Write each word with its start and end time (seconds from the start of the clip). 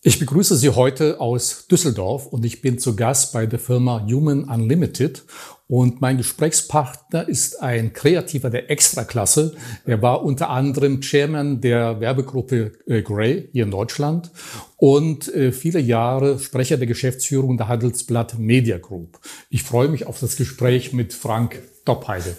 Ich 0.00 0.20
begrüße 0.20 0.56
Sie 0.56 0.70
heute 0.70 1.20
aus 1.20 1.66
Düsseldorf 1.66 2.26
und 2.28 2.44
ich 2.44 2.62
bin 2.62 2.78
zu 2.78 2.94
Gast 2.94 3.32
bei 3.32 3.46
der 3.46 3.58
Firma 3.58 4.06
Human 4.08 4.44
Unlimited 4.44 5.24
und 5.66 6.00
mein 6.00 6.18
Gesprächspartner 6.18 7.28
ist 7.28 7.60
ein 7.60 7.92
Kreativer 7.92 8.48
der 8.48 8.70
Extraklasse. 8.70 9.56
Er 9.84 10.00
war 10.00 10.22
unter 10.22 10.50
anderem 10.50 11.00
Chairman 11.00 11.60
der 11.60 11.98
Werbegruppe 11.98 12.74
äh, 12.86 13.02
Grey 13.02 13.48
hier 13.52 13.64
in 13.64 13.72
Deutschland 13.72 14.30
und 14.76 15.34
äh, 15.34 15.50
viele 15.50 15.80
Jahre 15.80 16.38
Sprecher 16.38 16.76
der 16.76 16.86
Geschäftsführung 16.86 17.56
der 17.56 17.66
Handelsblatt 17.66 18.38
Media 18.38 18.78
Group. 18.78 19.18
Ich 19.50 19.64
freue 19.64 19.88
mich 19.88 20.06
auf 20.06 20.20
das 20.20 20.36
Gespräch 20.36 20.92
mit 20.92 21.12
Frank 21.12 21.60
Doppheide. 21.84 22.36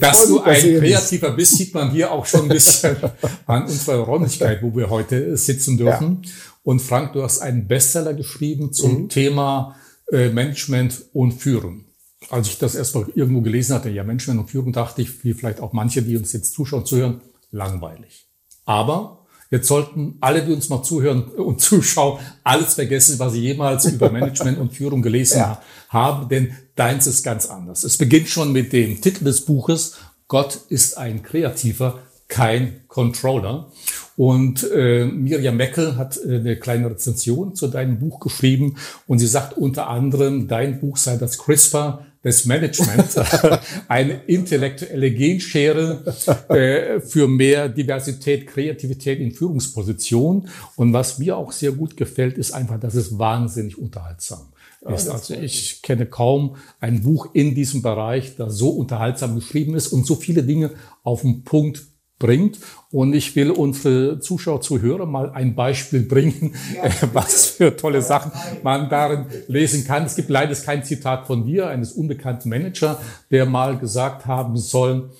Dass 0.00 0.28
du 0.28 0.40
ein 0.40 0.78
Kreativer 0.78 1.32
bist, 1.32 1.56
sieht 1.56 1.74
man 1.74 1.90
hier 1.90 2.12
auch 2.12 2.24
schon 2.24 2.42
ein 2.42 2.48
bisschen 2.48 2.96
an 3.46 3.64
unserer 3.64 3.98
Räumlichkeit, 3.98 4.62
wo 4.62 4.74
wir 4.74 4.88
heute 4.90 5.36
sitzen 5.36 5.76
dürfen. 5.76 6.22
Ja. 6.22 6.30
Und 6.62 6.80
Frank, 6.80 7.12
du 7.12 7.22
hast 7.22 7.40
einen 7.40 7.66
Bestseller 7.66 8.14
geschrieben 8.14 8.72
zum 8.72 9.02
mhm. 9.02 9.08
Thema 9.08 9.76
äh, 10.10 10.28
Management 10.28 11.06
und 11.12 11.32
Führung 11.32 11.86
als 12.30 12.48
ich 12.48 12.58
das 12.58 12.74
erstmal 12.74 13.06
irgendwo 13.14 13.40
gelesen 13.40 13.74
hatte, 13.74 13.90
ja, 13.90 14.04
Menschen 14.04 14.38
und 14.38 14.50
Führung, 14.50 14.72
dachte 14.72 15.02
ich, 15.02 15.24
wie 15.24 15.34
vielleicht 15.34 15.60
auch 15.60 15.72
manche, 15.72 16.02
die 16.02 16.16
uns 16.16 16.32
jetzt 16.32 16.54
zuschauen, 16.54 16.86
zuhören, 16.86 17.20
langweilig. 17.50 18.28
Aber 18.64 19.26
jetzt 19.50 19.68
sollten 19.68 20.16
alle, 20.20 20.44
die 20.44 20.52
uns 20.52 20.68
mal 20.68 20.82
zuhören 20.82 21.24
und 21.24 21.60
zuschauen, 21.60 22.20
alles 22.44 22.74
vergessen, 22.74 23.18
was 23.18 23.32
sie 23.32 23.40
jemals 23.40 23.84
über 23.86 24.10
Management 24.10 24.58
und 24.58 24.72
Führung 24.72 25.02
gelesen 25.02 25.38
ja. 25.40 25.62
haben, 25.88 26.28
denn 26.28 26.56
deins 26.74 27.06
ist 27.06 27.22
ganz 27.22 27.46
anders. 27.46 27.84
Es 27.84 27.98
beginnt 27.98 28.28
schon 28.28 28.52
mit 28.52 28.72
dem 28.72 29.00
Titel 29.00 29.24
des 29.24 29.44
Buches, 29.44 29.96
Gott 30.28 30.60
ist 30.68 30.96
ein 30.96 31.22
Kreativer, 31.22 31.98
kein 32.28 32.88
Controller. 32.88 33.70
Und 34.16 34.70
äh, 34.70 35.06
Miriam 35.06 35.56
Meckel 35.56 35.96
hat 35.96 36.18
äh, 36.18 36.36
eine 36.36 36.56
kleine 36.56 36.90
Rezension 36.90 37.54
zu 37.54 37.68
deinem 37.68 37.98
Buch 37.98 38.20
geschrieben 38.20 38.76
und 39.06 39.18
sie 39.18 39.26
sagt 39.26 39.56
unter 39.56 39.88
anderem, 39.88 40.48
dein 40.48 40.80
Buch 40.80 40.96
sei 40.96 41.16
das 41.16 41.38
CRISPR 41.38 42.06
des 42.24 42.46
Managements, 42.46 43.16
eine 43.88 44.20
intellektuelle 44.26 45.10
Genschere 45.10 46.04
äh, 46.48 47.00
für 47.00 47.26
mehr 47.26 47.68
Diversität, 47.68 48.46
Kreativität 48.46 49.18
in 49.18 49.32
Führungspositionen. 49.32 50.48
Und 50.76 50.92
was 50.92 51.18
mir 51.18 51.36
auch 51.36 51.50
sehr 51.50 51.72
gut 51.72 51.96
gefällt, 51.96 52.38
ist 52.38 52.52
einfach, 52.52 52.78
dass 52.78 52.94
es 52.94 53.18
wahnsinnig 53.18 53.76
unterhaltsam 53.76 54.52
ist. 54.94 55.08
Also 55.08 55.34
ich 55.34 55.82
kenne 55.82 56.06
kaum 56.06 56.56
ein 56.80 57.02
Buch 57.02 57.28
in 57.34 57.54
diesem 57.54 57.82
Bereich, 57.82 58.36
das 58.36 58.54
so 58.54 58.70
unterhaltsam 58.70 59.34
geschrieben 59.34 59.74
ist 59.74 59.88
und 59.88 60.06
so 60.06 60.14
viele 60.16 60.42
Dinge 60.42 60.70
auf 61.02 61.22
den 61.22 61.42
Punkt 61.44 61.82
bringt. 62.22 62.58
Und 62.90 63.12
ich 63.12 63.36
will 63.36 63.50
unsere 63.50 64.20
Zuschauer, 64.20 64.62
Zuhörer 64.62 65.04
mal 65.04 65.30
ein 65.30 65.54
Beispiel 65.54 66.02
bringen, 66.02 66.54
ja. 66.74 66.90
was 67.12 67.46
für 67.46 67.76
tolle 67.76 68.00
Sachen 68.00 68.32
man 68.62 68.88
darin 68.88 69.26
lesen 69.48 69.84
kann. 69.84 70.04
Es 70.04 70.16
gibt 70.16 70.30
leider 70.30 70.54
kein 70.54 70.84
Zitat 70.84 71.26
von 71.26 71.44
dir, 71.44 71.68
eines 71.68 71.92
unbekannten 71.92 72.48
Manager, 72.48 73.00
der 73.30 73.44
mal 73.44 73.76
gesagt 73.76 74.26
haben 74.26 74.56
soll, 74.56 75.10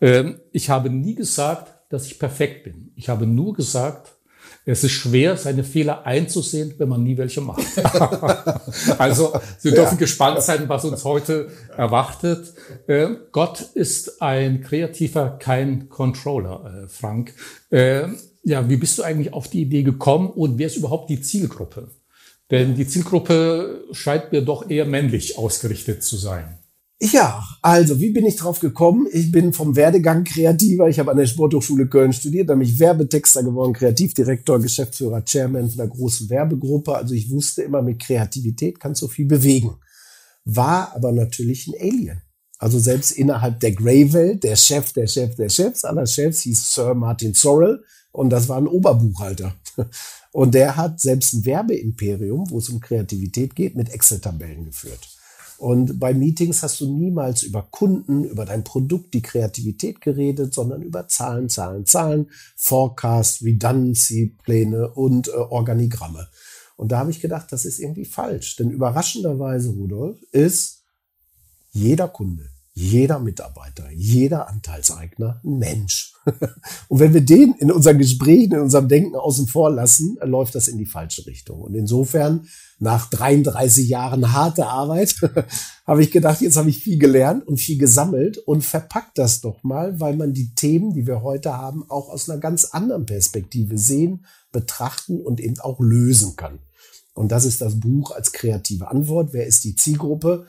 äh, 0.00 0.32
ich 0.52 0.70
habe 0.70 0.90
nie 0.90 1.14
gesagt, 1.14 1.74
dass 1.90 2.06
ich 2.06 2.18
perfekt 2.18 2.64
bin. 2.64 2.90
Ich 2.96 3.08
habe 3.08 3.26
nur 3.26 3.54
gesagt, 3.54 4.15
es 4.64 4.82
ist 4.82 4.92
schwer, 4.92 5.36
seine 5.36 5.62
Fehler 5.62 6.04
einzusehen, 6.04 6.74
wenn 6.78 6.88
man 6.88 7.02
nie 7.02 7.16
welche 7.16 7.40
macht. 7.40 7.62
also 8.98 9.32
Sie 9.58 9.70
dürfen 9.70 9.94
ja. 9.94 9.98
gespannt 9.98 10.42
sein, 10.42 10.68
was 10.68 10.84
uns 10.84 11.04
heute 11.04 11.48
erwartet. 11.76 12.52
Äh, 12.88 13.08
Gott 13.30 13.60
ist 13.74 14.20
ein 14.20 14.62
Kreativer, 14.62 15.38
kein 15.38 15.88
Controller, 15.88 16.84
äh, 16.84 16.88
Frank. 16.88 17.34
Äh, 17.70 18.08
ja, 18.42 18.68
wie 18.68 18.76
bist 18.76 18.98
du 18.98 19.02
eigentlich 19.02 19.32
auf 19.32 19.48
die 19.48 19.62
Idee 19.62 19.82
gekommen 19.82 20.30
und 20.30 20.58
wer 20.58 20.66
ist 20.66 20.76
überhaupt 20.76 21.10
die 21.10 21.20
Zielgruppe? 21.20 21.90
Denn 22.50 22.74
die 22.74 22.86
Zielgruppe 22.86 23.84
scheint 23.92 24.32
mir 24.32 24.42
doch 24.42 24.70
eher 24.70 24.84
männlich 24.84 25.38
ausgerichtet 25.38 26.02
zu 26.04 26.16
sein. 26.16 26.58
Ja, 26.98 27.44
also 27.60 28.00
wie 28.00 28.10
bin 28.10 28.24
ich 28.24 28.36
drauf 28.36 28.58
gekommen? 28.60 29.06
Ich 29.12 29.30
bin 29.30 29.52
vom 29.52 29.76
Werdegang 29.76 30.24
Kreativer. 30.24 30.88
Ich 30.88 30.98
habe 30.98 31.10
an 31.10 31.18
der 31.18 31.26
Sporthochschule 31.26 31.88
Köln 31.88 32.14
studiert, 32.14 32.48
dann 32.48 32.58
bin 32.58 32.68
ich 32.68 32.78
Werbetexter 32.78 33.42
geworden, 33.42 33.74
Kreativdirektor, 33.74 34.60
Geschäftsführer, 34.60 35.22
Chairman 35.22 35.68
von 35.68 35.80
einer 35.80 35.90
großen 35.90 36.30
Werbegruppe. 36.30 36.94
Also 36.96 37.12
ich 37.12 37.30
wusste 37.30 37.62
immer, 37.62 37.82
mit 37.82 37.98
Kreativität 37.98 38.80
kannst 38.80 39.02
du 39.02 39.08
viel 39.08 39.26
bewegen. 39.26 39.76
War 40.46 40.94
aber 40.96 41.12
natürlich 41.12 41.66
ein 41.66 41.74
Alien. 41.78 42.22
Also 42.58 42.78
selbst 42.78 43.10
innerhalb 43.10 43.60
der 43.60 43.72
Grey-Welt, 43.72 44.42
der 44.42 44.56
Chef, 44.56 44.94
der 44.94 45.06
Chef, 45.06 45.34
der 45.34 45.50
Chefs 45.50 45.84
aller 45.84 46.06
Chefs 46.06 46.40
hieß 46.40 46.72
Sir 46.72 46.94
Martin 46.94 47.34
Sorrell 47.34 47.84
und 48.10 48.30
das 48.30 48.48
war 48.48 48.56
ein 48.56 48.66
Oberbuchhalter. 48.66 49.54
Und 50.32 50.54
der 50.54 50.76
hat 50.76 51.00
selbst 51.00 51.34
ein 51.34 51.44
Werbeimperium, 51.44 52.50
wo 52.50 52.58
es 52.58 52.70
um 52.70 52.80
Kreativität 52.80 53.54
geht, 53.54 53.74
mit 53.74 53.90
Excel-Tabellen 53.90 54.64
geführt. 54.64 55.15
Und 55.58 55.98
bei 55.98 56.12
Meetings 56.12 56.62
hast 56.62 56.80
du 56.80 56.90
niemals 56.90 57.42
über 57.42 57.62
Kunden, 57.62 58.24
über 58.24 58.44
dein 58.44 58.64
Produkt, 58.64 59.14
die 59.14 59.22
Kreativität 59.22 60.00
geredet, 60.00 60.52
sondern 60.52 60.82
über 60.82 61.08
Zahlen, 61.08 61.48
Zahlen, 61.48 61.86
Zahlen, 61.86 62.30
Forecast, 62.56 63.42
Redundancy, 63.42 64.36
Pläne 64.42 64.90
und 64.90 65.28
äh, 65.28 65.32
Organigramme. 65.32 66.28
Und 66.76 66.92
da 66.92 66.98
habe 66.98 67.10
ich 67.10 67.20
gedacht, 67.20 67.50
das 67.50 67.64
ist 67.64 67.78
irgendwie 67.78 68.04
falsch. 68.04 68.56
Denn 68.56 68.70
überraschenderweise, 68.70 69.70
Rudolf, 69.70 70.18
ist 70.30 70.82
jeder 71.72 72.08
Kunde, 72.08 72.48
jeder 72.74 73.18
Mitarbeiter, 73.18 73.90
jeder 73.90 74.48
Anteilseigner 74.48 75.40
ein 75.42 75.58
Mensch. 75.58 76.12
Und 76.88 77.00
wenn 77.00 77.14
wir 77.14 77.22
den 77.22 77.54
in 77.58 77.70
unseren 77.72 77.98
Gesprächen, 77.98 78.52
in 78.52 78.60
unserem 78.60 78.88
Denken 78.88 79.16
außen 79.16 79.46
vor 79.46 79.70
lassen, 79.70 80.18
läuft 80.22 80.54
das 80.54 80.68
in 80.68 80.76
die 80.76 80.86
falsche 80.86 81.26
Richtung. 81.26 81.62
Und 81.62 81.74
insofern, 81.74 82.46
nach 82.78 83.08
33 83.08 83.88
Jahren 83.88 84.32
harte 84.32 84.66
Arbeit, 84.66 85.16
habe 85.86 86.02
ich 86.02 86.10
gedacht, 86.10 86.40
jetzt 86.40 86.56
habe 86.56 86.68
ich 86.68 86.82
viel 86.82 86.98
gelernt 86.98 87.46
und 87.46 87.58
viel 87.58 87.78
gesammelt 87.78 88.38
und 88.38 88.64
verpackt 88.64 89.18
das 89.18 89.40
doch 89.40 89.62
mal, 89.62 89.98
weil 90.00 90.16
man 90.16 90.34
die 90.34 90.54
Themen, 90.54 90.92
die 90.92 91.06
wir 91.06 91.22
heute 91.22 91.56
haben, 91.56 91.88
auch 91.88 92.08
aus 92.08 92.28
einer 92.28 92.38
ganz 92.38 92.66
anderen 92.66 93.06
Perspektive 93.06 93.78
sehen, 93.78 94.26
betrachten 94.52 95.20
und 95.20 95.40
eben 95.40 95.58
auch 95.60 95.80
lösen 95.80 96.36
kann. 96.36 96.58
Und 97.14 97.32
das 97.32 97.46
ist 97.46 97.62
das 97.62 97.80
Buch 97.80 98.10
als 98.10 98.32
kreative 98.32 98.90
Antwort. 98.90 99.32
Wer 99.32 99.46
ist 99.46 99.64
die 99.64 99.74
Zielgruppe? 99.74 100.46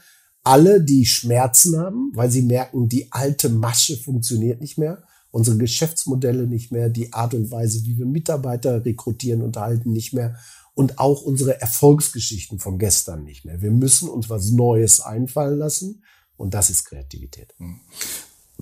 alle, 0.47 0.81
die 0.81 1.05
Schmerzen 1.05 1.77
haben, 1.77 2.11
weil 2.13 2.31
sie 2.31 2.41
merken, 2.41 2.87
die 2.87 3.11
alte 3.11 3.49
Masche 3.49 3.97
funktioniert 3.97 4.61
nicht 4.61 4.77
mehr, 4.77 5.03
unsere 5.29 5.57
Geschäftsmodelle 5.57 6.47
nicht 6.47 6.71
mehr, 6.71 6.89
die 6.89 7.11
Art 7.11 7.33
und 7.33 7.51
Weise, 7.51 7.83
wie 7.83 7.97
wir 7.97 8.05
Mitarbeiter 8.05 8.85
rekrutieren 8.85 9.41
und 9.41 9.57
halten 9.57 9.91
nicht 9.91 10.13
mehr 10.13 10.37
und 10.77 10.99
auch 10.99 11.23
unsere 11.23 11.59
Erfolgsgeschichten 11.59 12.59
von 12.59 12.77
gestern 12.77 13.23
nicht 13.23 13.45
mehr. 13.45 13.63
Wir 13.63 13.71
müssen 13.71 14.09
uns 14.09 14.29
was 14.29 14.51
Neues 14.51 15.01
einfallen 15.01 15.57
lassen 15.57 16.03
und 16.35 16.53
das 16.53 16.69
ist 16.69 16.85
Kreativität. 16.85 17.55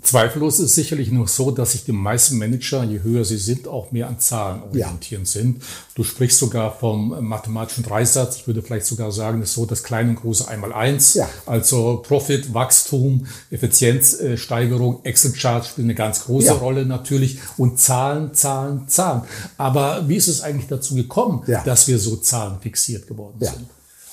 Zweifellos 0.01 0.59
ist 0.59 0.65
es 0.65 0.75
sicherlich 0.75 1.09
nur 1.09 1.27
so, 1.27 1.51
dass 1.51 1.71
sich 1.71 1.85
die 1.85 1.93
meisten 1.93 2.37
Manager, 2.37 2.83
je 2.83 3.01
höher 3.01 3.23
sie 3.23 3.37
sind, 3.37 3.67
auch 3.67 3.91
mehr 3.93 4.09
an 4.09 4.19
Zahlen 4.19 4.61
orientieren 4.63 5.23
ja. 5.23 5.29
sind. 5.29 5.63
Du 5.95 6.03
sprichst 6.03 6.37
sogar 6.37 6.77
vom 6.77 7.25
mathematischen 7.25 7.83
Dreisatz. 7.83 8.35
Ich 8.35 8.47
würde 8.47 8.61
vielleicht 8.61 8.85
sogar 8.85 9.13
sagen, 9.13 9.39
das 9.39 9.49
ist 9.49 9.55
so 9.55 9.65
das 9.65 9.83
kleine 9.83 10.09
und 10.09 10.17
große 10.17 10.49
einmal 10.49 10.73
eins. 10.73 11.13
Ja. 11.13 11.29
Also 11.45 12.03
Profit, 12.05 12.53
Wachstum, 12.53 13.25
Effizienzsteigerung, 13.49 14.99
Excel-Chart 15.03 15.65
spielt 15.65 15.85
eine 15.85 15.95
ganz 15.95 16.25
große 16.25 16.47
ja. 16.47 16.53
Rolle 16.53 16.85
natürlich 16.85 17.39
und 17.55 17.79
Zahlen, 17.79 18.33
Zahlen, 18.33 18.89
Zahlen. 18.89 19.21
Aber 19.57 20.09
wie 20.09 20.17
ist 20.17 20.27
es 20.27 20.41
eigentlich 20.41 20.67
dazu 20.67 20.95
gekommen, 20.95 21.43
dass 21.63 21.87
wir 21.87 21.99
so 21.99 22.17
zahlenfixiert 22.17 23.07
geworden 23.07 23.37
sind? 23.39 23.65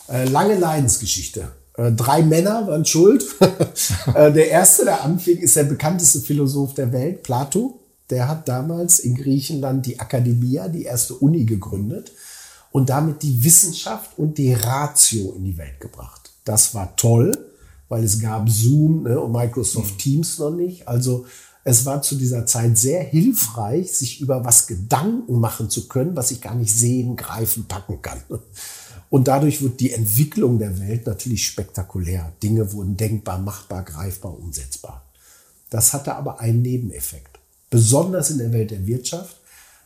Äh, 0.09 0.29
lange 0.29 0.57
Leidensgeschichte. 0.57 1.51
Äh, 1.75 1.93
drei 1.93 2.23
Männer 2.23 2.67
waren 2.67 2.85
schuld. 2.85 3.25
Äh, 4.15 4.33
der 4.33 4.51
erste, 4.51 4.85
der 4.85 5.05
anfing, 5.05 5.39
ist 5.39 5.57
der 5.57 5.65
bekannteste 5.65 6.21
Philosoph 6.21 6.75
der 6.75 6.93
Welt, 6.93 7.23
Plato. 7.23 7.81
Der 8.11 8.29
hat 8.29 8.49
damals 8.49 8.99
in 8.99 9.15
Griechenland 9.15 9.87
die 9.87 10.01
Akademia, 10.01 10.69
die 10.69 10.83
erste 10.83 11.15
Uni 11.15 11.45
gegründet 11.45 12.13
und 12.73 12.91
damit 12.91 13.23
die 13.23 13.45
Wissenschaft 13.45 14.19
und 14.19 14.39
die 14.39 14.53
Ratio 14.53 15.35
in 15.37 15.45
die 15.45 15.57
Welt 15.57 15.81
gebracht. 15.81 16.31
Das 16.45 16.75
war 16.75 16.97
toll, 16.97 17.33
weil 17.89 18.03
es 18.03 18.21
gab 18.21 18.49
Zoom 18.51 19.05
ne, 19.05 19.21
und 19.21 19.33
Microsoft 19.33 19.95
mhm. 19.95 19.99
Teams 19.99 20.39
noch 20.39 20.51
nicht. 20.51 20.89
Also 20.89 21.27
es 21.65 21.87
war 21.87 22.03
zu 22.03 22.17
dieser 22.17 22.45
Zeit 22.45 22.77
sehr 22.77 23.03
hilfreich, 23.03 23.93
sich 23.93 24.21
über 24.21 24.45
was 24.45 24.67
Gedanken 24.67 25.39
machen 25.39 25.71
zu 25.71 25.87
können, 25.87 26.17
was 26.17 26.33
ich 26.33 26.41
gar 26.41 26.57
nicht 26.57 26.77
sehen, 26.77 27.17
greifen, 27.17 27.67
packen 27.67 28.03
kann. 28.03 28.21
Und 29.13 29.29
dadurch 29.29 29.61
wird 29.61 29.81
die 29.81 29.93
Entwicklung 29.93 30.59
der 30.59 30.81
Welt 30.81 31.07
natürlich 31.07 31.47
spektakulär. 31.47 32.33
Dinge 32.43 32.73
wurden 32.73 32.97
denkbar, 32.97 33.37
machbar, 33.37 33.83
greifbar, 33.83 34.39
umsetzbar. 34.39 35.05
Das 35.69 35.93
hatte 35.93 36.15
aber 36.15 36.41
einen 36.41 36.63
Nebeneffekt. 36.63 37.39
Besonders 37.69 38.31
in 38.31 38.39
der 38.39 38.55
Welt 38.55 38.71
der 38.71 38.87
Wirtschaft, 38.87 39.37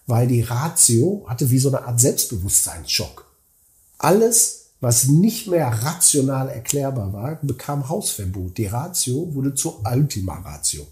weil 0.07 0.29
die 0.29 0.43
Ratio 0.43 1.25
hatte 1.27 1.51
wie 1.51 1.59
so 1.59 1.71
eine 1.71 1.85
Art 1.85 1.99
Selbstbewusstseinsschock. 1.99 3.27
Alles, 3.99 4.67
was 4.81 5.09
nicht 5.09 5.49
mehr 5.49 5.67
rational 5.67 6.49
erklärbar 6.49 7.13
war, 7.13 7.35
bekam 7.43 7.89
Hausverbot. 7.89 8.57
Die 8.57 8.67
Ratio 8.67 9.35
wurde 9.35 9.57
zur 9.57 9.85
Ultima 9.85 10.35
Ratio. 10.35 10.87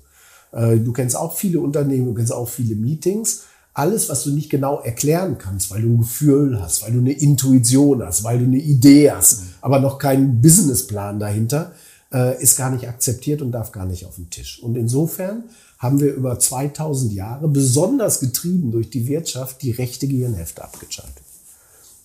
Äh, 0.51 0.79
du 0.79 0.93
kennst 0.93 1.15
auch 1.15 1.37
viele 1.37 1.61
Unternehmen, 1.61 2.07
du 2.07 2.15
kennst 2.15 2.33
auch 2.33 2.49
viele 2.49 2.75
Meetings. 2.75 3.45
Alles, 3.75 4.09
was 4.09 4.23
du 4.23 4.31
nicht 4.31 4.51
genau 4.51 4.81
erklären 4.81 5.37
kannst, 5.37 5.71
weil 5.73 5.83
du 5.83 5.89
ein 5.89 5.99
Gefühl 5.99 6.63
hast, 6.63 6.83
weil 6.83 6.93
du 6.93 6.99
eine 6.99 7.13
Intuition 7.13 8.03
hast, 8.05 8.23
weil 8.23 8.39
du 8.39 8.45
eine 8.45 8.59
Idee 8.59 9.11
hast, 9.11 9.41
mhm. 9.41 9.47
aber 9.61 9.81
noch 9.81 9.99
keinen 9.99 10.41
Businessplan 10.41 11.19
dahinter, 11.19 11.73
äh, 12.13 12.41
ist 12.41 12.57
gar 12.57 12.71
nicht 12.71 12.89
akzeptiert 12.89 13.43
und 13.43 13.51
darf 13.51 13.73
gar 13.73 13.85
nicht 13.85 14.07
auf 14.07 14.15
den 14.15 14.31
Tisch. 14.31 14.63
Und 14.63 14.77
insofern 14.77 15.45
haben 15.81 16.01
wir 16.01 16.15
über 16.15 16.39
2000 16.39 17.13
Jahre, 17.13 17.49
besonders 17.49 18.21
getrieben 18.21 18.71
durch 18.71 18.91
die 18.91 19.09
Wirtschaft, 19.09 19.61
die 19.63 19.73
rechte 19.73 20.07
Gehirnhälfte 20.07 20.63
abgeschaltet. 20.63 21.25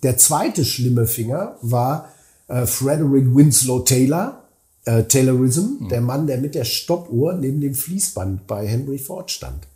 Der 0.01 0.18
zweite 0.18 0.66
schlimme 0.66 1.06
Finger 1.06 1.56
war 1.62 2.10
äh, 2.48 2.66
Frederick 2.66 3.36
Winslow 3.36 3.80
Taylor, 3.80 4.44
äh, 4.86 5.04
Taylorism, 5.04 5.83
mhm. 5.83 5.89
der 5.89 6.01
Mann, 6.01 6.25
der 6.25 6.39
mit 6.39 6.56
der 6.56 6.66
Stoppuhr 6.66 7.33
neben 7.33 7.62
dem 7.62 7.75
Fließband 7.75 8.48
bei 8.48 8.66
Henry 8.66 8.98
Ford 8.98 9.30
stand 9.30 9.68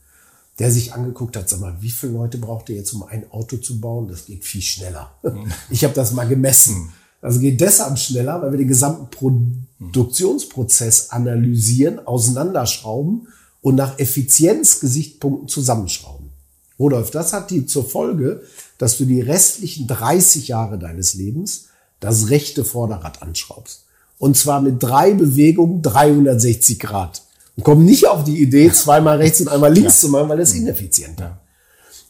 der 0.59 0.71
sich 0.71 0.93
angeguckt 0.93 1.35
hat, 1.35 1.49
sag 1.49 1.59
mal, 1.59 1.77
wie 1.81 1.89
viele 1.89 2.13
Leute 2.13 2.37
braucht 2.37 2.69
ihr 2.69 2.75
jetzt, 2.75 2.93
um 2.93 3.03
ein 3.03 3.29
Auto 3.31 3.57
zu 3.57 3.81
bauen? 3.81 4.07
Das 4.07 4.25
geht 4.25 4.43
viel 4.43 4.61
schneller. 4.61 5.15
Mhm. 5.23 5.51
Ich 5.69 5.83
habe 5.83 5.93
das 5.93 6.13
mal 6.13 6.27
gemessen. 6.27 6.75
Mhm. 6.75 6.89
Also 7.21 7.39
geht 7.39 7.61
deshalb 7.61 7.97
schneller, 7.97 8.41
weil 8.41 8.51
wir 8.51 8.57
den 8.57 8.67
gesamten 8.67 9.09
Produktionsprozess 9.09 11.09
analysieren, 11.09 12.05
auseinanderschrauben 12.05 13.29
und 13.61 13.75
nach 13.75 13.97
Effizienzgesichtspunkten 13.97 15.47
zusammenschrauben. 15.47 16.29
Rudolf, 16.77 17.11
das 17.11 17.33
hat 17.33 17.49
die 17.49 17.65
zur 17.65 17.87
Folge, 17.87 18.43
dass 18.77 18.97
du 18.97 19.05
die 19.05 19.21
restlichen 19.21 19.87
30 19.87 20.49
Jahre 20.49 20.77
deines 20.77 21.13
Lebens 21.13 21.67
das 22.01 22.29
rechte 22.29 22.65
Vorderrad 22.65 23.21
anschraubst. 23.21 23.85
Und 24.19 24.35
zwar 24.35 24.61
mit 24.61 24.83
drei 24.83 25.13
Bewegungen 25.13 25.81
360 25.81 26.79
Grad 26.79 27.21
und 27.55 27.63
kommen 27.63 27.85
nicht 27.85 28.07
auf 28.07 28.23
die 28.23 28.41
Idee, 28.41 28.71
zweimal 28.71 29.17
rechts 29.17 29.41
und 29.41 29.47
einmal 29.47 29.73
links 29.73 30.01
ja. 30.01 30.07
zu 30.07 30.09
machen, 30.09 30.29
weil 30.29 30.37
das 30.37 30.49
ist 30.49 30.57
ineffizienter. 30.57 31.39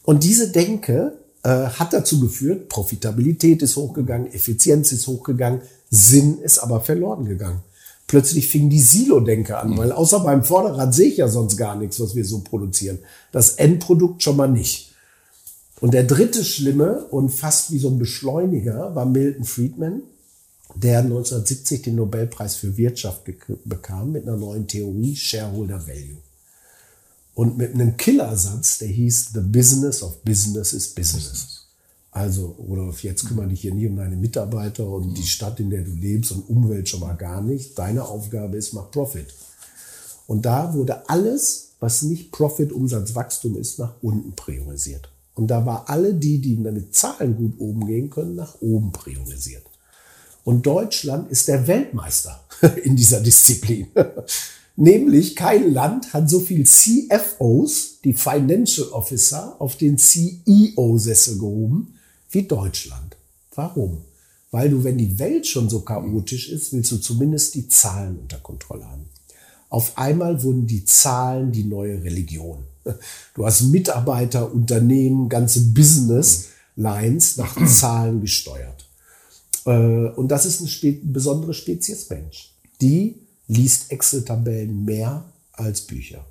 Und 0.04 0.24
diese 0.24 0.50
Denke 0.50 1.12
äh, 1.42 1.48
hat 1.48 1.92
dazu 1.92 2.20
geführt, 2.20 2.68
Profitabilität 2.68 3.62
ist 3.62 3.76
hochgegangen, 3.76 4.32
Effizienz 4.32 4.92
ist 4.92 5.06
hochgegangen, 5.06 5.62
Sinn 5.90 6.38
ist 6.38 6.58
aber 6.58 6.80
verloren 6.80 7.24
gegangen. 7.26 7.60
Plötzlich 8.06 8.48
fing 8.48 8.68
die 8.68 8.80
Silo-Denke 8.80 9.58
an, 9.58 9.70
mhm. 9.70 9.78
weil 9.78 9.92
außer 9.92 10.20
beim 10.20 10.44
Vorderrad 10.44 10.94
sehe 10.94 11.08
ich 11.08 11.18
ja 11.18 11.28
sonst 11.28 11.56
gar 11.56 11.76
nichts, 11.76 12.00
was 12.00 12.14
wir 12.14 12.24
so 12.24 12.40
produzieren. 12.40 12.98
Das 13.32 13.52
Endprodukt 13.52 14.22
schon 14.22 14.36
mal 14.36 14.48
nicht. 14.48 14.92
Und 15.80 15.94
der 15.94 16.04
dritte 16.04 16.44
Schlimme 16.44 17.04
und 17.10 17.30
fast 17.30 17.70
wie 17.70 17.78
so 17.78 17.88
ein 17.88 17.98
Beschleuniger 17.98 18.94
war 18.94 19.04
Milton 19.04 19.44
Friedman, 19.44 20.02
der 20.74 21.00
1970 21.00 21.82
den 21.82 21.96
Nobelpreis 21.96 22.56
für 22.56 22.76
Wirtschaft 22.76 23.22
bekam 23.64 24.12
mit 24.12 24.26
einer 24.26 24.36
neuen 24.36 24.66
Theorie, 24.66 25.14
Shareholder 25.14 25.86
Value. 25.86 26.18
Und 27.34 27.58
mit 27.58 27.74
einem 27.74 27.96
Killersatz, 27.96 28.78
der 28.78 28.88
hieß, 28.88 29.30
The 29.34 29.40
Business 29.40 30.02
of 30.02 30.22
Business 30.22 30.72
is 30.72 30.88
Business. 30.88 31.66
Also, 32.12 32.54
Rudolf, 32.58 33.02
jetzt 33.02 33.26
kümmere 33.26 33.48
dich 33.48 33.62
hier 33.62 33.74
nie 33.74 33.88
um 33.88 33.96
deine 33.96 34.14
Mitarbeiter 34.14 34.86
und 34.86 35.14
die 35.14 35.26
Stadt, 35.26 35.58
in 35.58 35.70
der 35.70 35.82
du 35.82 35.90
lebst 35.90 36.30
und 36.30 36.48
Umwelt 36.48 36.88
schon 36.88 37.00
mal 37.00 37.14
gar 37.14 37.42
nicht. 37.42 37.76
Deine 37.76 38.04
Aufgabe 38.04 38.56
ist, 38.56 38.72
mach 38.72 38.90
Profit. 38.92 39.26
Und 40.28 40.46
da 40.46 40.74
wurde 40.74 41.08
alles, 41.08 41.72
was 41.80 42.02
nicht 42.02 42.30
Profit, 42.30 42.72
Umsatz, 42.72 43.16
Wachstum 43.16 43.56
ist, 43.56 43.80
nach 43.80 43.94
unten 44.00 44.32
priorisiert. 44.32 45.08
Und 45.34 45.48
da 45.48 45.66
war 45.66 45.88
alle 45.88 46.14
die, 46.14 46.40
die 46.40 46.54
mit 46.54 46.94
Zahlen 46.94 47.36
gut 47.36 47.58
oben 47.58 47.86
gehen 47.86 48.10
können, 48.10 48.36
nach 48.36 48.60
oben 48.60 48.92
priorisiert. 48.92 49.64
Und 50.44 50.66
Deutschland 50.66 51.30
ist 51.30 51.48
der 51.48 51.66
Weltmeister 51.66 52.44
in 52.84 52.96
dieser 52.96 53.20
Disziplin. 53.20 53.88
Nämlich 54.76 55.36
kein 55.36 55.72
Land 55.72 56.12
hat 56.12 56.28
so 56.28 56.40
viel 56.40 56.66
CFOs, 56.66 58.00
die 58.02 58.12
Financial 58.12 58.88
Officer, 58.88 59.56
auf 59.60 59.76
den 59.76 59.98
CEO-Sessel 59.98 61.38
gehoben 61.38 61.94
wie 62.30 62.42
Deutschland. 62.42 63.16
Warum? 63.54 64.02
Weil 64.50 64.70
du, 64.70 64.82
wenn 64.82 64.98
die 64.98 65.18
Welt 65.18 65.46
schon 65.46 65.68
so 65.68 65.80
chaotisch 65.80 66.50
ist, 66.50 66.72
willst 66.72 66.90
du 66.92 66.96
zumindest 66.98 67.54
die 67.54 67.68
Zahlen 67.68 68.18
unter 68.18 68.38
Kontrolle 68.38 68.84
haben. 68.84 69.06
Auf 69.68 69.96
einmal 69.96 70.42
wurden 70.42 70.66
die 70.66 70.84
Zahlen 70.84 71.52
die 71.52 71.64
neue 71.64 72.02
Religion. 72.02 72.64
Du 73.34 73.46
hast 73.46 73.62
Mitarbeiter, 73.62 74.52
Unternehmen, 74.52 75.28
ganze 75.28 75.60
Business 75.60 76.48
Lines 76.76 77.36
nach 77.36 77.56
Zahlen 77.66 78.20
gesteuert. 78.20 78.73
Äh, 79.66 80.08
und 80.10 80.28
das 80.28 80.46
ist 80.46 80.60
eine 80.60 80.68
spe 80.68 80.92
besondere 81.02 81.54
Spezies 81.54 82.08
Mensch. 82.10 82.54
Die 82.80 83.16
liest 83.46 83.90
Excel-Tabellen 83.90 84.84
mehr 84.84 85.24
als 85.52 85.82
Bücher. 85.82 86.24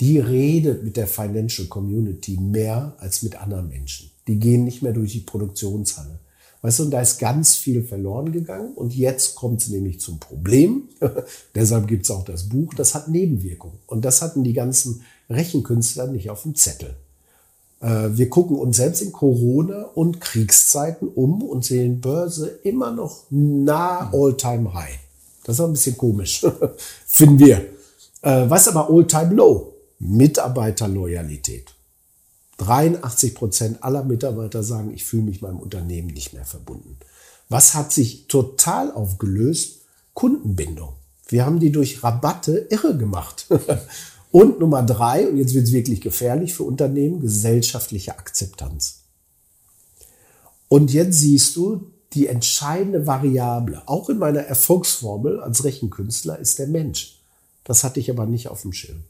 Die 0.00 0.18
redet 0.18 0.82
mit 0.82 0.96
der 0.96 1.06
Financial 1.06 1.68
Community 1.68 2.38
mehr 2.38 2.96
als 2.98 3.22
mit 3.22 3.36
anderen 3.40 3.68
Menschen. 3.68 4.10
Die 4.26 4.38
gehen 4.38 4.64
nicht 4.64 4.82
mehr 4.82 4.92
durch 4.92 5.12
die 5.12 5.20
Produktionshalle. 5.20 6.18
Weißt 6.62 6.78
du, 6.78 6.84
und 6.84 6.90
da 6.92 7.02
ist 7.02 7.18
ganz 7.18 7.56
viel 7.56 7.82
verloren 7.82 8.32
gegangen. 8.32 8.72
Und 8.72 8.94
jetzt 8.94 9.34
kommt 9.34 9.60
es 9.60 9.68
nämlich 9.68 10.00
zum 10.00 10.18
Problem. 10.18 10.88
Deshalb 11.54 11.86
gibt 11.86 12.04
es 12.04 12.10
auch 12.10 12.24
das 12.24 12.48
Buch. 12.48 12.72
Das 12.74 12.94
hat 12.94 13.08
Nebenwirkungen. 13.08 13.78
Und 13.86 14.04
das 14.04 14.22
hatten 14.22 14.44
die 14.44 14.54
ganzen 14.54 15.02
Rechenkünstler 15.28 16.06
nicht 16.06 16.30
auf 16.30 16.42
dem 16.42 16.54
Zettel. 16.54 16.96
Äh, 17.84 18.16
wir 18.16 18.30
gucken 18.30 18.56
uns 18.56 18.78
selbst 18.78 19.02
in 19.02 19.12
Corona- 19.12 19.90
und 19.94 20.20
Kriegszeiten 20.20 21.06
um 21.08 21.42
und 21.42 21.64
sehen 21.64 22.00
Börse 22.00 22.58
immer 22.62 22.90
noch 22.90 23.24
nah 23.28 24.10
All-Time-High. 24.10 24.98
Das 25.44 25.58
ist 25.58 25.64
ein 25.64 25.72
bisschen 25.72 25.98
komisch, 25.98 26.46
finden 27.06 27.38
wir. 27.38 27.58
Äh, 28.22 28.48
was 28.48 28.68
aber 28.68 28.88
All-Time-Low? 28.88 29.74
Mitarbeiterloyalität. 29.98 31.74
83 32.56 33.34
Prozent 33.34 33.84
aller 33.84 34.02
Mitarbeiter 34.04 34.62
sagen, 34.62 34.92
ich 34.94 35.04
fühle 35.04 35.24
mich 35.24 35.42
meinem 35.42 35.58
Unternehmen 35.58 36.08
nicht 36.08 36.32
mehr 36.32 36.46
verbunden. 36.46 36.96
Was 37.50 37.74
hat 37.74 37.92
sich 37.92 38.28
total 38.28 38.92
aufgelöst? 38.92 39.82
Kundenbindung. 40.14 40.94
Wir 41.28 41.44
haben 41.44 41.60
die 41.60 41.72
durch 41.72 42.02
Rabatte 42.02 42.66
irre 42.70 42.96
gemacht. 42.96 43.46
Und 44.34 44.58
Nummer 44.58 44.82
drei, 44.82 45.28
und 45.28 45.36
jetzt 45.36 45.54
wird 45.54 45.68
es 45.68 45.72
wirklich 45.72 46.00
gefährlich 46.00 46.54
für 46.54 46.64
Unternehmen, 46.64 47.20
gesellschaftliche 47.20 48.18
Akzeptanz. 48.18 49.02
Und 50.66 50.92
jetzt 50.92 51.20
siehst 51.20 51.54
du, 51.54 51.86
die 52.14 52.26
entscheidende 52.26 53.06
Variable, 53.06 53.84
auch 53.86 54.10
in 54.10 54.18
meiner 54.18 54.40
Erfolgsformel 54.40 55.38
als 55.38 55.62
Rechenkünstler, 55.62 56.36
ist 56.40 56.58
der 56.58 56.66
Mensch. 56.66 57.20
Das 57.62 57.84
hatte 57.84 58.00
ich 58.00 58.10
aber 58.10 58.26
nicht 58.26 58.48
auf 58.48 58.62
dem 58.62 58.72
Schirm. 58.72 59.04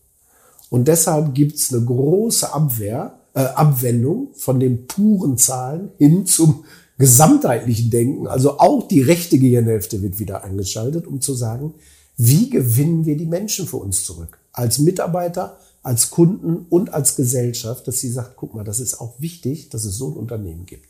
Und 0.69 0.89
deshalb 0.89 1.35
gibt 1.35 1.57
es 1.57 1.73
eine 1.73 1.83
große 1.83 2.53
Abwehr, 2.53 3.19
äh, 3.33 3.45
Abwendung 3.45 4.29
von 4.35 4.61
den 4.61 4.87
puren 4.87 5.39
Zahlen 5.39 5.91
hin 5.97 6.27
zum 6.27 6.67
gesamtheitlichen 6.99 7.89
Denken. 7.89 8.27
Also 8.27 8.59
auch 8.59 8.89
die 8.89 9.01
rechte 9.01 9.39
Gehirnhälfte 9.39 10.03
wird 10.03 10.19
wieder 10.19 10.45
eingeschaltet, 10.45 11.07
um 11.07 11.23
zu 11.23 11.33
sagen, 11.33 11.73
wie 12.19 12.51
gewinnen 12.51 13.07
wir 13.07 13.17
die 13.17 13.25
Menschen 13.25 13.67
für 13.67 13.79
uns 13.79 14.05
zurück? 14.05 14.44
Als 14.55 14.79
Mitarbeiter, 14.79 15.59
als 15.83 16.11
Kunden 16.11 16.67
und 16.71 16.95
als 16.95 17.17
Gesellschaft, 17.17 17.87
dass 17.87 18.01
sie 18.01 18.11
sagt, 18.11 18.37
guck 18.37 18.55
mal, 18.55 18.65
das 18.65 18.81
ist 18.81 19.01
auch 19.01 19.15
wichtig, 19.19 19.69
dass 19.69 19.85
es 19.85 19.99
so 19.99 20.09
ein 20.09 20.15
Unternehmen 20.15 20.65
gibt. 20.65 20.89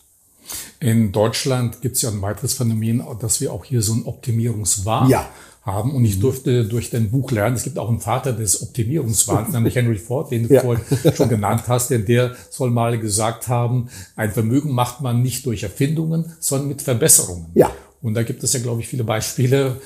In 0.79 1.11
Deutschland 1.11 1.81
gibt 1.81 1.97
es 1.97 2.03
ja 2.03 2.11
ein 2.11 2.23
weiteres 2.23 2.55
Phänomen, 2.55 3.03
dass 3.21 3.41
wir 3.41 3.53
auch 3.53 3.65
hier 3.65 3.83
so 3.83 3.95
ein 3.95 4.05
Optimierungswahn 4.05 5.09
ja. 5.09 5.27
haben. 5.63 5.95
Und 5.95 6.05
ich 6.05 6.21
durfte 6.21 6.67
durch 6.67 6.91
dein 6.91 7.11
Buch 7.11 7.31
lernen, 7.31 7.57
es 7.57 7.63
gibt 7.63 7.79
auch 7.79 7.89
einen 7.89 8.01
Vater 8.01 8.33
des 8.35 8.63
Optimierungswahns, 8.63 9.53
nämlich 9.53 9.75
Henry 9.75 9.97
Ford, 9.97 10.31
den 10.31 10.47
du 10.47 10.55
ja. 10.55 10.61
vorhin 10.61 10.85
schon 11.15 11.31
genannt 11.31 11.65
hast, 11.67 11.91
denn 11.91 12.05
der 12.05 12.37
soll 12.51 12.71
mal 12.71 12.99
gesagt 12.99 13.49
haben, 13.49 13.89
ein 14.15 14.31
Vermögen 14.31 14.73
macht 14.73 15.01
man 15.01 15.23
nicht 15.23 15.47
durch 15.47 15.63
Erfindungen, 15.63 16.33
sondern 16.39 16.69
mit 16.69 16.83
Verbesserungen. 16.83 17.47
Ja. 17.55 17.73
Und 18.03 18.15
da 18.15 18.23
gibt 18.23 18.45
es 18.45 18.53
ja, 18.53 18.61
glaube 18.61 18.83
ich, 18.83 18.89
viele 18.89 19.05
Beispiele. 19.05 19.81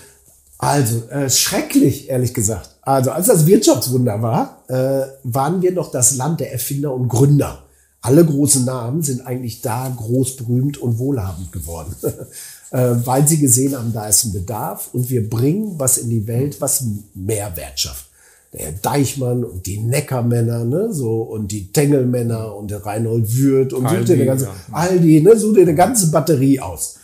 Also, 0.59 1.09
äh, 1.09 1.31
schrecklich, 1.31 2.11
ehrlich 2.11 2.35
gesagt. 2.35 2.71
Also 2.83 3.13
als 3.13 3.29
das 3.29 3.47
Wirtschaftswunder 3.47 4.21
war, 4.23 4.65
äh, 4.69 5.07
waren 5.23 5.63
wir 5.63 5.73
noch 5.73 5.93
das 5.93 6.17
Land 6.17 6.41
der 6.41 6.53
Erfinder 6.53 6.93
und 6.93 7.09
Gründer. 7.09 7.63
Alle 8.01 8.25
großen 8.25 8.65
Namen 8.65 9.03
sind 9.03 9.27
eigentlich 9.27 9.61
da 9.61 9.93
groß 9.95 10.37
berühmt 10.37 10.79
und 10.79 10.99
wohlhabend 10.99 11.53
geworden, 11.53 11.95
äh, 12.71 12.95
weil 13.05 13.27
sie 13.29 13.39
gesehen 13.39 13.77
haben, 13.77 13.93
da 13.93 14.07
ist 14.09 14.25
ein 14.25 14.33
Bedarf 14.33 14.91
und 14.93 15.11
wir 15.11 15.29
bringen 15.29 15.75
was 15.79 15.99
in 15.99 16.11
die 16.11 16.27
Welt, 16.27 16.61
was 16.61 16.85
Mehrwert 17.15 17.79
schafft. 17.79 18.07
Der 18.53 18.73
Deichmann 18.73 19.45
und 19.45 19.67
die 19.67 19.79
Neckermänner, 19.79 20.65
ne, 20.65 20.93
so 20.93 21.21
und 21.23 21.53
die 21.53 21.71
Tengelmänner 21.71 22.57
und 22.57 22.71
der 22.71 22.85
Reinhold 22.85 23.37
Würth 23.37 23.73
und 23.75 23.85
Aldi, 23.85 24.15
eine 24.15 24.25
ganze 24.25 24.45
ja. 24.47 24.55
Aldi, 24.73 25.21
ne, 25.21 25.37
dir 25.37 25.63
eine 25.63 25.75
ganze 25.75 26.11
Batterie 26.11 26.61
aus. 26.61 26.97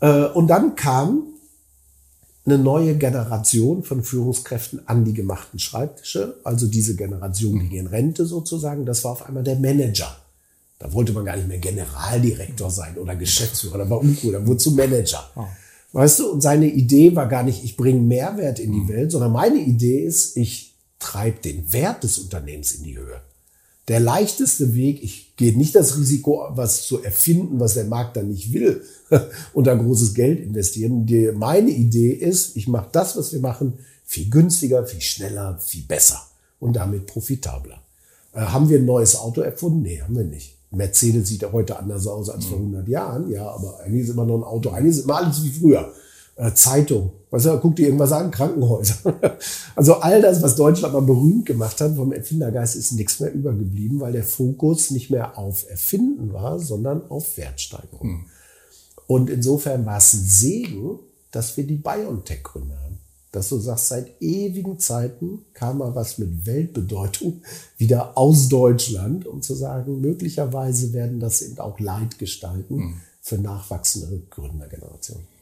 Äh, 0.00 0.24
und 0.24 0.48
dann 0.48 0.74
kam 0.74 1.22
eine 2.46 2.58
neue 2.58 2.96
Generation 2.96 3.82
von 3.82 4.02
Führungskräften 4.04 4.86
an 4.86 5.04
die 5.04 5.12
gemachten 5.12 5.58
Schreibtische. 5.58 6.36
Also 6.44 6.66
diese 6.68 6.94
Generation 6.94 7.58
ging 7.58 7.80
in 7.80 7.86
Rente 7.88 8.24
sozusagen. 8.24 8.86
Das 8.86 9.02
war 9.04 9.12
auf 9.12 9.26
einmal 9.26 9.42
der 9.42 9.56
Manager. 9.56 10.16
Da 10.78 10.92
wollte 10.92 11.12
man 11.12 11.24
gar 11.24 11.36
nicht 11.36 11.48
mehr 11.48 11.58
Generaldirektor 11.58 12.70
sein 12.70 12.98
oder 12.98 13.16
Geschäftsführer. 13.16 13.78
Da 13.78 13.90
war 13.90 14.00
uncool. 14.00 14.32
Da 14.32 14.46
wurde 14.46 14.58
zum 14.58 14.76
Manager. 14.76 15.28
Oh. 15.34 15.44
Weißt 15.92 16.20
du, 16.20 16.30
und 16.30 16.40
seine 16.40 16.66
Idee 16.66 17.16
war 17.16 17.26
gar 17.26 17.42
nicht, 17.42 17.64
ich 17.64 17.76
bringe 17.76 18.00
Mehrwert 18.00 18.58
in 18.58 18.72
die 18.72 18.80
mhm. 18.80 18.88
Welt, 18.88 19.12
sondern 19.12 19.32
meine 19.32 19.58
Idee 19.58 20.04
ist, 20.04 20.36
ich 20.36 20.74
treibe 20.98 21.40
den 21.40 21.72
Wert 21.72 22.04
des 22.04 22.18
Unternehmens 22.18 22.72
in 22.72 22.84
die 22.84 22.98
Höhe. 22.98 23.20
Der 23.88 24.00
leichteste 24.00 24.74
Weg, 24.74 25.02
ich 25.02 25.25
gehe 25.36 25.56
nicht 25.56 25.74
das 25.74 25.96
Risiko, 25.98 26.48
was 26.50 26.86
zu 26.86 27.02
erfinden, 27.02 27.60
was 27.60 27.74
der 27.74 27.84
Markt 27.84 28.16
dann 28.16 28.28
nicht 28.28 28.52
will, 28.52 28.82
und 29.52 29.66
da 29.66 29.74
großes 29.74 30.14
Geld 30.14 30.40
investieren. 30.40 31.06
Die, 31.06 31.30
meine 31.32 31.70
Idee 31.70 32.12
ist, 32.12 32.56
ich 32.56 32.68
mache 32.68 32.88
das, 32.92 33.16
was 33.16 33.32
wir 33.32 33.40
machen, 33.40 33.74
viel 34.04 34.30
günstiger, 34.30 34.86
viel 34.86 35.00
schneller, 35.00 35.58
viel 35.58 35.82
besser 35.82 36.26
und 36.58 36.74
damit 36.76 37.06
profitabler. 37.06 37.82
Äh, 38.32 38.40
haben 38.40 38.68
wir 38.68 38.78
ein 38.78 38.86
neues 38.86 39.16
Auto 39.16 39.42
erfunden? 39.42 39.82
Nee, 39.82 40.00
haben 40.00 40.16
wir 40.16 40.24
nicht. 40.24 40.56
Mercedes 40.70 41.28
sieht 41.28 41.42
ja 41.42 41.52
heute 41.52 41.78
anders 41.78 42.06
aus 42.06 42.28
als 42.28 42.46
vor 42.46 42.58
100 42.58 42.88
Jahren, 42.88 43.30
ja, 43.30 43.48
aber 43.48 43.80
eigentlich 43.80 44.02
ist 44.02 44.10
immer 44.10 44.24
noch 44.24 44.38
ein 44.38 44.44
Auto, 44.44 44.70
eigentlich 44.70 44.96
ist 44.96 45.04
immer 45.04 45.16
alles 45.16 45.42
wie 45.44 45.50
früher. 45.50 45.92
Äh, 46.38 46.52
Zeitung, 46.52 47.12
weißt 47.30 47.46
du, 47.46 47.58
guck 47.60 47.76
dir 47.76 47.86
irgendwas 47.86 48.12
an, 48.12 48.30
Krankenhäuser. 48.30 49.14
also 49.74 49.94
all 49.94 50.20
das, 50.20 50.42
was 50.42 50.54
Deutschland 50.54 50.92
mal 50.92 51.00
berühmt 51.00 51.46
gemacht 51.46 51.80
hat 51.80 51.96
vom 51.96 52.12
Erfindergeist, 52.12 52.76
ist 52.76 52.92
nichts 52.92 53.20
mehr 53.20 53.32
übergeblieben, 53.32 54.00
weil 54.00 54.12
der 54.12 54.22
Fokus 54.22 54.90
nicht 54.90 55.10
mehr 55.10 55.38
auf 55.38 55.68
Erfinden 55.70 56.34
war, 56.34 56.58
sondern 56.58 57.10
auf 57.10 57.38
Wertsteigerung. 57.38 58.08
Mhm. 58.08 58.26
Und 59.06 59.30
insofern 59.30 59.86
war 59.86 59.96
es 59.96 60.12
ein 60.12 60.24
Segen, 60.26 60.98
dass 61.30 61.56
wir 61.56 61.66
die 61.66 61.76
BioNTech-Gründer 61.76 62.82
haben. 62.82 62.98
Dass 63.32 63.48
du 63.48 63.58
sagst, 63.58 63.88
seit 63.88 64.20
ewigen 64.20 64.78
Zeiten 64.78 65.46
kam 65.54 65.78
mal 65.78 65.94
was 65.94 66.18
mit 66.18 66.44
Weltbedeutung 66.44 67.40
wieder 67.78 68.18
aus 68.18 68.50
Deutschland, 68.50 69.26
um 69.26 69.40
zu 69.40 69.54
sagen, 69.54 70.02
möglicherweise 70.02 70.92
werden 70.92 71.18
das 71.18 71.40
eben 71.40 71.58
auch 71.60 71.80
Leitgestalten 71.80 72.76
mhm. 72.76 73.00
für 73.22 73.38
nachwachsende 73.38 74.20
Gründergenerationen. 74.28 75.35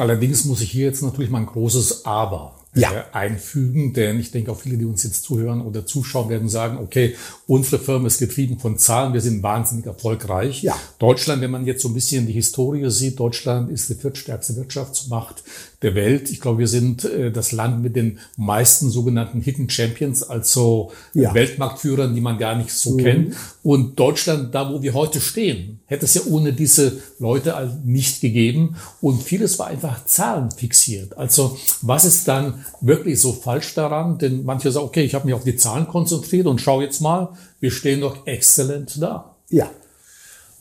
Allerdings 0.00 0.46
muss 0.46 0.62
ich 0.62 0.70
hier 0.70 0.86
jetzt 0.86 1.02
natürlich 1.02 1.28
mal 1.30 1.40
ein 1.40 1.46
großes 1.46 2.06
Aber 2.06 2.54
ja. 2.74 2.92
äh, 2.92 3.02
einfügen, 3.12 3.92
denn 3.92 4.20
ich 4.20 4.30
denke 4.30 4.52
auch 4.52 4.60
viele, 4.60 4.76
die 4.76 4.84
uns 4.84 5.02
jetzt 5.02 5.24
zuhören 5.24 5.60
oder 5.60 5.86
zuschauen, 5.86 6.28
werden 6.28 6.48
sagen, 6.48 6.78
okay, 6.78 7.16
unsere 7.46 7.82
Firma 7.82 8.06
ist 8.06 8.18
getrieben 8.18 8.58
von 8.58 8.78
Zahlen, 8.78 9.12
wir 9.12 9.20
sind 9.20 9.42
wahnsinnig 9.42 9.86
erfolgreich. 9.86 10.62
Ja. 10.62 10.76
Deutschland, 10.98 11.42
wenn 11.42 11.50
man 11.50 11.66
jetzt 11.66 11.82
so 11.82 11.88
ein 11.88 11.94
bisschen 11.94 12.26
die 12.26 12.32
Historie 12.32 12.88
sieht, 12.90 13.18
Deutschland 13.18 13.70
ist 13.70 13.88
die 13.88 13.94
viertstärkste 13.94 14.56
Wirtschaftsmacht 14.56 15.42
der 15.82 15.94
Welt. 15.94 16.30
Ich 16.30 16.40
glaube, 16.40 16.58
wir 16.58 16.68
sind 16.68 17.04
äh, 17.04 17.32
das 17.32 17.52
Land 17.52 17.82
mit 17.82 17.96
den 17.96 18.18
meisten 18.36 18.90
sogenannten 18.90 19.40
Hidden 19.40 19.70
Champions, 19.70 20.22
also 20.22 20.92
ja. 21.14 21.34
Weltmarktführern, 21.34 22.14
die 22.14 22.20
man 22.20 22.38
gar 22.38 22.54
nicht 22.54 22.72
so 22.72 22.92
mhm. 22.92 22.98
kennt. 22.98 23.36
Und 23.62 23.98
Deutschland, 23.98 24.54
da 24.54 24.72
wo 24.72 24.82
wir 24.82 24.94
heute 24.94 25.20
stehen, 25.20 25.80
hätte 25.86 26.04
es 26.04 26.14
ja 26.14 26.22
ohne 26.26 26.52
diese 26.52 27.00
Leute 27.18 27.80
nicht 27.84 28.20
gegeben. 28.20 28.76
Und 29.00 29.22
vieles 29.22 29.58
war 29.58 29.68
einfach 29.68 30.04
zahlenfixiert. 30.04 31.16
Also 31.16 31.58
was 31.82 32.04
ist 32.04 32.28
dann 32.28 32.59
wirklich 32.80 33.20
so 33.20 33.32
falsch 33.32 33.74
daran? 33.74 34.18
Denn 34.18 34.44
manche 34.44 34.70
sagen, 34.72 34.86
okay, 34.86 35.02
ich 35.02 35.14
habe 35.14 35.26
mich 35.26 35.34
auf 35.34 35.44
die 35.44 35.56
Zahlen 35.56 35.86
konzentriert 35.88 36.46
und 36.46 36.60
schau 36.60 36.80
jetzt 36.80 37.00
mal, 37.00 37.30
wir 37.60 37.70
stehen 37.70 38.00
doch 38.00 38.26
exzellent 38.26 39.00
da. 39.00 39.36
Ja, 39.48 39.70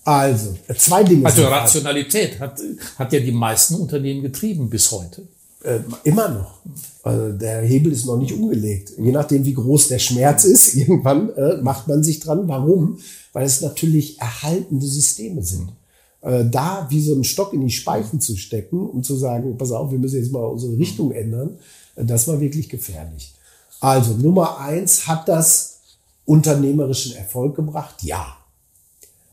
also, 0.10 0.56
zwei 0.76 1.04
Dinge. 1.04 1.26
Also 1.26 1.44
Rationalität 1.44 2.40
hat, 2.40 2.60
hat 2.98 3.14
ja 3.14 3.20
die 3.20 3.32
meisten 3.32 3.76
Unternehmen 3.76 4.24
getrieben 4.24 4.68
bis 4.68 4.92
heute. 4.92 5.22
Äh, 5.64 5.82
immer 6.04 6.30
noch. 6.30 6.54
Also 7.04 7.34
der 7.34 7.62
Hebel 7.62 7.92
ist 7.92 8.08
noch 8.08 8.18
nicht 8.18 8.34
umgelegt. 8.34 8.94
Je 8.98 9.12
nachdem, 9.12 9.46
wie 9.46 9.54
groß 9.54 9.90
der 9.90 10.00
Schmerz 10.00 10.46
ist, 10.46 10.74
irgendwann 10.76 11.30
äh, 11.36 11.58
macht 11.62 11.88
man 11.88 12.04
sich 12.04 12.20
dran. 12.20 12.48
Warum? 12.48 12.98
Weil 13.34 13.46
es 13.46 13.62
natürlich 13.62 14.20
erhaltende 14.20 14.88
Systeme 14.88 15.44
sind. 15.44 15.70
Äh, 16.22 16.46
da 16.50 16.88
wie 16.90 17.02
so 17.02 17.14
einen 17.14 17.24
Stock 17.24 17.54
in 17.54 17.62
die 17.62 17.70
Speichen 17.72 18.20
zu 18.20 18.36
stecken, 18.36 18.90
um 18.90 19.04
zu 19.04 19.16
sagen, 19.16 19.58
pass 19.60 19.72
auf, 19.72 19.92
wir 19.92 20.00
müssen 20.00 20.18
jetzt 20.18 20.32
mal 20.32 20.44
unsere 20.44 20.76
Richtung 20.78 21.12
ändern, 21.12 21.60
das 21.96 22.28
war 22.28 22.40
wirklich 22.40 22.70
gefährlich. 22.70 23.34
Also 23.80 24.14
Nummer 24.14 24.60
eins, 24.60 25.08
hat 25.08 25.28
das 25.28 25.80
unternehmerischen 26.26 27.16
Erfolg 27.16 27.56
gebracht? 27.56 28.04
Ja 28.04 28.40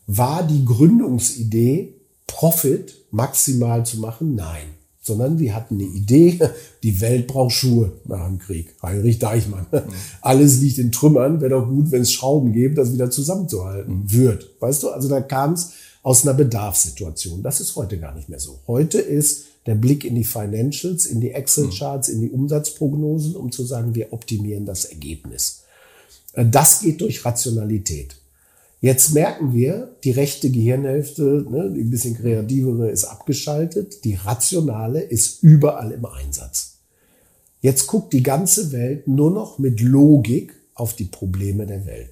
war 0.07 0.43
die 0.43 0.65
Gründungsidee, 0.65 1.95
Profit 2.27 2.95
maximal 3.11 3.85
zu 3.85 3.99
machen? 3.99 4.35
Nein. 4.35 4.75
Sondern 5.01 5.39
sie 5.39 5.53
hatten 5.53 5.77
eine 5.77 5.85
Idee, 5.85 6.39
die 6.83 7.01
Welt 7.01 7.29
braucht 7.29 7.55
Schuhe 7.55 7.93
nach 8.05 8.27
dem 8.27 8.39
Krieg. 8.39 8.75
Heinrich 8.83 9.19
Deichmann. 9.19 9.67
Alles 10.21 10.61
liegt 10.61 10.79
in 10.79 10.91
Trümmern, 10.91 11.41
wäre 11.41 11.51
doch 11.51 11.69
gut, 11.69 11.91
wenn 11.93 12.03
es 12.03 12.13
Schrauben 12.13 12.53
gibt, 12.53 12.79
das 12.79 12.93
wieder 12.93 13.11
zusammenzuhalten 13.11 14.01
mhm. 14.01 14.13
wird. 14.13 14.51
Weißt 14.61 14.83
du, 14.83 14.91
also 14.91 15.09
da 15.09 15.21
kam 15.21 15.53
es 15.53 15.73
aus 16.03 16.23
einer 16.23 16.35
Bedarfssituation. 16.35 17.43
Das 17.43 17.61
ist 17.61 17.77
heute 17.77 17.99
gar 17.99 18.15
nicht 18.15 18.29
mehr 18.29 18.41
so. 18.41 18.61
Heute 18.67 18.99
ist 18.99 19.45
der 19.67 19.75
Blick 19.75 20.05
in 20.05 20.15
die 20.15 20.25
Financials, 20.25 21.07
in 21.07 21.21
die 21.21 21.33
Excel-Charts, 21.33 22.09
in 22.09 22.21
die 22.21 22.31
Umsatzprognosen, 22.31 23.35
um 23.35 23.51
zu 23.51 23.65
sagen, 23.65 23.95
wir 23.95 24.13
optimieren 24.13 24.65
das 24.65 24.85
Ergebnis. 24.85 25.63
Äh, 26.33 26.47
das 26.47 26.81
geht 26.81 27.01
durch 27.01 27.25
Rationalität. 27.25 28.17
Jetzt 28.81 29.15
merken 29.15 29.53
wir, 29.55 29.97
die 30.05 30.11
rechte 30.11 30.51
Gehirnhälfte, 30.51 31.47
ne, 31.51 31.73
die 31.75 31.81
ein 31.81 31.91
bisschen 31.91 32.17
kreativere, 32.17 32.91
ist 32.91 33.05
abgeschaltet. 33.05 34.05
Die 34.05 34.15
rationale 34.15 35.01
ist 35.01 35.43
überall 35.43 35.93
im 35.93 36.05
Einsatz. 36.05 36.75
Jetzt 37.61 37.87
guckt 37.87 38.13
die 38.13 38.23
ganze 38.23 38.71
Welt 38.73 39.09
nur 39.09 39.31
noch 39.31 39.59
mit 39.59 39.81
Logik 39.81 40.55
auf 40.75 40.95
die 40.95 41.05
Probleme 41.05 41.67
der 41.67 41.87
Welt. 41.87 42.11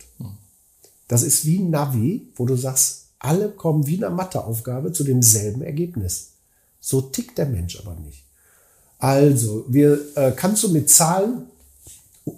Das 1.06 1.22
ist 1.22 1.44
wie 1.44 1.58
ein 1.58 1.70
Navi, 1.70 2.28
wo 2.34 2.46
du 2.46 2.56
sagst, 2.56 3.08
alle 3.18 3.50
kommen 3.50 3.86
wie 3.86 4.02
eine 4.02 4.14
Matheaufgabe 4.14 4.92
zu 4.92 5.04
demselben 5.04 5.62
Ergebnis. 5.62 6.33
So 6.84 7.00
tickt 7.00 7.38
der 7.38 7.46
Mensch 7.46 7.78
aber 7.80 7.94
nicht. 7.94 8.24
Also, 8.98 9.64
wir, 9.68 9.98
äh, 10.16 10.32
kannst 10.32 10.62
du 10.64 10.68
mit 10.68 10.90
Zahlen 10.90 11.46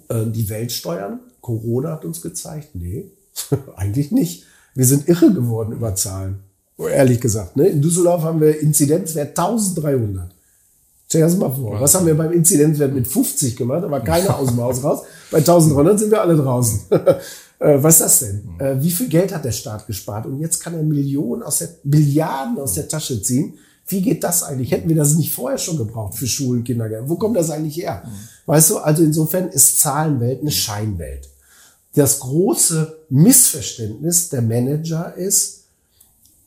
äh, 0.09 0.25
die 0.27 0.47
Welt 0.49 0.71
steuern? 0.71 1.19
Corona 1.41 1.91
hat 1.91 2.05
uns 2.05 2.21
gezeigt, 2.21 2.69
nee, 2.73 3.11
Eigentlich 3.75 4.11
nicht. 4.11 4.43
Wir 4.75 4.85
sind 4.85 5.07
irre 5.07 5.33
geworden 5.33 5.73
über 5.73 5.95
Zahlen. 5.95 6.39
Ehrlich 6.77 7.19
gesagt. 7.19 7.55
Ne? 7.55 7.67
In 7.67 7.81
Düsseldorf 7.81 8.21
haben 8.21 8.39
wir 8.39 8.59
Inzidenzwert 8.59 9.37
1300. 9.37 10.29
Stell 11.07 11.21
dir 11.21 11.27
das 11.27 11.37
mal 11.37 11.49
vor. 11.49 11.79
Was 11.79 11.95
haben 11.95 12.05
wir 12.05 12.15
beim 12.15 12.33
Inzidenzwert 12.33 12.93
mit 12.93 13.07
50 13.07 13.55
gemacht? 13.55 13.83
Da 13.83 13.89
war 13.89 14.03
keiner 14.03 14.37
aus 14.37 14.49
dem 14.49 14.61
Haus 14.61 14.83
raus. 14.83 15.03
Bei 15.31 15.37
1300 15.37 15.97
sind 15.99 16.11
wir 16.11 16.21
alle 16.21 16.35
draußen. 16.35 16.81
Äh, 17.59 17.81
was 17.81 17.95
ist 17.95 18.01
das 18.01 18.19
denn? 18.19 18.49
Äh, 18.59 18.83
wie 18.83 18.91
viel 18.91 19.09
Geld 19.09 19.33
hat 19.33 19.43
der 19.43 19.51
Staat 19.51 19.87
gespart? 19.87 20.27
Und 20.27 20.39
jetzt 20.39 20.59
kann 20.59 20.75
er 20.75 20.83
Millionen 20.83 21.41
aus 21.41 21.57
der, 21.57 21.69
Milliarden 21.85 22.59
aus 22.59 22.73
der 22.75 22.87
Tasche 22.87 23.19
ziehen. 23.19 23.57
Wie 23.87 24.01
geht 24.01 24.23
das 24.23 24.43
eigentlich? 24.43 24.71
Hätten 24.71 24.89
wir 24.89 24.95
das 24.95 25.15
nicht 25.15 25.33
vorher 25.33 25.57
schon 25.57 25.77
gebraucht 25.77 26.15
für 26.15 26.27
Schulen, 26.27 26.63
Kindergärten? 26.63 27.09
Wo 27.09 27.15
kommt 27.15 27.37
das 27.37 27.49
eigentlich 27.49 27.77
her? 27.77 28.03
Weißt 28.45 28.69
du, 28.69 28.77
also 28.77 29.03
insofern 29.03 29.47
ist 29.49 29.79
Zahlenwelt 29.79 30.41
eine 30.41 30.51
Scheinwelt 30.51 31.29
das 31.97 32.19
große 32.19 32.95
Missverständnis 33.09 34.29
der 34.29 34.43
Manager 34.43 35.15
ist, 35.15 35.63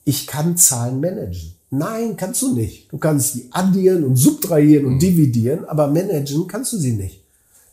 ich 0.04 0.26
kann 0.26 0.56
Zahlen 0.56 1.00
managen. 1.00 1.54
Nein, 1.70 2.16
kannst 2.16 2.42
du 2.42 2.54
nicht. 2.54 2.90
Du 2.92 2.98
kannst 2.98 3.34
die 3.34 3.48
addieren 3.50 4.04
und 4.04 4.16
subtrahieren 4.16 4.86
und 4.86 4.94
mhm. 4.94 4.98
dividieren, 5.00 5.64
aber 5.64 5.88
managen 5.88 6.46
kannst 6.46 6.72
du 6.72 6.78
sie 6.78 6.92
nicht. 6.92 7.20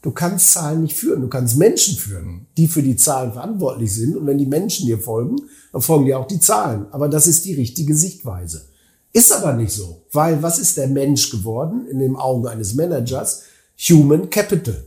Du 0.02 0.12
kannst 0.12 0.54
Zahlen 0.54 0.82
nicht 0.82 0.96
führen, 0.96 1.22
du 1.22 1.28
kannst 1.28 1.58
Menschen 1.58 1.96
führen, 1.98 2.26
mhm. 2.26 2.46
die 2.58 2.68
für 2.68 2.84
die 2.84 2.96
Zahlen 2.96 3.34
verantwortlich 3.34 3.94
sind. 3.94 4.16
Und 4.16 4.26
wenn 4.26 4.38
die 4.38 4.46
Menschen 4.46 4.88
dir 4.88 5.00
folgen, 5.00 5.38
dann 5.72 5.82
folgen 5.82 6.06
dir 6.06 6.20
auch 6.20 6.28
die 6.28 6.40
Zahlen. 6.40 6.86
Aber 6.92 7.08
das 7.10 7.28
ist 7.28 7.46
die 7.46 7.54
richtige 7.54 7.96
Sichtweise. 7.96 8.66
Ist 9.14 9.32
aber 9.32 9.54
nicht 9.54 9.72
so, 9.72 10.04
weil 10.12 10.42
was 10.44 10.60
ist 10.60 10.78
der 10.78 10.88
Mensch 10.88 11.32
geworden 11.32 11.88
in 11.90 12.00
den 12.00 12.16
Augen 12.16 12.48
eines 12.48 12.76
Managers? 12.76 13.44
Human 13.90 14.30
Capital 14.30 14.84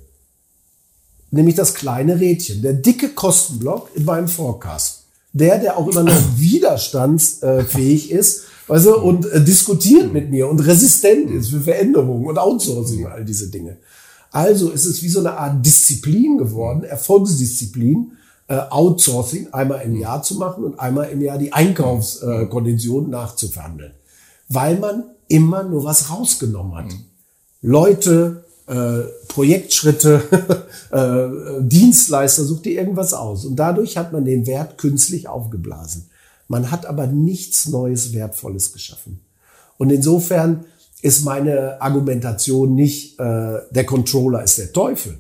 nämlich 1.31 1.55
das 1.55 1.75
kleine 1.75 2.21
Rädchen, 2.21 2.63
der 2.63 2.75
dicke 2.75 3.11
Kostenblock 3.11 3.91
in 3.95 4.05
meinem 4.05 4.29
Forecast. 4.29 5.05
Der, 5.33 5.59
der 5.59 5.79
auch 5.79 5.89
immer 5.89 6.03
noch 6.03 6.21
widerstandsfähig 6.37 8.11
ist, 8.11 8.43
weißt 8.67 8.87
du, 8.87 8.97
und 8.97 9.27
äh, 9.27 9.43
diskutiert 9.43 10.13
mit 10.13 10.31
mir 10.31 10.49
und 10.49 10.61
resistent 10.61 11.31
ist 11.31 11.51
für 11.51 11.61
Veränderungen 11.61 12.27
und 12.27 12.39
Outsourcing 12.39 13.07
und 13.07 13.13
all 13.13 13.25
diese 13.25 13.49
Dinge. 13.49 13.77
Also 14.33 14.71
ist 14.71 14.87
es 14.87 15.03
wie 15.03 15.09
so 15.09 15.21
eine 15.21 15.37
Art 15.37 15.65
Disziplin 15.65 16.39
geworden, 16.39 16.85
Erfolgsdisziplin, 16.85 18.13
äh, 18.49 18.59
Outsourcing 18.71 19.53
einmal 19.53 19.83
im 19.83 19.97
Jahr 19.97 20.23
zu 20.23 20.37
machen 20.37 20.65
und 20.65 20.79
einmal 20.79 21.09
im 21.11 21.21
Jahr 21.21 21.39
die 21.39 21.53
Einkaufskonditionen 21.53 23.11
nachzuverhandeln. 23.11 23.93
Weil 24.51 24.79
man 24.79 25.05
immer 25.29 25.63
nur 25.63 25.85
was 25.85 26.11
rausgenommen 26.11 26.75
hat. 26.75 26.93
Leute, 27.63 28.45
äh, 28.67 29.03
Projektschritte, 29.29 30.23
äh, 30.91 31.63
Dienstleister, 31.63 32.45
sucht 32.45 32.67
dir 32.67 32.79
irgendwas 32.79 33.15
aus. 33.15 33.45
Und 33.45 33.57
dadurch 33.57 33.97
hat 33.97 34.13
man 34.13 34.25
den 34.25 34.47
Wert 34.47 34.77
künstlich 34.77 35.29
aufgeblasen. 35.29 36.11
Man 36.49 36.71
hat 36.71 36.87
aber 36.87 37.07
nichts 37.07 37.69
Neues, 37.69 38.13
Wertvolles 38.13 38.73
geschaffen. 38.73 39.21
Und 39.79 39.91
insofern 39.91 40.65
ist 41.03 41.25
meine 41.25 41.81
Argumentation 41.81 42.75
nicht, 42.75 43.19
äh, 43.19 43.59
der 43.71 43.87
Controller 43.87 44.43
ist 44.43 44.59
der 44.59 44.73
Teufel. 44.73 45.19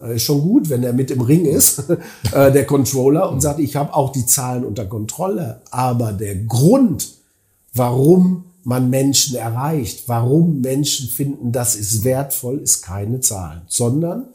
Äh, 0.00 0.16
ist 0.16 0.22
schon 0.22 0.40
gut, 0.40 0.70
wenn 0.70 0.82
er 0.82 0.92
mit 0.92 1.10
im 1.10 1.20
Ring 1.20 1.44
ist, 1.44 1.84
äh, 2.32 2.52
der 2.52 2.64
Controller, 2.64 3.30
und 3.30 3.40
sagt, 3.40 3.58
ich 3.58 3.76
habe 3.76 3.94
auch 3.94 4.12
die 4.12 4.26
Zahlen 4.26 4.64
unter 4.64 4.86
Kontrolle. 4.86 5.60
Aber 5.70 6.12
der 6.12 6.36
Grund, 6.36 7.08
warum 7.74 8.44
man 8.64 8.90
Menschen 8.90 9.36
erreicht, 9.36 10.04
warum 10.08 10.60
Menschen 10.60 11.08
finden, 11.08 11.52
das 11.52 11.76
ist 11.76 12.04
wertvoll, 12.04 12.58
ist 12.58 12.82
keine 12.82 13.20
Zahl, 13.20 13.62
sondern 13.66 14.28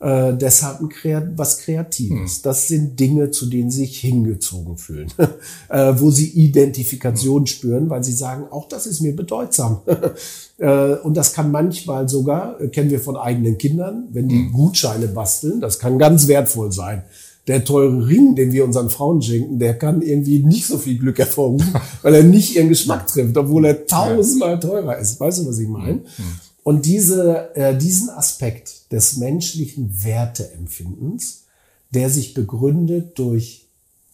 Äh, 0.00 0.34
deshalb 0.34 0.80
ein 0.80 0.88
Kreat 0.88 1.30
was 1.36 1.58
Kreatives. 1.58 2.36
Hm. 2.36 2.42
Das 2.44 2.68
sind 2.68 3.00
Dinge, 3.00 3.32
zu 3.32 3.46
denen 3.46 3.70
sie 3.70 3.80
sich 3.80 3.98
hingezogen 3.98 4.76
fühlen, 4.76 5.12
äh, 5.68 5.92
wo 5.96 6.10
sie 6.10 6.28
Identifikation 6.28 7.40
hm. 7.40 7.46
spüren, 7.46 7.90
weil 7.90 8.04
sie 8.04 8.12
sagen, 8.12 8.44
auch 8.50 8.68
das 8.68 8.86
ist 8.86 9.00
mir 9.00 9.16
bedeutsam. 9.16 9.80
äh, 10.58 10.94
und 10.94 11.16
das 11.16 11.32
kann 11.32 11.50
manchmal 11.50 12.08
sogar, 12.08 12.60
äh, 12.60 12.68
kennen 12.68 12.90
wir 12.90 13.00
von 13.00 13.16
eigenen 13.16 13.58
Kindern, 13.58 14.06
wenn 14.12 14.28
die 14.28 14.46
hm. 14.46 14.52
Gutscheine 14.52 15.08
basteln, 15.08 15.60
das 15.60 15.80
kann 15.80 15.98
ganz 15.98 16.28
wertvoll 16.28 16.70
sein. 16.70 17.02
Der 17.48 17.64
teure 17.64 18.06
Ring, 18.06 18.36
den 18.36 18.52
wir 18.52 18.64
unseren 18.64 18.90
Frauen 18.90 19.22
schenken, 19.22 19.58
der 19.58 19.76
kann 19.76 20.02
irgendwie 20.02 20.44
nicht 20.44 20.66
so 20.66 20.78
viel 20.78 20.98
Glück 20.98 21.18
hervorrufen, 21.18 21.74
weil 22.02 22.14
er 22.14 22.22
nicht 22.22 22.54
ihren 22.54 22.68
Geschmack 22.68 23.06
trifft, 23.06 23.36
obwohl 23.36 23.64
er 23.64 23.86
tausendmal 23.86 24.60
teurer 24.60 24.98
ist. 24.98 25.18
Weißt 25.18 25.40
du, 25.40 25.46
was 25.46 25.58
ich 25.58 25.68
meine? 25.68 26.02
Hm. 26.16 26.40
Und 26.62 26.84
diese, 26.84 27.54
äh, 27.56 27.76
diesen 27.76 28.10
Aspekt 28.10 28.92
des 28.92 29.16
menschlichen 29.16 30.04
Werteempfindens, 30.04 31.44
der 31.90 32.10
sich 32.10 32.34
begründet 32.34 33.18
durch 33.18 33.66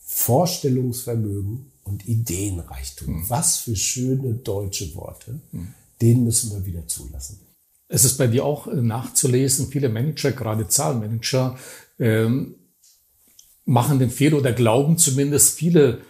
Vorstellungsvermögen 0.07 1.73
und 1.83 2.07
Ideenreichtum. 2.07 3.17
Mhm. 3.17 3.25
Was 3.29 3.57
für 3.57 3.75
schöne 3.75 4.35
deutsche 4.35 4.95
Worte. 4.95 5.41
Mhm. 5.51 5.75
Den 6.01 6.25
müssen 6.25 6.53
wir 6.53 6.65
wieder 6.65 6.87
zulassen. 6.87 7.41
Es 7.89 8.05
ist 8.05 8.17
bei 8.17 8.27
dir 8.27 8.45
auch 8.45 8.67
äh, 8.67 8.75
nachzulesen, 8.77 9.69
viele 9.69 9.89
Manager, 9.89 10.33
gerade 10.33 10.69
Zahlenmanager, 10.69 11.59
ähm, 11.99 12.55
machen 13.65 13.99
den 13.99 14.11
Fehler 14.11 14.39
oder 14.39 14.53
glauben 14.53 14.99
zumindest, 14.99 15.57
viele 15.57 16.01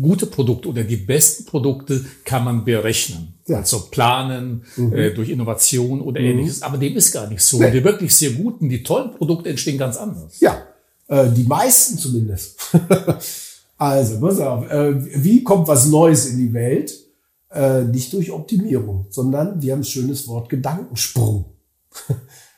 gute 0.00 0.26
Produkte 0.26 0.68
oder 0.68 0.84
die 0.84 0.96
besten 0.96 1.44
Produkte 1.44 2.04
kann 2.24 2.44
man 2.44 2.64
berechnen. 2.64 3.34
Ja. 3.46 3.58
Also 3.58 3.88
planen 3.90 4.64
mhm. 4.76 4.92
äh, 4.92 5.10
durch 5.10 5.28
Innovation 5.28 6.00
oder 6.00 6.20
mhm. 6.20 6.26
ähnliches. 6.26 6.62
Aber 6.62 6.78
dem 6.78 6.96
ist 6.96 7.12
gar 7.12 7.28
nicht 7.28 7.42
so. 7.42 7.58
Nee. 7.58 7.70
Die 7.70 7.84
wirklich 7.84 8.16
sehr 8.16 8.30
guten, 8.30 8.68
die 8.68 8.82
tollen 8.82 9.12
Produkte 9.12 9.50
entstehen 9.50 9.78
ganz 9.78 9.96
anders. 9.96 10.40
Ja, 10.40 10.62
äh, 11.08 11.28
die 11.30 11.44
meisten 11.44 11.98
zumindest. 11.98 12.56
also, 13.76 14.20
pass 14.20 14.40
auf, 14.40 14.70
äh, 14.70 15.22
wie 15.22 15.44
kommt 15.44 15.68
was 15.68 15.86
Neues 15.86 16.26
in 16.26 16.38
die 16.38 16.52
Welt? 16.52 16.98
Äh, 17.50 17.82
nicht 17.82 18.12
durch 18.14 18.30
Optimierung, 18.30 19.06
sondern 19.10 19.60
wir 19.60 19.72
haben 19.72 19.80
ein 19.80 19.84
schönes 19.84 20.26
Wort 20.26 20.48
Gedankensprung. 20.48 21.44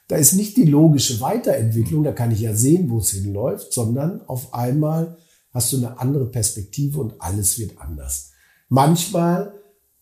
da 0.08 0.16
ist 0.16 0.34
nicht 0.34 0.56
die 0.56 0.66
logische 0.66 1.20
Weiterentwicklung, 1.20 2.04
da 2.04 2.12
kann 2.12 2.30
ich 2.30 2.40
ja 2.40 2.54
sehen, 2.54 2.90
wo 2.90 2.98
es 2.98 3.10
hinläuft, 3.10 3.72
sondern 3.72 4.20
auf 4.28 4.52
einmal 4.52 5.16
hast 5.52 5.72
du 5.72 5.78
eine 5.78 5.98
andere 5.98 6.26
Perspektive 6.26 7.00
und 7.00 7.20
alles 7.20 7.58
wird 7.58 7.78
anders. 7.78 8.32
Manchmal 8.68 9.54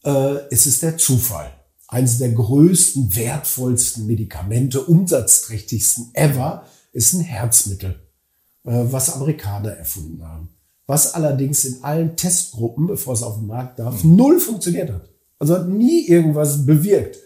äh, 0.04 0.48
ist 0.50 0.66
es 0.66 0.80
der 0.80 0.96
Zufall. 0.96 1.52
Eines 1.88 2.18
der 2.18 2.30
größten, 2.30 3.14
wertvollsten 3.14 4.06
Medikamente, 4.06 4.80
umsatzträchtigsten 4.80 6.10
ever, 6.14 6.64
ist 6.92 7.12
ein 7.12 7.20
Herzmittel, 7.20 8.00
äh, 8.64 8.84
was 8.84 9.14
Amerikaner 9.14 9.72
erfunden 9.72 10.22
haben. 10.26 10.48
Was 10.86 11.14
allerdings 11.14 11.64
in 11.64 11.84
allen 11.84 12.16
Testgruppen, 12.16 12.86
bevor 12.86 13.14
es 13.14 13.22
auf 13.22 13.36
den 13.36 13.46
Markt 13.46 13.78
darf, 13.78 14.02
mhm. 14.02 14.16
null 14.16 14.40
funktioniert 14.40 14.90
hat. 14.90 15.08
Also 15.38 15.54
hat 15.54 15.68
nie 15.68 16.06
irgendwas 16.06 16.64
bewirkt, 16.64 17.18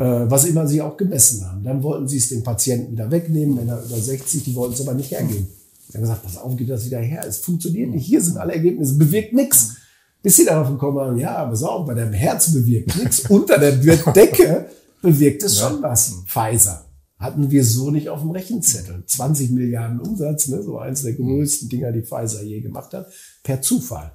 was 0.00 0.44
immer 0.44 0.66
sie 0.66 0.80
auch 0.80 0.96
gemessen 0.96 1.44
haben. 1.44 1.64
Dann 1.64 1.82
wollten 1.82 2.06
sie 2.06 2.18
es 2.18 2.28
den 2.28 2.44
Patienten 2.44 2.92
wieder 2.92 3.10
wegnehmen, 3.10 3.56
Männer 3.56 3.82
über 3.84 3.96
60, 3.96 4.44
die 4.44 4.54
wollten 4.54 4.74
es 4.74 4.80
aber 4.80 4.94
nicht 4.94 5.10
hergeben. 5.10 5.48
Ich 5.88 5.94
habe 5.94 6.02
gesagt, 6.02 6.22
pass 6.22 6.36
auf, 6.36 6.56
geht 6.56 6.68
das 6.68 6.84
wieder 6.84 6.98
her. 6.98 7.24
Es 7.26 7.38
funktioniert 7.38 7.90
nicht. 7.90 8.06
Hier 8.06 8.20
sind 8.20 8.36
alle 8.36 8.52
Ergebnisse, 8.52 8.96
bewirkt 8.96 9.32
nichts. 9.32 9.76
Bis 10.22 10.36
sie 10.36 10.44
darauf 10.44 10.68
gekommen 10.68 10.98
haben, 10.98 11.18
ja, 11.18 11.44
pass 11.44 11.62
auf, 11.62 11.86
bei 11.86 11.94
deinem 11.94 12.12
Herz 12.12 12.52
bewirkt 12.52 12.96
nichts. 12.96 13.20
Unter 13.28 13.58
der 13.58 13.72
Decke 13.72 14.66
bewirkt 15.00 15.42
es 15.42 15.58
schon 15.58 15.82
was. 15.82 16.22
Pfizer. 16.26 16.84
Hatten 17.18 17.50
wir 17.50 17.64
so 17.64 17.90
nicht 17.90 18.08
auf 18.08 18.20
dem 18.20 18.30
Rechenzettel. 18.30 19.02
20 19.04 19.50
Milliarden 19.50 19.98
Umsatz, 19.98 20.48
ne, 20.48 20.62
so 20.62 20.78
eins 20.78 21.02
der 21.02 21.14
größten 21.14 21.68
Dinger, 21.68 21.90
die 21.90 22.02
Pfizer 22.02 22.42
je 22.42 22.60
gemacht 22.60 22.92
hat, 22.92 23.10
per 23.42 23.62
Zufall. 23.62 24.12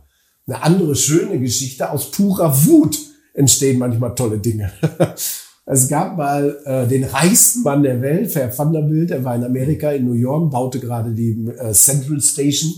Eine 0.48 0.62
andere 0.62 0.96
schöne 0.96 1.40
Geschichte, 1.40 1.90
aus 1.90 2.12
purer 2.12 2.66
Wut 2.66 2.98
entstehen 3.34 3.80
manchmal 3.80 4.16
tolle 4.16 4.38
Dinge. 4.38 4.72
Es 5.66 5.88
gab 5.88 6.18
mal 6.18 6.62
äh, 6.66 6.88
den 6.88 7.06
reichsten 7.06 7.64
Mann 7.64 7.84
der 7.84 8.02
Welt, 8.02 8.36
Herr 8.36 8.58
Vanderbilt, 8.58 9.12
der 9.12 9.24
war 9.24 9.36
in 9.36 9.46
Amerika, 9.46 9.92
in 9.92 10.06
New 10.06 10.14
York, 10.14 10.52
baute 10.52 10.80
gerade 10.80 11.14
die 11.14 11.32
äh, 11.58 11.72
Central 11.72 12.20
Station 12.20 12.74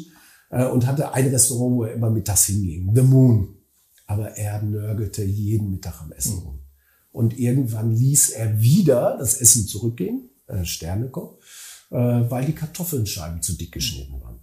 äh, 0.52 0.66
und 0.66 0.86
hatte 0.86 1.12
ein 1.14 1.28
Restaurant, 1.28 1.76
wo 1.76 1.84
er 1.84 1.94
immer 1.94 2.12
mittags 2.12 2.46
hinging, 2.46 2.92
The 2.94 3.02
Moon. 3.02 3.56
Aber 4.06 4.38
er 4.38 4.62
nörgelte 4.62 5.24
jeden 5.24 5.72
Mittag 5.72 6.00
am 6.02 6.12
Essen 6.12 6.38
rum. 6.38 6.60
Und 7.12 7.40
irgendwann 7.40 7.96
ließ 7.96 8.32
er 8.32 8.62
wieder 8.62 9.18
das 9.18 9.42
Essen 9.42 9.66
zurückgehen, 9.66 10.30
äh, 10.46 10.64
Sternekoch, 10.64 11.40
äh, 11.90 11.96
weil 11.96 12.46
die 12.46 12.54
Kartoffelscheiben 12.54 13.42
zu 13.42 13.54
dick 13.54 13.72
geschnitten 13.72 14.22
waren. 14.22 14.42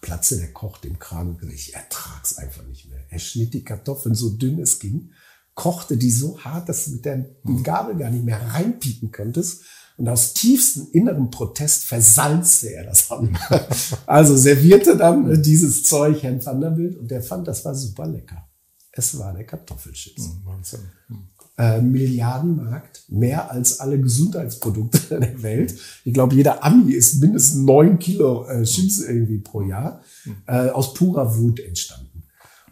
Platze 0.00 0.38
der 0.38 0.52
Koch 0.52 0.78
dem 0.78 0.98
Kragen, 0.98 1.38
ich 1.54 1.74
ertrag's 1.74 2.36
einfach 2.36 2.66
nicht 2.66 2.88
mehr. 2.88 3.00
Er 3.10 3.18
schnitt 3.20 3.54
die 3.54 3.64
Kartoffeln 3.64 4.14
so 4.14 4.30
dünn 4.30 4.60
es 4.60 4.80
ging 4.80 5.10
kochte 5.54 5.96
die 5.96 6.10
so 6.10 6.38
hart, 6.40 6.68
dass 6.68 6.86
du 6.86 6.92
mit 6.92 7.04
der 7.04 7.26
Gabel 7.62 7.96
gar 7.96 8.10
nicht 8.10 8.24
mehr 8.24 8.40
reinpieken 8.54 9.10
könntest. 9.10 9.62
Und 9.96 10.08
aus 10.08 10.32
tiefstem 10.32 10.88
inneren 10.92 11.30
Protest 11.30 11.84
versalzte 11.84 12.72
er 12.72 12.84
das 12.84 13.10
an. 13.10 13.36
also 14.06 14.34
servierte 14.34 14.96
dann 14.96 15.42
dieses 15.42 15.82
Zeug 15.82 16.22
Herrn 16.22 16.44
Vanderbilt 16.44 16.96
und 16.96 17.10
der 17.10 17.22
fand, 17.22 17.46
das 17.46 17.64
war 17.66 17.74
super 17.74 18.06
lecker. 18.06 18.48
Es 18.92 19.18
war 19.18 19.34
der 19.34 19.44
Kartoffelchips. 19.44 20.24
Hm, 20.24 20.40
Wahnsinn. 20.44 20.80
Hm. 21.08 21.28
Äh, 21.58 21.82
Milliardenmarkt, 21.82 23.04
mehr 23.08 23.50
als 23.50 23.80
alle 23.80 24.00
Gesundheitsprodukte 24.00 24.98
der 25.20 25.42
Welt. 25.42 25.78
Ich 26.04 26.14
glaube, 26.14 26.34
jeder 26.34 26.64
Ami 26.64 26.94
isst 26.94 27.20
mindestens 27.20 27.60
neun 27.60 27.98
Kilo 27.98 28.46
äh, 28.46 28.62
Chips 28.62 29.00
irgendwie 29.00 29.38
pro 29.38 29.60
Jahr. 29.60 30.00
Hm. 30.22 30.36
Äh, 30.46 30.70
aus 30.70 30.94
purer 30.94 31.36
Wut 31.36 31.60
entstanden. 31.60 32.22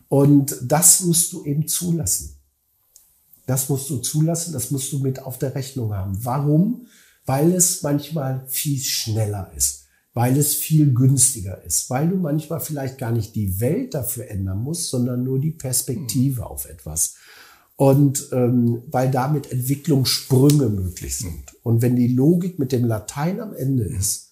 Und 0.09 0.57
das 0.63 1.01
musst 1.01 1.35
du 1.35 1.45
eben 1.45 1.69
zulassen. 1.69 2.38
Das 3.49 3.71
musst 3.71 3.89
du 3.89 3.97
zulassen, 3.97 4.53
das 4.53 4.71
musst 4.71 4.93
du 4.93 4.99
mit 4.99 5.23
auf 5.23 5.39
der 5.39 5.55
Rechnung 5.55 5.95
haben. 5.95 6.23
Warum? 6.23 6.87
Weil 7.25 7.53
es 7.53 7.83
manchmal 7.83 8.45
viel 8.47 8.79
schneller 8.79 9.51
ist, 9.57 9.87
weil 10.13 10.37
es 10.37 10.55
viel 10.55 10.93
günstiger 10.93 11.65
ist, 11.65 11.89
weil 11.89 12.11
du 12.11 12.17
manchmal 12.17 12.61
vielleicht 12.61 12.99
gar 12.99 13.11
nicht 13.11 13.35
die 13.35 13.59
Welt 13.59 13.95
dafür 13.95 14.29
ändern 14.29 14.59
musst, 14.59 14.91
sondern 14.91 15.25
nur 15.25 15.41
die 15.41 15.53
Perspektive 15.53 16.45
auf 16.45 16.69
etwas. 16.69 17.15
Und 17.77 18.29
ähm, 18.33 18.83
weil 18.91 19.11
damit 19.11 19.51
Entwicklungssprünge 19.51 20.69
möglich 20.69 21.17
sind. 21.17 21.45
Und 21.63 21.81
wenn 21.81 21.97
die 21.97 22.09
Logik 22.09 22.59
mit 22.59 22.71
dem 22.73 22.85
Latein 22.85 23.41
am 23.41 23.55
Ende 23.55 23.85
ist, 23.85 24.28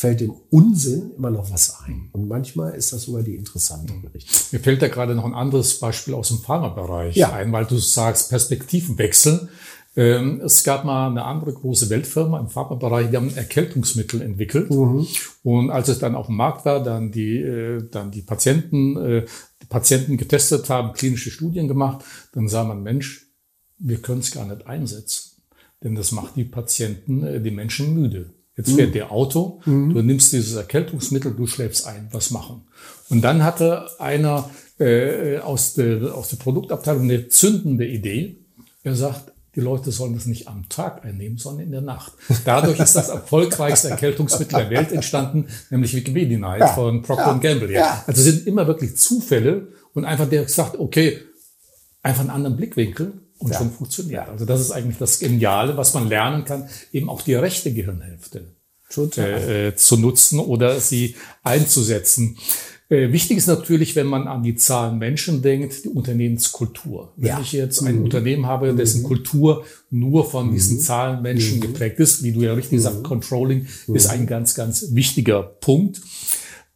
fällt 0.00 0.20
dem 0.20 0.34
Unsinn 0.48 1.10
immer 1.18 1.30
noch 1.30 1.52
was 1.52 1.76
ein. 1.84 2.08
Und 2.12 2.26
manchmal 2.26 2.74
ist 2.74 2.90
das 2.90 3.02
sogar 3.02 3.22
die 3.22 3.36
interessante 3.36 3.92
Richtung. 4.14 4.34
Mir 4.50 4.60
fällt 4.60 4.80
da 4.80 4.88
gerade 4.88 5.14
noch 5.14 5.26
ein 5.26 5.34
anderes 5.34 5.78
Beispiel 5.78 6.14
aus 6.14 6.28
dem 6.28 6.38
Pharmabereich 6.38 7.16
ja. 7.16 7.34
ein, 7.34 7.52
weil 7.52 7.66
du 7.66 7.76
sagst 7.76 8.30
Perspektivenwechsel. 8.30 9.50
Ähm, 9.96 10.40
es 10.42 10.64
gab 10.64 10.86
mal 10.86 11.10
eine 11.10 11.26
andere 11.26 11.52
große 11.52 11.90
Weltfirma 11.90 12.40
im 12.40 12.48
Pharmabereich, 12.48 13.10
die 13.10 13.16
haben 13.18 13.36
Erkältungsmittel 13.36 14.22
entwickelt. 14.22 14.70
Mhm. 14.70 15.06
Und 15.42 15.70
als 15.70 15.88
es 15.88 15.98
dann 15.98 16.14
auf 16.14 16.28
dem 16.28 16.36
Markt 16.36 16.64
war, 16.64 16.82
dann 16.82 17.12
die, 17.12 17.36
äh, 17.36 17.86
dann 17.90 18.10
die 18.10 18.22
Patienten, 18.22 18.96
äh, 18.96 19.26
die 19.60 19.66
Patienten 19.66 20.16
getestet 20.16 20.70
haben, 20.70 20.94
klinische 20.94 21.30
Studien 21.30 21.68
gemacht, 21.68 22.06
dann 22.32 22.48
sah 22.48 22.64
man, 22.64 22.82
Mensch, 22.82 23.26
wir 23.76 24.00
können 24.00 24.20
es 24.20 24.30
gar 24.30 24.46
nicht 24.46 24.66
einsetzen. 24.66 25.42
Denn 25.84 25.94
das 25.94 26.10
macht 26.10 26.36
die 26.36 26.44
Patienten, 26.44 27.22
äh, 27.22 27.42
die 27.42 27.50
Menschen 27.50 27.92
müde. 27.92 28.30
Jetzt 28.60 28.76
fährt 28.76 28.90
mhm. 28.90 28.94
der 28.94 29.10
Auto, 29.10 29.60
mhm. 29.64 29.94
du 29.94 30.02
nimmst 30.02 30.32
dieses 30.34 30.54
Erkältungsmittel, 30.54 31.32
du 31.32 31.46
schläfst 31.46 31.86
ein, 31.86 32.08
was 32.12 32.30
machen? 32.30 32.62
Und 33.08 33.22
dann 33.22 33.42
hatte 33.42 33.88
einer 33.98 34.50
äh, 34.78 35.38
aus, 35.38 35.74
der, 35.74 36.14
aus 36.14 36.28
der 36.28 36.36
Produktabteilung 36.36 37.04
eine 37.04 37.28
zündende 37.28 37.86
Idee. 37.86 38.36
Er 38.82 38.94
sagt, 38.94 39.32
die 39.54 39.60
Leute 39.60 39.92
sollen 39.92 40.14
das 40.14 40.26
nicht 40.26 40.46
am 40.46 40.68
Tag 40.68 41.04
einnehmen, 41.04 41.38
sondern 41.38 41.64
in 41.64 41.72
der 41.72 41.80
Nacht. 41.80 42.12
Dadurch 42.44 42.78
ist 42.78 42.94
das 42.94 43.08
erfolgreichste 43.08 43.88
Erkältungsmittel 43.88 44.58
der 44.58 44.70
Welt 44.70 44.92
entstanden, 44.92 45.46
nämlich 45.70 45.94
Wikipedia 45.94 46.38
Night 46.38 46.60
ja, 46.60 46.68
von 46.68 47.02
Procter 47.02 47.32
ja, 47.32 47.38
Gamble. 47.38 47.72
Ja. 47.72 48.04
Also 48.06 48.22
sind 48.22 48.46
immer 48.46 48.66
wirklich 48.66 48.96
Zufälle 48.96 49.68
und 49.94 50.04
einfach 50.04 50.28
der 50.28 50.46
sagt, 50.48 50.78
okay, 50.78 51.18
einfach 52.02 52.20
einen 52.20 52.30
anderen 52.30 52.56
Blickwinkel 52.56 53.14
und 53.40 53.50
ja. 53.50 53.58
schon 53.58 53.72
funktioniert. 53.72 54.28
Also 54.28 54.44
das 54.44 54.60
ist 54.60 54.70
eigentlich 54.70 54.98
das 54.98 55.18
Geniale, 55.18 55.76
was 55.76 55.94
man 55.94 56.08
lernen 56.08 56.44
kann, 56.44 56.68
eben 56.92 57.08
auch 57.08 57.22
die 57.22 57.34
rechte 57.34 57.72
Gehirnhälfte 57.72 58.44
äh, 59.16 59.68
äh, 59.68 59.74
zu 59.74 59.96
nutzen 59.96 60.38
oder 60.38 60.78
sie 60.80 61.16
einzusetzen. 61.42 62.36
Äh, 62.90 63.12
wichtig 63.12 63.38
ist 63.38 63.46
natürlich, 63.46 63.96
wenn 63.96 64.08
man 64.08 64.26
an 64.26 64.42
die 64.42 64.56
Zahlen 64.56 64.98
Menschen 64.98 65.42
denkt, 65.42 65.84
die 65.84 65.88
Unternehmenskultur. 65.88 67.12
Wenn 67.16 67.28
ja. 67.28 67.40
ich 67.40 67.52
jetzt 67.52 67.82
ein 67.82 67.96
mhm. 67.96 68.04
Unternehmen 68.04 68.46
habe, 68.46 68.74
dessen 68.74 69.02
mhm. 69.02 69.06
Kultur 69.06 69.64
nur 69.90 70.28
von 70.28 70.48
mhm. 70.48 70.52
diesen 70.52 70.80
Zahlen 70.80 71.22
Menschen 71.22 71.58
mhm. 71.58 71.60
geprägt 71.62 72.00
ist, 72.00 72.22
wie 72.24 72.32
du 72.32 72.42
ja 72.42 72.52
richtig 72.52 72.82
sagst, 72.82 72.98
mhm. 72.98 73.04
Controlling 73.04 73.66
ist 73.86 74.08
mhm. 74.08 74.12
ein 74.12 74.26
ganz, 74.26 74.54
ganz 74.54 74.88
wichtiger 74.90 75.42
Punkt. 75.42 76.02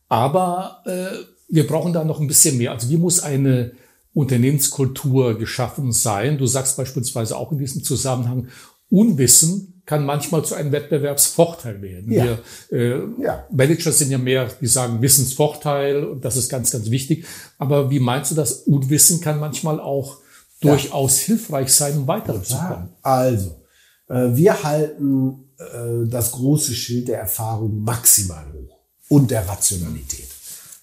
Aber 0.09 0.83
äh, 0.87 1.17
wir 1.49 1.67
brauchen 1.67 1.93
da 1.93 2.05
noch 2.05 2.21
ein 2.21 2.29
bisschen 2.29 2.59
mehr. 2.59 2.71
Also 2.71 2.89
wie 2.89 2.97
muss 2.97 3.21
eine 3.21 3.73
Unternehmenskultur 4.15 5.37
geschaffen 5.37 5.93
sein? 5.93 6.39
Du 6.39 6.47
sagst 6.47 6.77
beispielsweise 6.77 7.37
auch 7.37 7.53
in 7.53 7.59
diesem 7.59 7.85
Zusammenhang, 7.85 8.49
Unwissen 8.89 9.83
kann 9.87 10.07
manchmal 10.07 10.45
zu 10.45 10.55
einem 10.55 10.73
Wettbewerbsvorteil 10.73 11.83
werden. 11.83 12.11
Ja. 12.11 12.39
Wir 12.71 12.79
äh, 12.79 13.23
ja. 13.23 13.47
Manager 13.51 13.93
sind 13.93 14.11
ja 14.11 14.19
mehr, 14.19 14.49
die 14.61 14.67
sagen 14.67 15.03
Wissensvorteil 15.03 16.05
und 16.05 16.25
das 16.25 16.37
ist 16.37 16.49
ganz, 16.49 16.71
ganz 16.71 16.91
wichtig. 16.91 17.27
Aber 17.59 17.91
wie 17.91 18.01
meinst 18.01 18.31
du 18.31 18.35
das? 18.35 18.53
Unwissen 18.53 19.21
kann 19.21 19.39
manchmal 19.39 19.81
auch 19.81 20.19
ja. 20.61 20.71
durchaus 20.71 21.19
hilfreich 21.19 21.73
sein, 21.73 21.99
um 21.99 22.07
weiterzukommen. 22.07 22.91
Also, 23.03 23.63
äh, 24.09 24.31
wir 24.35 24.63
halten 24.63 25.51
äh, 25.59 26.09
das 26.09 26.33
große 26.33 26.73
Schild 26.73 27.09
der 27.09 27.19
Erfahrung 27.19 27.83
maximal 27.83 28.47
hoch 28.53 28.79
und 29.09 29.31
der 29.31 29.47
Rationalität. 29.47 30.29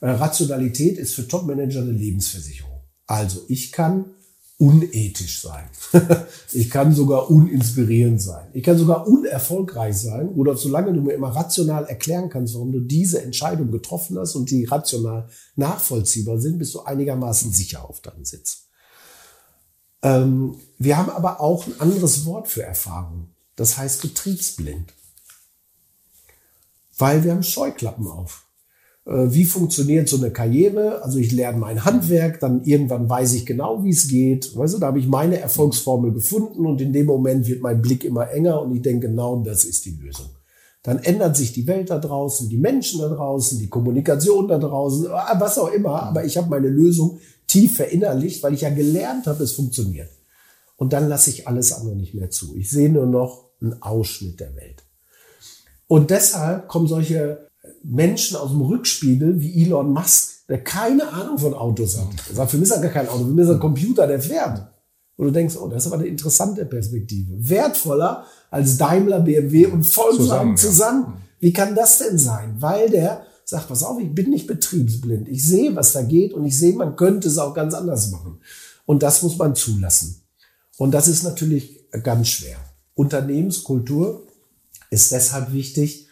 Äh, 0.01 0.09
Rationalität 0.09 0.97
ist 0.99 1.15
für 1.15 1.27
Topmanager 1.27 1.81
eine 1.81 1.91
Lebensversicherung. 1.91 2.70
Also 3.11 3.41
ich 3.49 3.73
kann 3.73 4.05
unethisch 4.57 5.41
sein. 5.41 5.67
ich 6.53 6.69
kann 6.69 6.95
sogar 6.95 7.29
uninspirierend 7.29 8.21
sein. 8.21 8.47
Ich 8.53 8.63
kann 8.63 8.77
sogar 8.77 9.05
unerfolgreich 9.05 9.97
sein 9.97 10.29
oder 10.29 10.55
solange 10.55 10.93
du 10.93 11.01
mir 11.01 11.11
immer 11.11 11.35
rational 11.35 11.83
erklären 11.87 12.29
kannst, 12.29 12.53
warum 12.53 12.71
du 12.71 12.79
diese 12.79 13.21
Entscheidung 13.21 13.69
getroffen 13.69 14.17
hast 14.17 14.35
und 14.35 14.49
die 14.49 14.63
rational 14.63 15.27
nachvollziehbar 15.57 16.39
sind, 16.39 16.57
bist 16.57 16.73
du 16.73 16.83
einigermaßen 16.83 17.51
sicher 17.51 17.83
auf 17.83 17.99
deinem 17.99 18.23
Sitz. 18.23 18.67
Ähm, 20.03 20.55
wir 20.77 20.97
haben 20.97 21.09
aber 21.09 21.41
auch 21.41 21.67
ein 21.67 21.81
anderes 21.81 22.23
Wort 22.23 22.47
für 22.47 22.63
Erfahrung. 22.63 23.27
Das 23.57 23.77
heißt 23.77 24.01
betriebsblind. 24.03 24.93
Weil 26.97 27.25
wir 27.25 27.33
haben 27.33 27.43
Scheuklappen 27.43 28.07
auf. 28.07 28.40
Äh, 29.05 29.27
wie 29.29 29.45
funktioniert 29.45 30.07
so 30.07 30.17
eine 30.17 30.31
Karriere? 30.31 31.03
Also 31.03 31.17
ich 31.17 31.31
lerne 31.31 31.57
mein 31.57 31.85
Handwerk, 31.85 32.39
dann 32.39 32.63
irgendwann 32.63 33.09
weiß 33.09 33.33
ich 33.33 33.45
genau, 33.45 33.83
wie 33.83 33.89
es 33.89 34.07
geht. 34.07 34.55
Weißt 34.55 34.75
du, 34.75 34.79
da 34.79 34.87
habe 34.87 34.99
ich 34.99 35.07
meine 35.07 35.39
Erfolgsformel 35.39 36.13
gefunden 36.13 36.65
und 36.65 36.81
in 36.81 36.93
dem 36.93 37.07
Moment 37.07 37.47
wird 37.47 37.61
mein 37.61 37.81
Blick 37.81 38.03
immer 38.03 38.29
enger 38.31 38.61
und 38.61 38.75
ich 38.75 38.81
denke, 38.81 39.07
genau 39.07 39.41
das 39.43 39.63
ist 39.63 39.85
die 39.85 39.97
Lösung. 40.01 40.29
Dann 40.83 40.97
ändert 40.99 41.37
sich 41.37 41.53
die 41.53 41.67
Welt 41.67 41.91
da 41.91 41.99
draußen, 41.99 42.49
die 42.49 42.57
Menschen 42.57 43.01
da 43.01 43.09
draußen, 43.09 43.59
die 43.59 43.69
Kommunikation 43.69 44.47
da 44.47 44.57
draußen, 44.57 45.07
ah, 45.11 45.35
was 45.39 45.59
auch 45.59 45.71
immer. 45.71 46.01
Aber 46.03 46.25
ich 46.25 46.37
habe 46.37 46.49
meine 46.49 46.69
Lösung 46.69 47.19
tief 47.45 47.75
verinnerlicht, 47.75 48.41
weil 48.41 48.55
ich 48.55 48.61
ja 48.61 48.71
gelernt 48.71 49.27
habe, 49.27 49.43
es 49.43 49.51
funktioniert. 49.51 50.09
Und 50.77 50.93
dann 50.93 51.07
lasse 51.07 51.29
ich 51.29 51.47
alles 51.47 51.73
andere 51.73 51.95
nicht 51.95 52.15
mehr 52.15 52.31
zu. 52.31 52.55
Ich 52.55 52.71
sehe 52.71 52.89
nur 52.89 53.05
noch 53.05 53.51
einen 53.61 53.79
Ausschnitt 53.83 54.39
der 54.39 54.55
Welt. 54.55 54.83
Und 55.85 56.09
deshalb 56.09 56.67
kommen 56.67 56.87
solche 56.87 57.50
Menschen 57.83 58.37
aus 58.37 58.51
dem 58.51 58.61
Rückspiegel 58.61 59.41
wie 59.41 59.63
Elon 59.63 59.91
Musk, 59.91 60.47
der 60.47 60.63
keine 60.63 61.07
Ahnung 61.09 61.37
von 61.37 61.53
Autos 61.53 61.97
hat. 61.97 62.07
Er 62.29 62.35
sagt, 62.35 62.51
für 62.51 62.57
mich 62.57 62.69
ist 62.69 62.75
er 62.75 62.81
gar 62.81 62.91
kein 62.91 63.07
Auto, 63.07 63.25
für 63.25 63.31
mich 63.31 63.43
ist 63.43 63.49
er 63.49 63.55
ein 63.55 63.59
Computer, 63.59 64.07
der 64.07 64.21
fährt. 64.21 64.67
Und 65.17 65.27
du 65.27 65.31
denkst, 65.31 65.55
oh, 65.57 65.67
das 65.67 65.85
ist 65.85 65.91
aber 65.91 66.01
eine 66.01 66.09
interessante 66.09 66.65
Perspektive. 66.65 67.33
Wertvoller 67.37 68.25
als 68.49 68.77
Daimler, 68.77 69.19
BMW 69.19 69.67
und 69.67 69.83
Volkswagen 69.83 70.57
zusammen. 70.57 70.57
zusammen. 70.57 71.03
Ja. 71.07 71.21
Wie 71.39 71.53
kann 71.53 71.75
das 71.75 71.99
denn 71.99 72.17
sein? 72.17 72.55
Weil 72.59 72.89
der 72.89 73.25
sagt, 73.45 73.67
pass 73.67 73.83
auf, 73.83 73.99
ich 73.99 74.13
bin 74.13 74.29
nicht 74.29 74.47
betriebsblind. 74.47 75.27
Ich 75.27 75.45
sehe, 75.45 75.75
was 75.75 75.93
da 75.93 76.01
geht 76.01 76.33
und 76.33 76.45
ich 76.45 76.57
sehe, 76.57 76.73
man 76.73 76.95
könnte 76.95 77.27
es 77.27 77.37
auch 77.37 77.53
ganz 77.53 77.73
anders 77.73 78.11
machen. 78.11 78.39
Und 78.85 79.03
das 79.03 79.21
muss 79.21 79.37
man 79.37 79.55
zulassen. 79.55 80.21
Und 80.77 80.91
das 80.91 81.07
ist 81.07 81.23
natürlich 81.23 81.85
ganz 82.03 82.29
schwer. 82.29 82.57
Unternehmenskultur 82.95 84.27
ist 84.89 85.11
deshalb 85.11 85.53
wichtig, 85.53 86.07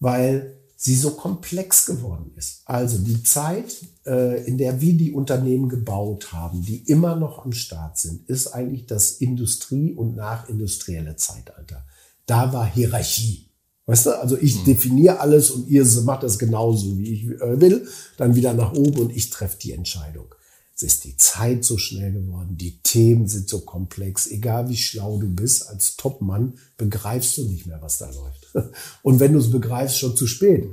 weil 0.00 0.56
sie 0.82 0.96
so 0.96 1.12
komplex 1.12 1.86
geworden 1.86 2.32
ist. 2.34 2.62
Also 2.64 2.98
die 2.98 3.22
Zeit, 3.22 3.76
äh, 4.04 4.44
in 4.46 4.58
der 4.58 4.80
wir 4.80 4.94
die 4.94 5.12
Unternehmen 5.12 5.68
gebaut 5.68 6.32
haben, 6.32 6.64
die 6.64 6.78
immer 6.90 7.14
noch 7.14 7.44
am 7.44 7.52
Start 7.52 7.98
sind, 7.98 8.28
ist 8.28 8.48
eigentlich 8.48 8.86
das 8.86 9.12
Industrie- 9.12 9.94
und 9.94 10.16
nachindustrielle 10.16 11.14
Zeitalter. 11.14 11.86
Da 12.26 12.52
war 12.52 12.66
Hierarchie. 12.66 13.46
Weißt 13.86 14.06
du, 14.06 14.20
also 14.20 14.36
ich 14.36 14.56
hm. 14.56 14.64
definiere 14.64 15.20
alles 15.20 15.52
und 15.52 15.68
ihr 15.68 15.86
macht 16.02 16.24
das 16.24 16.36
genauso, 16.36 16.98
wie 16.98 17.12
ich 17.12 17.24
äh, 17.26 17.60
will, 17.60 17.86
dann 18.16 18.34
wieder 18.34 18.52
nach 18.52 18.72
oben 18.72 19.02
und 19.02 19.16
ich 19.16 19.30
treffe 19.30 19.58
die 19.58 19.72
Entscheidung. 19.72 20.34
Es 20.82 20.94
ist 20.94 21.04
die 21.04 21.16
Zeit 21.16 21.64
so 21.64 21.78
schnell 21.78 22.12
geworden, 22.12 22.56
die 22.56 22.78
Themen 22.82 23.28
sind 23.28 23.48
so 23.48 23.60
komplex. 23.60 24.26
Egal 24.26 24.68
wie 24.68 24.76
schlau 24.76 25.16
du 25.18 25.28
bist, 25.28 25.68
als 25.68 25.96
Topmann 25.96 26.54
begreifst 26.76 27.36
du 27.38 27.44
nicht 27.44 27.66
mehr, 27.66 27.80
was 27.80 27.98
da 27.98 28.10
läuft. 28.10 28.52
Und 29.02 29.20
wenn 29.20 29.32
du 29.32 29.38
es 29.38 29.48
begreifst, 29.48 30.00
schon 30.00 30.16
zu 30.16 30.26
spät. 30.26 30.68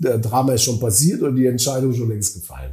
Der 0.00 0.18
Drama 0.18 0.54
ist 0.54 0.64
schon 0.64 0.80
passiert 0.80 1.22
und 1.22 1.36
die 1.36 1.46
Entscheidung 1.46 1.94
schon 1.94 2.10
längst 2.10 2.34
gefallen. 2.34 2.72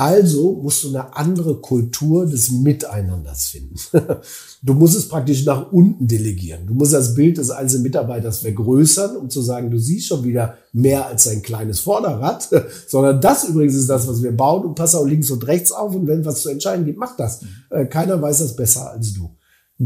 Also 0.00 0.54
musst 0.54 0.82
du 0.82 0.88
eine 0.88 1.14
andere 1.14 1.60
Kultur 1.60 2.24
des 2.24 2.50
Miteinanders 2.50 3.48
finden. 3.48 3.76
Du 4.62 4.74
musst 4.74 4.94
es 4.94 5.08
praktisch 5.08 5.46
nach 5.46 5.72
unten 5.72 6.06
delegieren. 6.06 6.66
Du 6.66 6.74
musst 6.74 6.92
das 6.92 7.14
Bild 7.14 7.38
des 7.38 7.50
einzelnen 7.50 7.84
Mitarbeiters 7.84 8.40
vergrößern, 8.40 9.16
um 9.16 9.30
zu 9.30 9.40
sagen, 9.40 9.70
du 9.70 9.78
siehst 9.78 10.08
schon 10.08 10.22
wieder 10.22 10.58
mehr 10.74 11.06
als 11.06 11.26
ein 11.28 11.40
kleines 11.40 11.80
Vorderrad, 11.80 12.46
sondern 12.86 13.22
das 13.22 13.44
übrigens 13.44 13.74
ist 13.74 13.88
das, 13.88 14.06
was 14.06 14.22
wir 14.22 14.36
bauen 14.36 14.66
und 14.66 14.74
pass 14.74 14.94
auch 14.94 15.06
links 15.06 15.30
und 15.30 15.46
rechts 15.46 15.72
auf 15.72 15.94
und 15.94 16.06
wenn 16.06 16.26
was 16.26 16.42
zu 16.42 16.50
entscheiden 16.50 16.84
gibt, 16.84 16.98
mach 16.98 17.16
das. 17.16 17.40
Äh, 17.70 17.86
keiner 17.86 18.20
weiß 18.20 18.40
das 18.40 18.54
besser 18.54 18.90
als 18.90 19.14
du. 19.14 19.34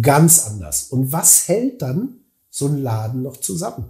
Ganz 0.01 0.45
anders. 0.47 0.89
Und 0.91 1.13
was 1.13 1.47
hält 1.47 1.81
dann 1.81 2.17
so 2.51 2.67
ein 2.67 2.79
Laden 2.79 3.23
noch 3.23 3.37
zusammen? 3.37 3.85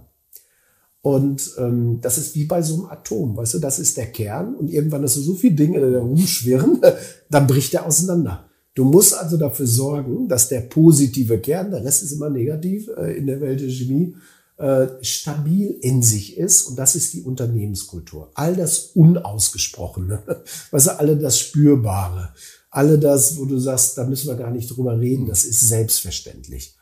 Und 1.05 1.51
ähm, 1.59 1.99
das 2.01 2.17
ist 2.17 2.33
wie 2.33 2.45
bei 2.45 2.63
so 2.63 2.73
einem 2.73 2.85
Atom, 2.85 3.37
weißt 3.37 3.53
du, 3.53 3.59
das 3.59 3.77
ist 3.77 3.95
der 3.95 4.07
Kern 4.07 4.55
und 4.55 4.71
irgendwann 4.71 5.03
hast 5.03 5.15
du 5.15 5.21
so 5.21 5.35
viele 5.35 5.53
Dinge, 5.53 5.79
die 5.79 5.93
da 5.93 5.99
rumschwirren, 5.99 6.81
dann 7.29 7.45
bricht 7.45 7.75
er 7.75 7.85
auseinander. 7.85 8.49
Du 8.73 8.85
musst 8.85 9.13
also 9.13 9.37
dafür 9.37 9.67
sorgen, 9.67 10.27
dass 10.27 10.49
der 10.49 10.61
positive 10.61 11.37
Kern, 11.37 11.69
der 11.69 11.85
Rest 11.85 12.01
ist 12.01 12.13
immer 12.13 12.31
negativ 12.31 12.89
äh, 12.97 13.15
in 13.19 13.27
der 13.27 13.39
Welt 13.39 13.61
der 13.61 13.69
Chemie, 13.69 14.15
äh, 14.57 14.87
stabil 15.01 15.77
in 15.79 16.01
sich 16.01 16.37
ist 16.37 16.63
und 16.63 16.79
das 16.79 16.95
ist 16.95 17.13
die 17.13 17.21
Unternehmenskultur. 17.21 18.31
All 18.33 18.55
das 18.55 18.79
Unausgesprochene, 18.95 20.23
weißt 20.71 20.87
du, 20.87 20.99
alle 20.99 21.17
das 21.17 21.37
Spürbare, 21.37 22.33
alle 22.71 22.97
das, 22.97 23.37
wo 23.37 23.45
du 23.45 23.59
sagst, 23.59 23.95
da 23.99 24.05
müssen 24.05 24.27
wir 24.27 24.37
gar 24.37 24.49
nicht 24.49 24.75
drüber 24.75 24.99
reden, 24.99 25.27
das 25.27 25.45
ist 25.45 25.67
selbstverständlich. 25.67 26.74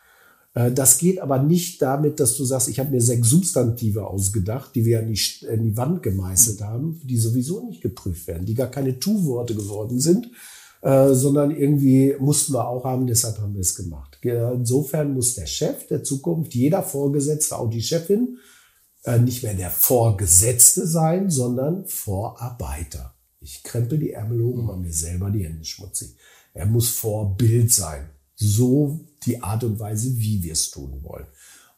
Äh, 0.53 0.71
das 0.71 0.97
geht 0.97 1.19
aber 1.19 1.39
nicht 1.39 1.81
damit, 1.81 2.19
dass 2.19 2.37
du 2.37 2.45
sagst, 2.45 2.67
ich 2.67 2.79
habe 2.79 2.91
mir 2.91 3.01
sechs 3.01 3.29
Substantive 3.29 4.07
ausgedacht, 4.07 4.75
die 4.75 4.85
wir 4.85 4.99
an 4.99 5.11
die, 5.11 5.47
an 5.47 5.63
die 5.63 5.77
Wand 5.77 6.03
gemeißelt 6.03 6.61
haben, 6.61 7.01
die 7.03 7.17
sowieso 7.17 7.65
nicht 7.65 7.81
geprüft 7.81 8.27
werden, 8.27 8.45
die 8.45 8.55
gar 8.55 8.69
keine 8.69 8.99
Tu-Worte 8.99 9.55
geworden 9.55 9.99
sind, 9.99 10.29
äh, 10.81 11.13
sondern 11.13 11.51
irgendwie 11.51 12.15
mussten 12.19 12.53
wir 12.53 12.67
auch 12.67 12.83
haben, 12.83 13.07
deshalb 13.07 13.39
haben 13.39 13.53
wir 13.53 13.61
es 13.61 13.75
gemacht. 13.75 14.19
Insofern 14.21 15.13
muss 15.13 15.35
der 15.35 15.47
Chef 15.47 15.87
der 15.87 16.03
Zukunft, 16.03 16.53
jeder 16.53 16.83
Vorgesetzte, 16.83 17.57
auch 17.57 17.69
die 17.69 17.81
Chefin, 17.81 18.37
äh, 19.03 19.19
nicht 19.19 19.43
mehr 19.43 19.53
der 19.53 19.69
Vorgesetzte 19.69 20.87
sein, 20.87 21.29
sondern 21.29 21.85
Vorarbeiter. 21.85 23.13
Ich 23.41 23.61
krempel 23.63 23.99
die 23.99 24.11
Ärmel 24.11 24.41
hoch 24.43 24.55
und 24.55 24.65
mache 24.65 24.79
mir 24.79 24.93
selber 24.93 25.29
die 25.29 25.43
Hände 25.43 25.65
schmutzig. 25.65 26.15
Er 26.53 26.65
muss 26.65 26.89
Vorbild 26.89 27.71
sein. 27.71 28.09
So 28.43 28.99
die 29.25 29.41
Art 29.41 29.63
und 29.63 29.79
Weise, 29.79 30.17
wie 30.17 30.43
wir 30.43 30.53
es 30.53 30.69
tun 30.69 30.99
wollen. 31.03 31.25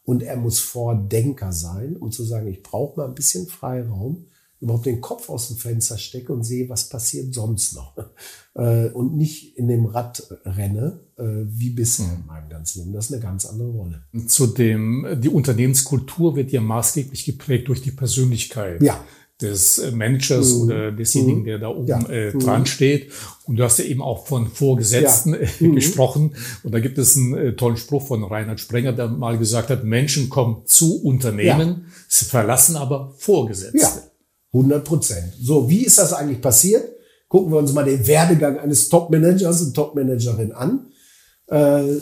Und 0.04 0.22
er 0.22 0.36
muss 0.36 0.60
Vordenker 0.60 1.52
sein, 1.52 1.96
um 1.96 2.12
zu 2.12 2.24
sagen, 2.24 2.46
ich 2.48 2.62
brauche 2.62 2.98
mal 2.98 3.08
ein 3.08 3.14
bisschen 3.14 3.46
Freiraum, 3.46 4.26
überhaupt 4.60 4.86
den 4.86 5.00
Kopf 5.00 5.28
aus 5.28 5.48
dem 5.48 5.56
Fenster 5.56 5.98
stecke 5.98 6.32
und 6.32 6.44
sehe, 6.44 6.68
was 6.68 6.88
passiert 6.88 7.34
sonst 7.34 7.74
noch. 7.74 7.94
Äh, 8.58 8.88
und 8.88 9.14
nicht 9.14 9.58
in 9.58 9.68
dem 9.68 9.84
Rad 9.84 10.26
renne, 10.46 11.00
äh, 11.18 11.24
wie 11.44 11.68
bisher 11.68 12.06
in 12.06 12.24
meinem 12.24 12.48
ganzen 12.48 12.78
Leben. 12.78 12.94
Das 12.94 13.04
ist 13.04 13.12
eine 13.12 13.20
ganz 13.20 13.44
andere 13.44 13.68
Rolle. 13.68 14.02
Zudem, 14.28 15.06
die 15.20 15.28
Unternehmenskultur 15.28 16.36
wird 16.36 16.50
ja 16.52 16.62
maßgeblich 16.62 17.26
geprägt 17.26 17.68
durch 17.68 17.82
die 17.82 17.90
Persönlichkeit. 17.90 18.82
Ja 18.82 19.04
des 19.42 19.92
Managers 19.92 20.54
mhm. 20.54 20.60
oder 20.62 20.92
desjenigen, 20.92 21.44
der 21.44 21.58
da 21.58 21.68
oben 21.68 21.86
ja. 21.86 22.08
äh, 22.08 22.32
dran 22.32 22.60
mhm. 22.60 22.66
steht. 22.66 23.12
Und 23.44 23.56
du 23.56 23.64
hast 23.64 23.78
ja 23.78 23.84
eben 23.84 24.00
auch 24.00 24.26
von 24.26 24.48
Vorgesetzten 24.48 25.34
ja. 25.34 25.40
Äh, 25.40 25.48
mhm. 25.60 25.74
gesprochen. 25.74 26.34
Und 26.62 26.72
da 26.72 26.80
gibt 26.80 26.96
es 26.96 27.16
einen 27.16 27.36
äh, 27.36 27.52
tollen 27.54 27.76
Spruch 27.76 28.06
von 28.06 28.24
Reinhard 28.24 28.60
Sprenger, 28.60 28.92
der 28.92 29.08
mal 29.08 29.36
gesagt 29.36 29.68
hat, 29.68 29.84
Menschen 29.84 30.30
kommen 30.30 30.62
zu 30.64 31.02
Unternehmen, 31.02 31.68
ja. 31.68 31.92
sie 32.08 32.24
verlassen 32.24 32.76
aber 32.76 33.14
Vorgesetzte. 33.18 33.78
Ja, 33.78 33.92
100 34.54 34.84
Prozent. 34.84 35.32
So, 35.38 35.68
wie 35.68 35.84
ist 35.84 35.98
das 35.98 36.14
eigentlich 36.14 36.40
passiert? 36.40 36.88
Gucken 37.28 37.52
wir 37.52 37.58
uns 37.58 37.72
mal 37.72 37.84
den 37.84 38.06
Werdegang 38.06 38.58
eines 38.58 38.88
Top-Managers 38.88 39.60
und 39.62 39.74
Top-Managerin 39.74 40.52
an. 40.52 40.86
Äh, 41.48 41.98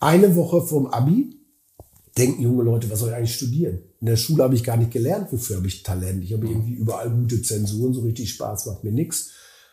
eine 0.00 0.34
Woche 0.34 0.62
vorm 0.62 0.86
Abi 0.86 1.39
denken 2.20 2.42
junge 2.42 2.62
Leute, 2.62 2.90
was 2.90 3.00
soll 3.00 3.10
ich 3.10 3.14
eigentlich 3.14 3.34
studieren? 3.34 3.80
In 4.00 4.06
der 4.06 4.16
Schule 4.16 4.44
habe 4.44 4.54
ich 4.54 4.64
gar 4.64 4.76
nicht 4.76 4.90
gelernt, 4.90 5.32
wofür 5.32 5.56
habe 5.56 5.66
ich 5.66 5.82
Talent. 5.82 6.22
Ich 6.22 6.32
habe 6.32 6.46
irgendwie 6.46 6.74
überall 6.74 7.10
gute 7.10 7.40
Zensuren, 7.42 7.94
so 7.94 8.02
richtig 8.02 8.30
Spaß 8.30 8.66
macht 8.66 8.84
mir 8.84 8.92
nichts. 8.92 9.30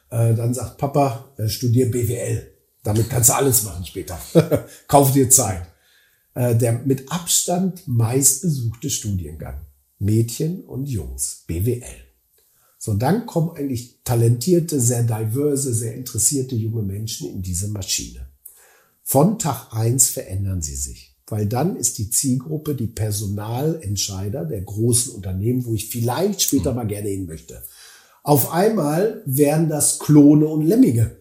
Äh, 0.09 0.33
dann 0.33 0.53
sagt 0.53 0.77
Papa, 0.77 1.33
äh, 1.37 1.47
studier 1.49 1.91
BWL. 1.91 2.51
Damit 2.83 3.09
kannst 3.09 3.29
du 3.29 3.35
alles 3.35 3.63
machen 3.63 3.85
später. 3.85 4.17
Kauf 4.87 5.11
dir 5.11 5.29
Zeit. 5.29 5.67
Äh, 6.33 6.55
der 6.55 6.79
mit 6.79 7.11
Abstand 7.11 7.85
meistbesuchte 7.87 8.89
Studiengang. 8.89 9.65
Mädchen 9.99 10.63
und 10.63 10.85
Jungs. 10.85 11.43
BWL. 11.47 11.83
So, 12.77 12.93
dann 12.93 13.25
kommen 13.25 13.57
eigentlich 13.57 13.99
talentierte, 14.03 14.79
sehr 14.79 15.03
diverse, 15.03 15.73
sehr 15.73 15.95
interessierte 15.95 16.55
junge 16.55 16.83
Menschen 16.83 17.29
in 17.29 17.41
diese 17.41 17.67
Maschine. 17.67 18.29
Von 19.03 19.39
Tag 19.39 19.73
eins 19.73 20.09
verändern 20.09 20.61
sie 20.61 20.75
sich. 20.75 21.16
Weil 21.29 21.45
dann 21.45 21.75
ist 21.75 21.97
die 21.97 22.09
Zielgruppe 22.09 22.73
die 22.73 22.87
Personalentscheider 22.87 24.45
der 24.45 24.61
großen 24.61 25.13
Unternehmen, 25.13 25.65
wo 25.65 25.73
ich 25.73 25.89
vielleicht 25.89 26.41
später 26.41 26.73
mal 26.73 26.87
gerne 26.87 27.09
hin 27.09 27.25
möchte. 27.25 27.61
Auf 28.23 28.51
einmal 28.51 29.21
wären 29.25 29.69
das 29.69 29.99
Klone 29.99 30.47
und 30.47 30.65
Lemminge. 30.65 31.11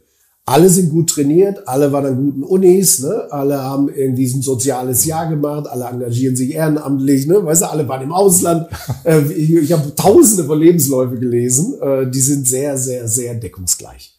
Alle 0.49 0.69
sind 0.69 0.91
gut 0.91 1.11
trainiert, 1.11 1.67
alle 1.67 1.91
waren 1.91 2.07
an 2.07 2.17
guten 2.17 2.45
Unis, 2.45 3.01
ne? 3.01 3.27
alle 3.31 3.61
haben 3.61 3.89
irgendwie 3.89 4.27
ein 4.27 4.43
soziales 4.43 5.05
Jahr 5.05 5.29
gemacht, 5.29 5.67
alle 5.67 5.87
engagieren 5.87 6.37
sich 6.37 6.55
ehrenamtlich, 6.55 7.27
ne? 7.27 7.45
weißt 7.45 7.63
du, 7.63 7.67
alle 7.67 7.89
waren 7.89 8.03
im 8.03 8.13
Ausland. 8.13 8.69
Äh, 9.05 9.23
ich 9.33 9.73
habe 9.73 9.95
tausende 9.95 10.45
von 10.45 10.59
Lebensläufe 10.59 11.17
gelesen, 11.17 11.81
äh, 11.81 12.11
die 12.11 12.21
sind 12.21 12.49
sehr, 12.49 12.77
sehr, 12.77 13.07
sehr 13.07 13.37
deckungsgleich. 13.37 14.19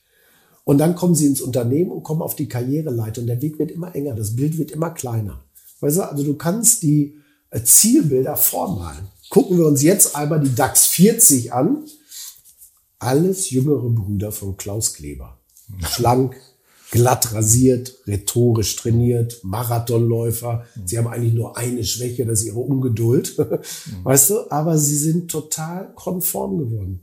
Und 0.63 0.77
dann 0.77 0.95
kommen 0.95 1.13
sie 1.13 1.25
ins 1.25 1.41
Unternehmen 1.41 1.91
und 1.91 2.03
kommen 2.03 2.21
auf 2.21 2.35
die 2.35 2.47
Karriereleiter 2.47 3.19
und 3.19 3.27
der 3.27 3.41
Weg 3.41 3.59
wird 3.59 3.71
immer 3.71 3.93
enger, 3.95 4.15
das 4.15 4.35
Bild 4.35 4.57
wird 4.57 4.71
immer 4.71 4.91
kleiner. 4.91 5.41
Weißt 5.79 5.97
du, 5.97 6.03
also 6.03 6.23
du 6.23 6.35
kannst 6.35 6.83
die 6.83 7.17
äh, 7.49 7.61
Zielbilder 7.61 8.35
vormalen. 8.35 9.07
Gucken 9.29 9.57
wir 9.57 9.65
uns 9.65 9.81
jetzt 9.81 10.15
einmal 10.15 10.39
die 10.39 10.55
DAX 10.55 10.85
40 10.87 11.53
an. 11.53 11.85
Alles 12.99 13.51
jüngere 13.51 13.89
Brüder 13.89 14.31
von 14.31 14.57
Klaus 14.57 14.93
Kleber. 14.93 15.37
Schlank, 15.83 16.35
glatt 16.91 17.33
rasiert, 17.33 17.97
rhetorisch 18.07 18.75
trainiert, 18.77 19.39
Marathonläufer. 19.43 20.65
Sie 20.85 20.97
haben 20.97 21.07
eigentlich 21.07 21.33
nur 21.33 21.57
eine 21.57 21.83
Schwäche, 21.83 22.25
das 22.25 22.39
ist 22.39 22.45
ihre 22.45 22.59
Ungeduld. 22.59 23.37
Weißt 24.03 24.29
du, 24.31 24.49
aber 24.51 24.77
sie 24.77 24.95
sind 24.95 25.29
total 25.29 25.93
konform 25.93 26.57
geworden. 26.57 27.01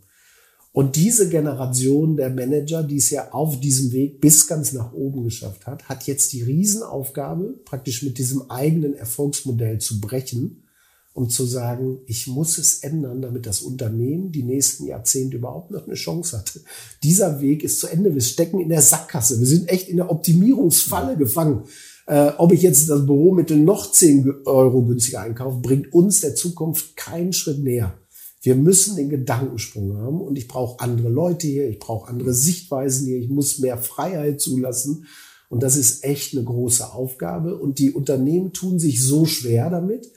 Und 0.74 0.96
diese 0.96 1.28
Generation 1.28 2.16
der 2.16 2.30
Manager, 2.30 2.82
die 2.82 2.96
es 2.96 3.08
ja 3.10 3.30
auf 3.30 3.60
diesem 3.60 3.92
Weg 3.92 4.20
bis 4.20 4.48
ganz 4.48 4.72
nach 4.72 4.92
oben 4.92 5.22
geschafft 5.22 5.68
hat, 5.68 5.88
hat 5.88 6.08
jetzt 6.08 6.32
die 6.32 6.42
Riesenaufgabe, 6.42 7.60
praktisch 7.64 8.02
mit 8.02 8.18
diesem 8.18 8.50
eigenen 8.50 8.94
Erfolgsmodell 8.94 9.78
zu 9.78 10.00
brechen 10.00 10.64
und 11.12 11.30
zu 11.30 11.44
sagen, 11.44 12.00
ich 12.06 12.26
muss 12.26 12.58
es 12.58 12.80
ändern, 12.80 13.22
damit 13.22 13.46
das 13.46 13.60
Unternehmen 13.60 14.32
die 14.32 14.42
nächsten 14.42 14.86
Jahrzehnte 14.86 15.36
überhaupt 15.36 15.70
noch 15.70 15.86
eine 15.86 15.94
Chance 15.94 16.38
hat. 16.38 16.58
Dieser 17.04 17.40
Weg 17.40 17.62
ist 17.62 17.78
zu 17.78 17.86
Ende. 17.86 18.12
Wir 18.12 18.20
stecken 18.20 18.58
in 18.58 18.68
der 18.68 18.82
Sackgasse. 18.82 19.38
Wir 19.38 19.46
sind 19.46 19.68
echt 19.68 19.88
in 19.88 19.98
der 19.98 20.10
Optimierungsfalle 20.10 21.16
gefangen. 21.16 21.62
Äh, 22.08 22.32
ob 22.36 22.52
ich 22.52 22.62
jetzt 22.62 22.90
das 22.90 23.06
Büromittel 23.06 23.58
noch 23.58 23.92
10 23.92 24.44
Euro 24.44 24.82
günstiger 24.82 25.20
einkaufe, 25.20 25.60
bringt 25.60 25.92
uns 25.92 26.20
der 26.20 26.34
Zukunft 26.34 26.96
keinen 26.96 27.32
Schritt 27.32 27.62
näher. 27.62 27.96
Wir 28.44 28.56
müssen 28.56 28.96
den 28.96 29.08
Gedankensprung 29.08 29.96
haben 29.96 30.20
und 30.20 30.36
ich 30.36 30.48
brauche 30.48 30.78
andere 30.80 31.08
Leute 31.08 31.46
hier, 31.46 31.66
ich 31.66 31.78
brauche 31.78 32.08
andere 32.08 32.34
Sichtweisen 32.34 33.06
hier, 33.06 33.16
ich 33.16 33.30
muss 33.30 33.58
mehr 33.58 33.78
Freiheit 33.78 34.38
zulassen. 34.38 35.06
Und 35.48 35.62
das 35.62 35.76
ist 35.76 36.04
echt 36.04 36.34
eine 36.34 36.44
große 36.44 36.92
Aufgabe. 36.92 37.56
Und 37.56 37.78
die 37.78 37.90
Unternehmen 37.90 38.52
tun 38.52 38.78
sich 38.78 39.02
so 39.02 39.24
schwer 39.24 39.70
damit, 39.70 40.10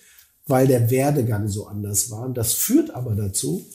weil 0.45 0.67
der 0.67 0.89
Werdegang 0.89 1.47
so 1.47 1.67
anders 1.67 2.11
war. 2.11 2.25
Und 2.25 2.35
das 2.35 2.51
führt 2.51 2.93
aber 2.93 3.15
dazu, 3.15 3.65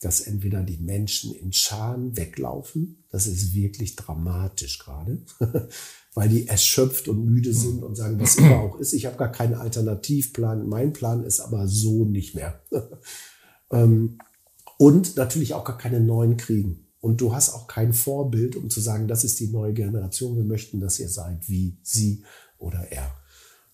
dass 0.00 0.20
entweder 0.20 0.62
die 0.62 0.76
Menschen 0.76 1.34
in 1.34 1.54
Scharen 1.54 2.14
weglaufen, 2.14 3.02
das 3.08 3.26
ist 3.26 3.54
wirklich 3.54 3.96
dramatisch 3.96 4.80
gerade, 4.80 5.22
weil 6.14 6.28
die 6.28 6.46
erschöpft 6.46 7.08
und 7.08 7.24
müde 7.24 7.54
sind 7.54 7.82
und 7.82 7.96
sagen, 7.96 8.20
was 8.20 8.36
immer 8.36 8.60
auch 8.60 8.78
ist, 8.78 8.92
ich 8.92 9.06
habe 9.06 9.16
gar 9.16 9.32
keinen 9.32 9.54
Alternativplan, 9.54 10.68
mein 10.68 10.92
Plan 10.92 11.24
ist 11.24 11.40
aber 11.40 11.66
so 11.68 12.04
nicht 12.04 12.34
mehr. 12.34 12.60
Ähm, 13.72 14.18
und 14.78 15.16
natürlich 15.16 15.54
auch 15.54 15.64
gar 15.64 15.78
keine 15.78 16.00
neuen 16.00 16.36
kriegen. 16.36 16.86
Und 17.00 17.20
du 17.20 17.34
hast 17.34 17.54
auch 17.54 17.66
kein 17.66 17.92
Vorbild, 17.92 18.56
um 18.56 18.70
zu 18.70 18.80
sagen, 18.80 19.08
das 19.08 19.24
ist 19.24 19.38
die 19.40 19.48
neue 19.48 19.72
Generation, 19.72 20.36
wir 20.36 20.44
möchten, 20.44 20.80
dass 20.80 20.98
ihr 20.98 21.08
seid 21.08 21.48
wie 21.48 21.76
sie 21.82 22.24
oder 22.58 22.90
er. 22.90 23.14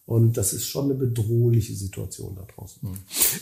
Und 0.07 0.37
das 0.37 0.52
ist 0.52 0.66
schon 0.66 0.85
eine 0.85 0.94
bedrohliche 0.94 1.74
Situation 1.74 2.37
da 2.37 2.44
draußen. 2.54 2.87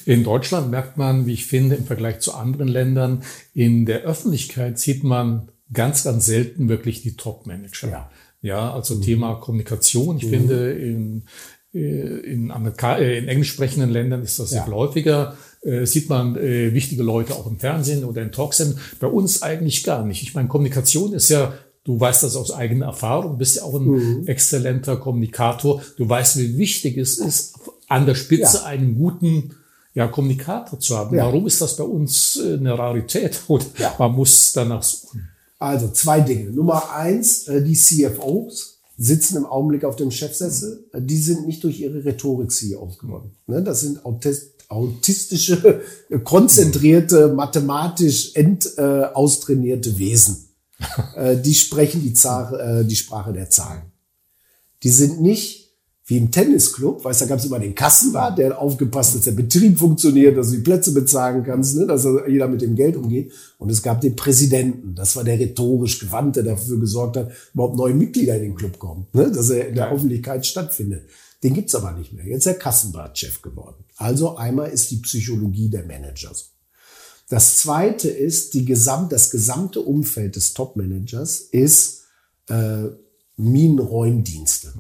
In 0.07 0.23
Deutschland 0.23 0.71
merkt 0.71 0.97
man, 0.97 1.27
wie 1.27 1.33
ich 1.33 1.47
finde, 1.47 1.75
im 1.75 1.85
Vergleich 1.85 2.21
zu 2.21 2.35
anderen 2.35 2.69
Ländern, 2.69 3.25
in 3.53 3.85
der 3.85 4.03
Öffentlichkeit 4.03 4.79
sieht 4.79 5.03
man 5.03 5.51
ganz, 5.73 6.05
ganz 6.05 6.27
selten 6.27 6.69
wirklich 6.69 7.03
die 7.03 7.17
Top-Manager. 7.17 7.91
Ja. 7.91 8.11
ja, 8.43 8.73
also 8.73 8.95
mhm. 8.95 9.03
Thema 9.03 9.35
Kommunikation. 9.37 10.19
Ich 10.19 10.27
mhm. 10.27 10.31
finde, 10.31 10.73
in, 10.73 11.25
in, 11.73 12.51
Amerika 12.51 12.99
äh, 12.99 13.19
in 13.19 13.29
englisch 13.29 13.51
sprechenden 13.51 13.91
Ländern 13.91 14.23
ist 14.23 14.39
das 14.39 14.51
ja. 14.53 14.65
sehr 14.65 14.75
häufiger 14.75 15.37
äh, 15.63 15.87
sieht 15.87 16.09
man 16.09 16.37
äh, 16.37 16.75
wichtige 16.75 17.03
Leute 17.03 17.35
auch 17.35 17.47
im 17.47 17.59
Fernsehen 17.59 18.05
oder 18.05 18.23
in 18.23 18.33
Talksendern. 18.33 18.79
Bei 19.01 19.07
uns 19.07 19.43
eigentlich 19.43 19.85
gar 19.85 20.05
nicht. 20.05 20.23
Ich 20.23 20.35
meine, 20.35 20.49
Kommunikation 20.49 21.13
ist 21.13 21.29
ja, 21.29 21.55
du 21.85 21.99
weißt 21.99 22.25
das 22.25 22.37
aus 22.37 22.51
eigener 22.51 22.87
Erfahrung, 22.87 23.39
bist 23.39 23.57
ja 23.57 23.63
auch 23.63 23.75
ein 23.75 23.87
mhm. 23.87 24.27
exzellenter 24.27 24.97
Kommunikator. 24.97 25.83
Du 25.97 26.09
weißt, 26.09 26.39
wie 26.39 26.59
wichtig 26.59 26.99
es 26.99 27.19
ist, 27.19 27.61
an 27.89 28.07
der 28.07 28.15
Spitze 28.15 28.59
ja. 28.59 28.65
einen 28.65 28.97
guten 28.97 29.55
ja, 29.95 30.09
Kommunikator 30.09 30.81
zu 30.81 30.97
haben. 30.97 31.17
Ja. 31.17 31.27
Warum 31.27 31.47
ist 31.47 31.61
das 31.61 31.77
bei 31.77 31.85
uns 31.85 32.37
äh, 32.37 32.55
eine 32.55 32.77
Rarität? 32.77 33.41
Und 33.47 33.67
man 33.99 34.13
muss 34.13 34.53
danach 34.53 34.83
suchen. 34.83 35.29
Also 35.59 35.91
zwei 35.91 36.21
Dinge. 36.21 36.51
Nummer 36.51 36.91
eins, 36.93 37.47
äh, 37.47 37.63
die 37.63 37.75
CFOs 37.75 38.81
sitzen 38.97 39.37
im 39.37 39.47
Augenblick 39.47 39.85
auf 39.85 39.97
dem 39.97 40.11
Chefsessel. 40.11 40.89
Die 40.97 41.19
sind 41.19 41.47
nicht 41.47 41.65
durch 41.65 41.81
ihre 41.81 42.05
Rhetorik 42.05 42.51
CEOs 42.51 42.99
geworden. 42.99 43.33
Ne, 43.47 43.63
das 43.63 43.81
sind 43.81 44.01
autistische, 44.69 45.81
konzentrierte, 46.25 47.29
mathematisch 47.29 48.35
ent, 48.35 48.71
äh, 48.77 49.05
austrainierte 49.15 49.99
Wesen. 49.99 50.49
äh, 51.17 51.37
die 51.37 51.55
sprechen 51.55 52.03
die, 52.03 52.15
Zahl, 52.15 52.83
äh, 52.83 52.85
die 52.85 52.97
Sprache 52.97 53.33
der 53.33 53.51
Zahlen. 53.51 53.83
Die 54.83 54.91
sind 54.91 55.21
nicht 55.21 55.62
wie 56.05 56.17
im 56.17 56.31
Tennisclub, 56.31 57.05
weißt 57.05 57.21
du, 57.21 57.25
da 57.25 57.29
gab 57.29 57.39
es 57.39 57.45
immer 57.45 57.61
den 57.61 57.75
Kassenwart, 57.75 58.37
der 58.37 58.61
aufgepasst, 58.61 59.15
dass 59.15 59.23
der 59.23 59.33
Betrieb 59.33 59.79
funktioniert, 59.79 60.37
dass 60.37 60.51
du 60.51 60.57
die 60.57 60.63
Plätze 60.63 60.93
bezahlen 60.93 61.45
kannst, 61.45 61.77
ne, 61.77 61.87
dass 61.87 62.07
jeder 62.29 62.49
mit 62.49 62.61
dem 62.61 62.75
Geld 62.75 62.97
umgeht. 62.97 63.33
Und 63.59 63.71
es 63.71 63.83
gab 63.83 64.01
den 64.01 64.17
Präsidenten, 64.17 64.97
das 64.97 65.15
war 65.15 65.23
der 65.23 65.39
rhetorisch 65.39 66.01
Gewandte, 66.01 66.43
der 66.43 66.55
dafür 66.55 66.81
gesorgt 66.81 67.17
hat, 67.17 67.31
überhaupt 67.55 67.77
neue 67.77 67.95
Mitglieder 67.95 68.35
in 68.37 68.43
den 68.43 68.55
Club 68.57 68.79
kommen, 68.81 69.07
ne, 69.13 69.31
dass 69.31 69.51
er 69.51 69.69
in 69.69 69.77
der 69.77 69.93
Öffentlichkeit 69.93 70.45
stattfindet. 70.45 71.05
Den 71.45 71.55
gibt's 71.55 71.75
aber 71.75 71.93
nicht 71.93 72.13
mehr. 72.13 72.27
Jetzt 72.27 72.47
ist 72.47 72.53
er 72.53 72.59
Kassenbart-Chef 72.59 73.41
geworden. 73.43 73.85
Also 73.97 74.37
einmal 74.37 74.71
ist 74.71 74.91
die 74.91 74.97
Psychologie 74.97 75.69
der 75.69 75.85
Manager 75.85 76.35
so. 76.35 76.45
Das 77.29 77.59
zweite 77.59 78.11
ist, 78.11 78.55
die 78.55 78.65
Gesamt, 78.65 79.13
das 79.13 79.31
gesamte 79.31 79.81
Umfeld 79.81 80.37
des 80.37 80.53
Top-Managers 80.53 81.41
ist 81.51 82.03
äh, 82.49 82.89
Minenräumdienste. 83.37 84.75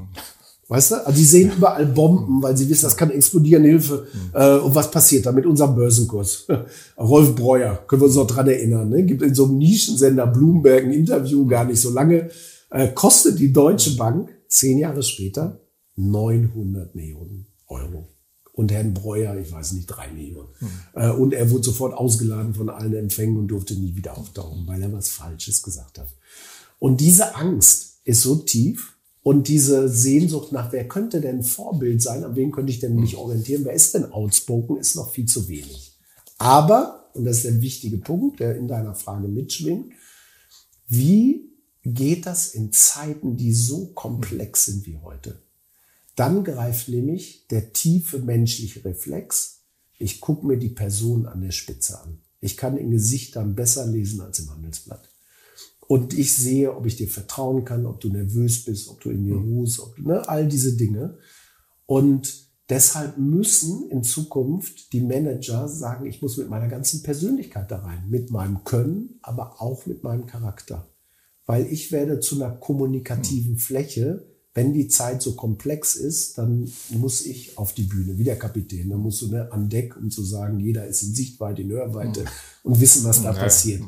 Weißt 0.68 0.92
du? 0.92 1.07
Also 1.07 1.18
die 1.18 1.25
sehen 1.25 1.53
überall 1.57 1.87
Bomben, 1.87 2.42
weil 2.42 2.57
sie 2.57 2.68
wissen, 2.68 2.85
das 2.85 2.96
kann 2.96 3.11
explodieren, 3.11 3.64
Hilfe. 3.64 4.07
Äh, 4.33 4.59
und 4.59 4.75
was 4.75 4.90
passiert 4.90 5.27
da 5.27 5.33
mit 5.33 5.44
unserem 5.44 5.75
Börsenkurs? 5.75 6.46
Rolf 6.98 7.35
Breuer, 7.35 7.85
können 7.87 8.03
wir 8.03 8.07
uns 8.07 8.16
noch 8.16 8.27
dran 8.27 8.48
erinnern, 8.48 8.88
ne? 8.88 9.03
gibt 9.03 9.22
in 9.22 9.35
so 9.35 9.44
einem 9.44 9.59
Nischensender 9.59 10.27
Bloomberg 10.27 10.85
ein 10.85 10.92
Interview, 10.92 11.46
gar 11.46 11.64
nicht 11.64 11.81
so 11.81 11.90
lange, 11.90 12.31
äh, 12.70 12.88
kostet 12.88 13.38
die 13.38 13.53
Deutsche 13.53 13.96
Bank 13.96 14.31
zehn 14.48 14.79
Jahre 14.79 15.03
später 15.03 15.61
900 15.96 16.94
Millionen 16.94 17.46
Euro. 17.66 18.09
Und 18.55 18.70
Herrn 18.70 18.94
Breuer, 18.94 19.37
ich 19.37 19.51
weiß 19.51 19.72
nicht, 19.72 19.87
drei 19.87 20.09
Millionen. 20.09 20.48
Mhm. 20.61 21.11
Und 21.20 21.33
er 21.33 21.51
wurde 21.51 21.64
sofort 21.64 21.94
ausgeladen 21.94 22.53
von 22.53 22.68
allen 22.68 22.94
Empfängen 22.94 23.38
und 23.38 23.48
durfte 23.48 23.75
nie 23.75 23.96
wieder 23.96 24.16
auftauchen, 24.16 24.66
weil 24.66 24.83
er 24.83 24.92
was 24.92 25.09
Falsches 25.09 25.62
gesagt 25.62 25.98
hat. 25.98 26.09
Und 26.79 27.01
diese 27.01 27.35
Angst 27.35 28.01
ist 28.05 28.20
so 28.20 28.37
tief 28.37 28.94
und 29.22 29.46
diese 29.46 29.88
Sehnsucht 29.88 30.50
nach, 30.50 30.72
wer 30.72 30.88
könnte 30.88 31.20
denn 31.20 31.44
Vorbild 31.44 32.02
sein, 32.02 32.24
an 32.24 32.35
wen 32.35 32.50
könnte 32.50 32.72
ich 32.72 32.80
denn 32.80 32.96
mich 32.96 33.16
orientieren, 33.16 33.64
wer 33.64 33.72
ist 33.72 33.94
denn 33.94 34.12
outspoken, 34.12 34.78
ist 34.78 34.96
noch 34.96 35.12
viel 35.12 35.26
zu 35.26 35.48
wenig. 35.48 35.96
Aber, 36.38 37.11
und 37.14 37.24
das 37.24 37.38
ist 37.38 37.44
der 37.44 37.61
wichtige 37.61 37.98
Punkt, 37.98 38.40
der 38.40 38.56
in 38.56 38.66
deiner 38.66 38.96
Frage 38.96 39.28
mitschwingt, 39.28 39.92
wie 40.88 41.52
geht 41.85 42.26
das 42.26 42.48
in 42.48 42.72
Zeiten, 42.72 43.37
die 43.37 43.52
so 43.52 43.87
komplex 43.94 44.64
sind 44.64 44.87
wie 44.87 44.98
heute? 44.98 45.40
Dann 46.16 46.42
greift 46.42 46.88
nämlich 46.88 47.46
der 47.48 47.72
tiefe 47.72 48.18
menschliche 48.18 48.85
Reflex. 48.85 49.61
Ich 49.98 50.20
gucke 50.20 50.46
mir 50.46 50.58
die 50.58 50.68
Person 50.68 51.26
an 51.26 51.40
der 51.40 51.52
Spitze 51.52 52.00
an. 52.00 52.18
Ich 52.40 52.56
kann 52.56 52.76
in 52.76 52.90
Gesichtern 52.90 53.54
besser 53.54 53.87
lesen 53.87 54.20
als 54.20 54.40
im 54.40 54.50
Handelsblatt. 54.50 55.08
Und 55.88 56.14
ich 56.14 56.35
sehe, 56.35 56.75
ob 56.75 56.87
ich 56.87 56.97
dir 56.97 57.09
vertrauen 57.09 57.64
kann, 57.64 57.87
ob 57.87 58.01
du 58.01 58.09
nervös 58.09 58.64
bist, 58.64 58.88
ob 58.88 59.01
du 59.01 59.11
in 59.11 59.25
dir 59.25 59.35
mhm. 59.35 59.53
ruhst, 59.53 59.81
ob, 59.81 59.99
ne, 59.99 60.27
all 60.29 60.47
diese 60.47 60.77
Dinge. 60.77 61.18
Und 61.87 62.47
deshalb 62.68 63.18
müssen 63.18 63.90
in 63.90 64.03
Zukunft 64.03 64.92
die 64.92 65.01
Manager 65.01 65.68
sagen, 65.68 66.07
ich 66.07 66.23
muss 66.23 66.37
mit 66.38 66.49
meiner 66.49 66.68
ganzen 66.68 67.03
Persönlichkeit 67.03 67.71
da 67.71 67.81
rein, 67.81 68.05
mit 68.09 68.31
meinem 68.31 68.64
Können, 68.64 69.18
aber 69.23 69.61
auch 69.61 69.87
mit 69.87 70.03
meinem 70.03 70.27
Charakter. 70.27 70.88
Weil 71.45 71.66
ich 71.66 71.90
werde 71.92 72.21
zu 72.21 72.37
einer 72.37 72.53
kommunikativen 72.53 73.55
mhm. 73.55 73.59
Fläche, 73.59 74.27
wenn 74.55 74.75
die 74.75 74.88
Zeit 74.88 75.23
so 75.23 75.35
komplex 75.35 75.97
ist, 75.97 76.37
dann 76.37 76.71
muss 76.90 77.25
ich 77.25 77.57
auf 77.59 77.73
die 77.73 77.85
Bühne, 77.85 78.18
wie 78.18 78.25
der 78.25 78.38
Kapitän. 78.38 78.90
Dann 78.90 79.01
musst 79.01 79.23
du 79.23 79.29
ne, 79.29 79.51
an 79.51 79.68
Deck, 79.68 79.97
um 79.97 80.11
zu 80.11 80.23
sagen, 80.23 80.61
jeder 80.61 80.87
ist 80.87 81.03
in 81.03 81.14
Sichtweite, 81.14 81.62
in 81.62 81.71
Hörweite 81.71 82.21
mhm. 82.21 82.27
und 82.62 82.81
wissen, 82.81 83.05
was 83.05 83.23
da 83.23 83.33
ja. 83.33 83.38
passiert. 83.38 83.83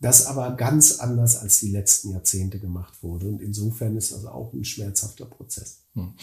Das 0.00 0.26
aber 0.26 0.52
ganz 0.52 1.00
anders 1.00 1.38
als 1.38 1.60
die 1.60 1.70
letzten 1.70 2.12
Jahrzehnte 2.12 2.60
gemacht 2.60 3.02
wurde. 3.02 3.26
Und 3.26 3.42
insofern 3.42 3.96
ist 3.96 4.12
das 4.12 4.26
auch 4.26 4.52
ein 4.52 4.64
schmerzhafter 4.64 5.24
Prozess. 5.24 5.82
Hm. 5.94 6.14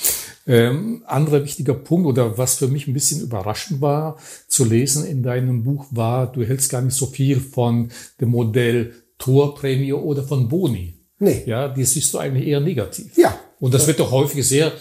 Ähm, 0.48 1.04
anderer 1.08 1.44
wichtiger 1.44 1.74
Punkt 1.74 2.08
oder 2.08 2.38
was 2.38 2.56
für 2.56 2.68
mich 2.68 2.88
ein 2.88 2.94
bisschen 2.94 3.22
überraschend 3.22 3.82
war 3.82 4.18
zu 4.48 4.64
lesen 4.64 5.06
in 5.06 5.24
deinem 5.24 5.64
Buch 5.64 5.88
war, 5.92 6.32
du 6.32 6.44
hältst 6.44 6.70
gar 6.70 6.82
nicht 6.82 6.96
so 6.96 7.08
viel 7.08 7.40
von 7.40 7.92
dem 8.22 8.30
Modell 8.30 8.94
Torprämie 9.18 9.94
oder 9.94 10.24
von 10.24 10.48
Boni. 10.48 11.00
Nee. 11.20 11.44
Ja, 11.46 11.68
die 11.68 11.84
siehst 11.84 12.14
du 12.14 12.18
eigentlich 12.18 12.48
eher 12.48 12.60
negativ. 12.60 13.18
Ja. 13.18 13.40
Und 13.60 13.74
das 13.74 13.88
wird 13.88 14.00
doch 14.00 14.12
häufig 14.12 14.46
sehr, 14.48 14.74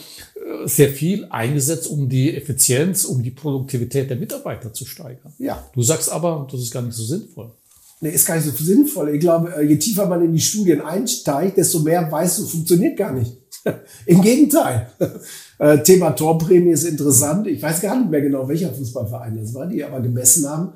sehr 0.64 0.90
viel 0.90 1.26
eingesetzt, 1.26 1.86
um 1.86 2.08
die 2.08 2.36
Effizienz, 2.36 3.04
um 3.04 3.22
die 3.22 3.30
Produktivität 3.30 4.10
der 4.10 4.16
Mitarbeiter 4.16 4.72
zu 4.72 4.84
steigern. 4.84 5.32
Ja. 5.38 5.64
Du 5.72 5.82
sagst 5.82 6.10
aber, 6.10 6.46
das 6.50 6.60
ist 6.60 6.72
gar 6.72 6.82
nicht 6.82 6.94
so 6.94 7.04
sinnvoll. 7.04 7.52
Nee, 8.00 8.10
ist 8.10 8.26
gar 8.26 8.36
nicht 8.36 8.44
so 8.44 8.64
sinnvoll. 8.64 9.14
Ich 9.14 9.20
glaube, 9.20 9.54
äh, 9.56 9.62
je 9.62 9.76
tiefer 9.76 10.06
man 10.06 10.24
in 10.24 10.32
die 10.32 10.40
Studien 10.40 10.80
einsteigt, 10.80 11.56
desto 11.56 11.80
mehr 11.80 12.10
weißt 12.10 12.38
du, 12.38 12.46
funktioniert 12.46 12.96
gar 12.96 13.12
nicht. 13.12 13.36
Im 14.06 14.20
Gegenteil. 14.20 14.88
Äh, 15.56 15.84
Thema 15.84 16.10
Torprämie 16.10 16.72
ist 16.72 16.82
interessant. 16.82 17.46
Ich 17.46 17.62
weiß 17.62 17.80
gar 17.80 17.96
nicht 17.96 18.10
mehr 18.10 18.20
genau, 18.20 18.48
welcher 18.48 18.74
Fußballverein 18.74 19.36
das 19.36 19.54
war, 19.54 19.68
die 19.68 19.84
aber 19.84 20.00
gemessen 20.00 20.50
haben, 20.50 20.72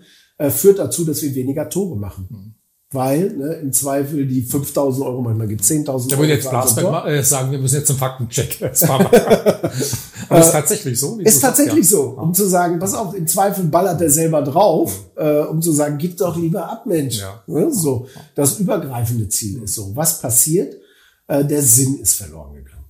führt 0.50 0.78
dazu, 0.78 1.04
dass 1.04 1.20
wir 1.20 1.34
weniger 1.34 1.68
Tore 1.68 1.96
machen. 1.96 2.54
Weil 2.90 3.36
ne, 3.36 3.52
im 3.54 3.70
Zweifel 3.70 4.26
die 4.26 4.40
5000 4.40 5.04
Euro, 5.04 5.20
manchmal 5.20 5.46
gibt 5.46 5.62
10.000 5.62 5.88
Euro. 5.88 6.06
Da 6.08 6.18
würde 6.18 6.32
jetzt 6.32 6.48
Blasberg 6.48 7.06
äh, 7.06 7.22
sagen, 7.22 7.50
wir 7.50 7.58
müssen 7.58 7.74
jetzt 7.74 7.90
einen 7.90 7.98
Faktencheck. 7.98 8.62
Aber 10.28 10.40
ist 10.40 10.52
tatsächlich 10.52 10.98
so? 10.98 11.18
Ist 11.18 11.40
tatsächlich 11.40 11.86
sagst, 11.86 11.92
ja. 11.92 11.98
so, 11.98 12.20
um 12.20 12.32
zu 12.32 12.48
sagen, 12.48 12.78
pass 12.78 12.94
auf, 12.94 13.14
im 13.14 13.26
Zweifel 13.26 13.64
ballert 13.64 14.00
er 14.00 14.08
selber 14.08 14.40
drauf, 14.40 15.10
äh, 15.16 15.40
um 15.40 15.60
zu 15.60 15.72
sagen, 15.72 15.98
gib 15.98 16.16
doch 16.16 16.36
lieber 16.36 16.70
ab, 16.70 16.86
Mensch. 16.86 17.20
Ja. 17.20 17.42
Ne, 17.46 17.70
so, 17.72 18.06
das 18.34 18.58
übergreifende 18.58 19.28
Ziel 19.28 19.62
ist 19.62 19.74
so. 19.74 19.94
Was 19.94 20.20
passiert? 20.20 20.74
Äh, 21.26 21.44
der 21.44 21.62
Sinn 21.62 21.98
ist 21.98 22.14
verloren 22.14 22.54
gegangen. 22.54 22.84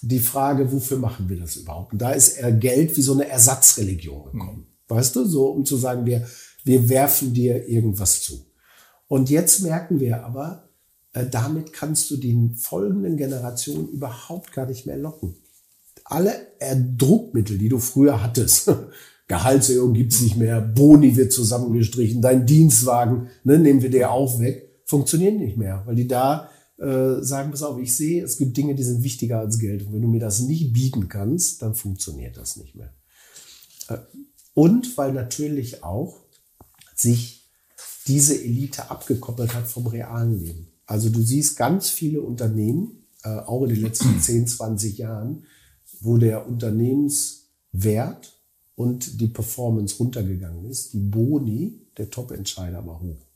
Die 0.00 0.20
Frage, 0.20 0.72
wofür 0.72 0.96
machen 0.96 1.28
wir 1.28 1.38
das 1.38 1.56
überhaupt? 1.56 1.92
Und 1.92 2.00
da 2.00 2.12
ist 2.12 2.38
Geld 2.58 2.96
wie 2.96 3.02
so 3.02 3.12
eine 3.12 3.28
Ersatzreligion 3.28 4.24
gekommen. 4.24 4.66
Mhm. 4.88 4.94
Weißt 4.96 5.14
du, 5.16 5.26
so 5.26 5.48
um 5.48 5.66
zu 5.66 5.76
sagen, 5.76 6.06
wir, 6.06 6.26
wir 6.64 6.88
werfen 6.88 7.34
dir 7.34 7.68
irgendwas 7.68 8.22
zu. 8.22 8.44
Und 9.12 9.28
jetzt 9.28 9.60
merken 9.60 10.00
wir 10.00 10.24
aber, 10.24 10.70
äh, 11.12 11.26
damit 11.26 11.74
kannst 11.74 12.10
du 12.10 12.16
den 12.16 12.54
folgenden 12.54 13.18
Generationen 13.18 13.90
überhaupt 13.90 14.54
gar 14.54 14.64
nicht 14.64 14.86
mehr 14.86 14.96
locken. 14.96 15.34
Alle 16.02 16.32
Druckmittel, 16.96 17.58
die 17.58 17.68
du 17.68 17.78
früher 17.78 18.22
hattest, 18.22 18.72
Gehaltserhöhung 19.28 19.92
gibt's 19.92 20.22
nicht 20.22 20.38
mehr, 20.38 20.62
Boni 20.62 21.14
wird 21.14 21.30
zusammengestrichen, 21.30 22.22
dein 22.22 22.46
Dienstwagen, 22.46 23.28
ne, 23.44 23.58
nehmen 23.58 23.82
wir 23.82 23.90
dir 23.90 24.10
auch 24.10 24.40
weg, 24.40 24.80
funktionieren 24.86 25.36
nicht 25.36 25.58
mehr, 25.58 25.82
weil 25.84 25.96
die 25.96 26.08
da 26.08 26.48
äh, 26.78 27.20
sagen, 27.20 27.50
pass 27.50 27.62
auf, 27.62 27.78
ich 27.78 27.94
sehe, 27.94 28.24
es 28.24 28.38
gibt 28.38 28.56
Dinge, 28.56 28.74
die 28.74 28.82
sind 28.82 29.02
wichtiger 29.02 29.40
als 29.40 29.58
Geld. 29.58 29.84
Und 29.84 29.92
wenn 29.92 30.00
du 30.00 30.08
mir 30.08 30.20
das 30.20 30.40
nicht 30.40 30.72
bieten 30.72 31.08
kannst, 31.10 31.60
dann 31.60 31.74
funktioniert 31.74 32.38
das 32.38 32.56
nicht 32.56 32.76
mehr. 32.76 32.94
Äh, 33.90 33.98
und 34.54 34.96
weil 34.96 35.12
natürlich 35.12 35.84
auch 35.84 36.16
sich 36.94 37.41
diese 38.06 38.40
Elite 38.42 38.90
abgekoppelt 38.90 39.54
hat 39.54 39.66
vom 39.66 39.86
realen 39.86 40.42
Leben. 40.42 40.68
Also 40.86 41.08
du 41.08 41.22
siehst 41.22 41.56
ganz 41.56 41.88
viele 41.88 42.20
Unternehmen, 42.20 43.06
äh, 43.24 43.28
auch 43.28 43.62
in 43.62 43.70
den 43.70 43.82
letzten 43.82 44.20
10, 44.20 44.46
20 44.46 44.98
Jahren, 44.98 45.44
wo 46.00 46.18
der 46.18 46.46
Unternehmenswert 46.46 48.38
und 48.74 49.20
die 49.20 49.28
Performance 49.28 49.96
runtergegangen 49.98 50.64
ist, 50.68 50.92
die 50.92 50.98
Boni 50.98 51.80
der 51.96 52.10
Top-Entscheider 52.10 52.78
aber 52.78 53.00
hoch. 53.00 53.26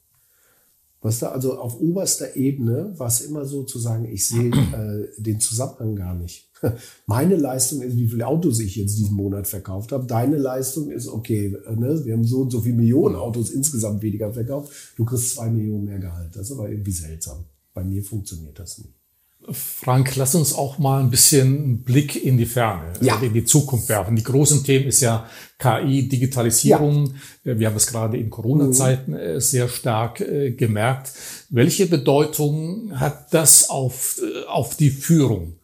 Weißt 1.06 1.22
du, 1.22 1.26
also 1.26 1.60
auf 1.60 1.80
oberster 1.80 2.34
Ebene 2.34 2.92
war 2.96 3.06
es 3.06 3.20
immer 3.20 3.44
so 3.44 3.62
zu 3.62 3.78
sagen, 3.78 4.06
ich 4.06 4.26
sehe 4.26 4.50
äh, 4.50 5.22
den 5.22 5.38
Zusammenhang 5.38 5.94
gar 5.94 6.14
nicht. 6.16 6.50
Meine 7.06 7.36
Leistung 7.36 7.80
ist, 7.80 7.96
wie 7.96 8.08
viele 8.08 8.26
Autos 8.26 8.58
ich 8.58 8.74
jetzt 8.74 8.98
diesen 8.98 9.14
Monat 9.14 9.46
verkauft 9.46 9.92
habe. 9.92 10.04
Deine 10.04 10.36
Leistung 10.36 10.90
ist, 10.90 11.06
okay, 11.06 11.56
ne, 11.76 12.04
wir 12.04 12.12
haben 12.12 12.24
so 12.24 12.40
und 12.40 12.50
so 12.50 12.60
viele 12.60 12.74
Millionen 12.74 13.14
Autos 13.14 13.50
insgesamt 13.50 14.02
weniger 14.02 14.32
verkauft. 14.32 14.72
Du 14.96 15.04
kriegst 15.04 15.36
zwei 15.36 15.48
Millionen 15.48 15.84
mehr 15.84 16.00
Gehalt. 16.00 16.34
Das 16.34 16.50
ist 16.50 16.58
aber 16.58 16.68
irgendwie 16.68 16.90
seltsam. 16.90 17.44
Bei 17.72 17.84
mir 17.84 18.02
funktioniert 18.02 18.58
das 18.58 18.78
nicht. 18.78 19.05
Frank, 19.50 20.16
lass 20.16 20.34
uns 20.34 20.54
auch 20.54 20.78
mal 20.78 21.00
ein 21.00 21.10
bisschen 21.10 21.56
einen 21.56 21.82
Blick 21.82 22.22
in 22.22 22.36
die 22.36 22.46
Ferne, 22.46 22.92
ja. 23.00 23.18
in 23.20 23.32
die 23.32 23.44
Zukunft 23.44 23.88
werfen. 23.88 24.16
Die 24.16 24.22
großen 24.22 24.64
Themen 24.64 24.86
ist 24.86 25.00
ja 25.00 25.28
KI, 25.58 26.08
Digitalisierung. 26.08 27.14
Ja. 27.44 27.52
Äh, 27.52 27.58
wir 27.58 27.68
haben 27.68 27.76
es 27.76 27.86
gerade 27.86 28.16
in 28.16 28.30
Corona-Zeiten 28.30 29.12
mhm. 29.12 29.18
Äh, 29.18 29.40
sehr 29.40 29.68
stark 29.68 30.20
äh, 30.20 30.50
gemerkt. 30.50 31.12
Welche 31.50 31.86
Bedeutung 31.86 32.98
hat 32.98 33.32
das 33.32 33.70
auf, 33.70 34.20
auf 34.48 34.76
die 34.76 34.90
Führung? 34.90 35.56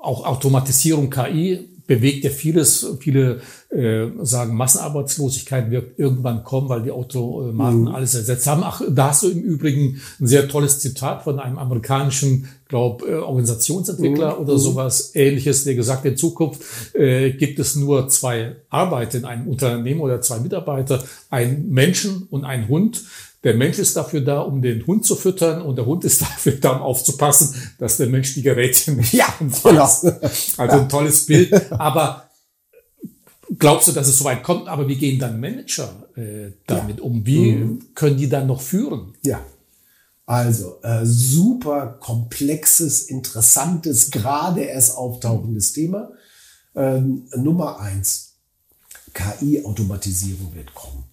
Auch 0.00 0.24
Automatisierung, 0.24 1.10
KI 1.10 1.68
bewegt 1.88 2.22
ja 2.22 2.30
vieles. 2.30 2.86
Viele 3.00 3.40
äh, 3.70 4.06
sagen, 4.22 4.54
Massenarbeitslosigkeit 4.54 5.70
wird 5.72 5.98
irgendwann 5.98 6.44
kommen, 6.44 6.68
weil 6.68 6.82
die 6.82 6.92
Automaten 6.92 7.80
mhm. 7.80 7.88
alles 7.88 8.14
ersetzt 8.14 8.46
haben. 8.46 8.62
Ach, 8.62 8.80
da 8.88 9.08
hast 9.08 9.24
du 9.24 9.30
im 9.30 9.40
Übrigen 9.40 10.00
ein 10.20 10.26
sehr 10.26 10.46
tolles 10.48 10.78
Zitat 10.78 11.24
von 11.24 11.40
einem 11.40 11.58
amerikanischen, 11.58 12.48
glaub, 12.68 13.02
äh, 13.02 13.14
Organisationsentwickler 13.14 14.34
mhm. 14.34 14.42
oder 14.42 14.58
sowas 14.58 15.12
ähnliches, 15.14 15.64
der 15.64 15.74
gesagt, 15.74 16.04
in 16.04 16.16
Zukunft 16.16 16.60
äh, 16.94 17.32
gibt 17.32 17.58
es 17.58 17.74
nur 17.74 18.08
zwei 18.08 18.56
Arbeiter 18.68 19.18
in 19.18 19.24
einem 19.24 19.48
Unternehmen 19.48 20.00
oder 20.00 20.20
zwei 20.20 20.40
Mitarbeiter, 20.40 21.02
ein 21.30 21.68
Menschen 21.70 22.28
und 22.30 22.44
ein 22.44 22.68
Hund. 22.68 23.02
Der 23.44 23.54
Mensch 23.54 23.78
ist 23.78 23.96
dafür 23.96 24.20
da, 24.20 24.40
um 24.40 24.62
den 24.62 24.84
Hund 24.86 25.04
zu 25.04 25.14
füttern 25.14 25.62
und 25.62 25.76
der 25.76 25.86
Hund 25.86 26.04
ist 26.04 26.22
dafür 26.22 26.52
da, 26.52 26.76
um 26.76 26.82
aufzupassen, 26.82 27.54
dass 27.78 27.96
der 27.96 28.08
Mensch 28.08 28.34
die 28.34 28.42
Geräte 28.42 28.92
nicht 28.92 29.12
ja, 29.12 29.32
genau. 29.38 29.82
Also 29.82 30.16
ein 30.56 30.88
tolles 30.88 31.26
Bild. 31.26 31.72
Aber 31.72 32.28
glaubst 33.58 33.88
du, 33.88 33.92
dass 33.92 34.08
es 34.08 34.18
so 34.18 34.24
weit 34.24 34.42
kommt? 34.42 34.68
Aber 34.68 34.88
wie 34.88 34.96
gehen 34.96 35.20
dann 35.20 35.40
Manager 35.40 36.08
äh, 36.16 36.52
damit 36.66 36.98
ja. 36.98 37.04
um? 37.04 37.24
Wie 37.24 37.52
mhm. 37.52 37.94
können 37.94 38.16
die 38.16 38.28
dann 38.28 38.48
noch 38.48 38.60
führen? 38.60 39.14
Ja. 39.24 39.40
Also 40.26 40.82
äh, 40.82 41.06
super 41.06 41.96
komplexes, 42.00 43.02
interessantes, 43.02 44.10
gerade 44.10 44.62
erst 44.62 44.96
auftauchendes 44.96 45.72
Thema. 45.72 46.10
Ähm, 46.74 47.28
Nummer 47.34 47.80
eins, 47.80 48.34
KI-Automatisierung 49.14 50.54
wird 50.54 50.74
kommen 50.74 51.04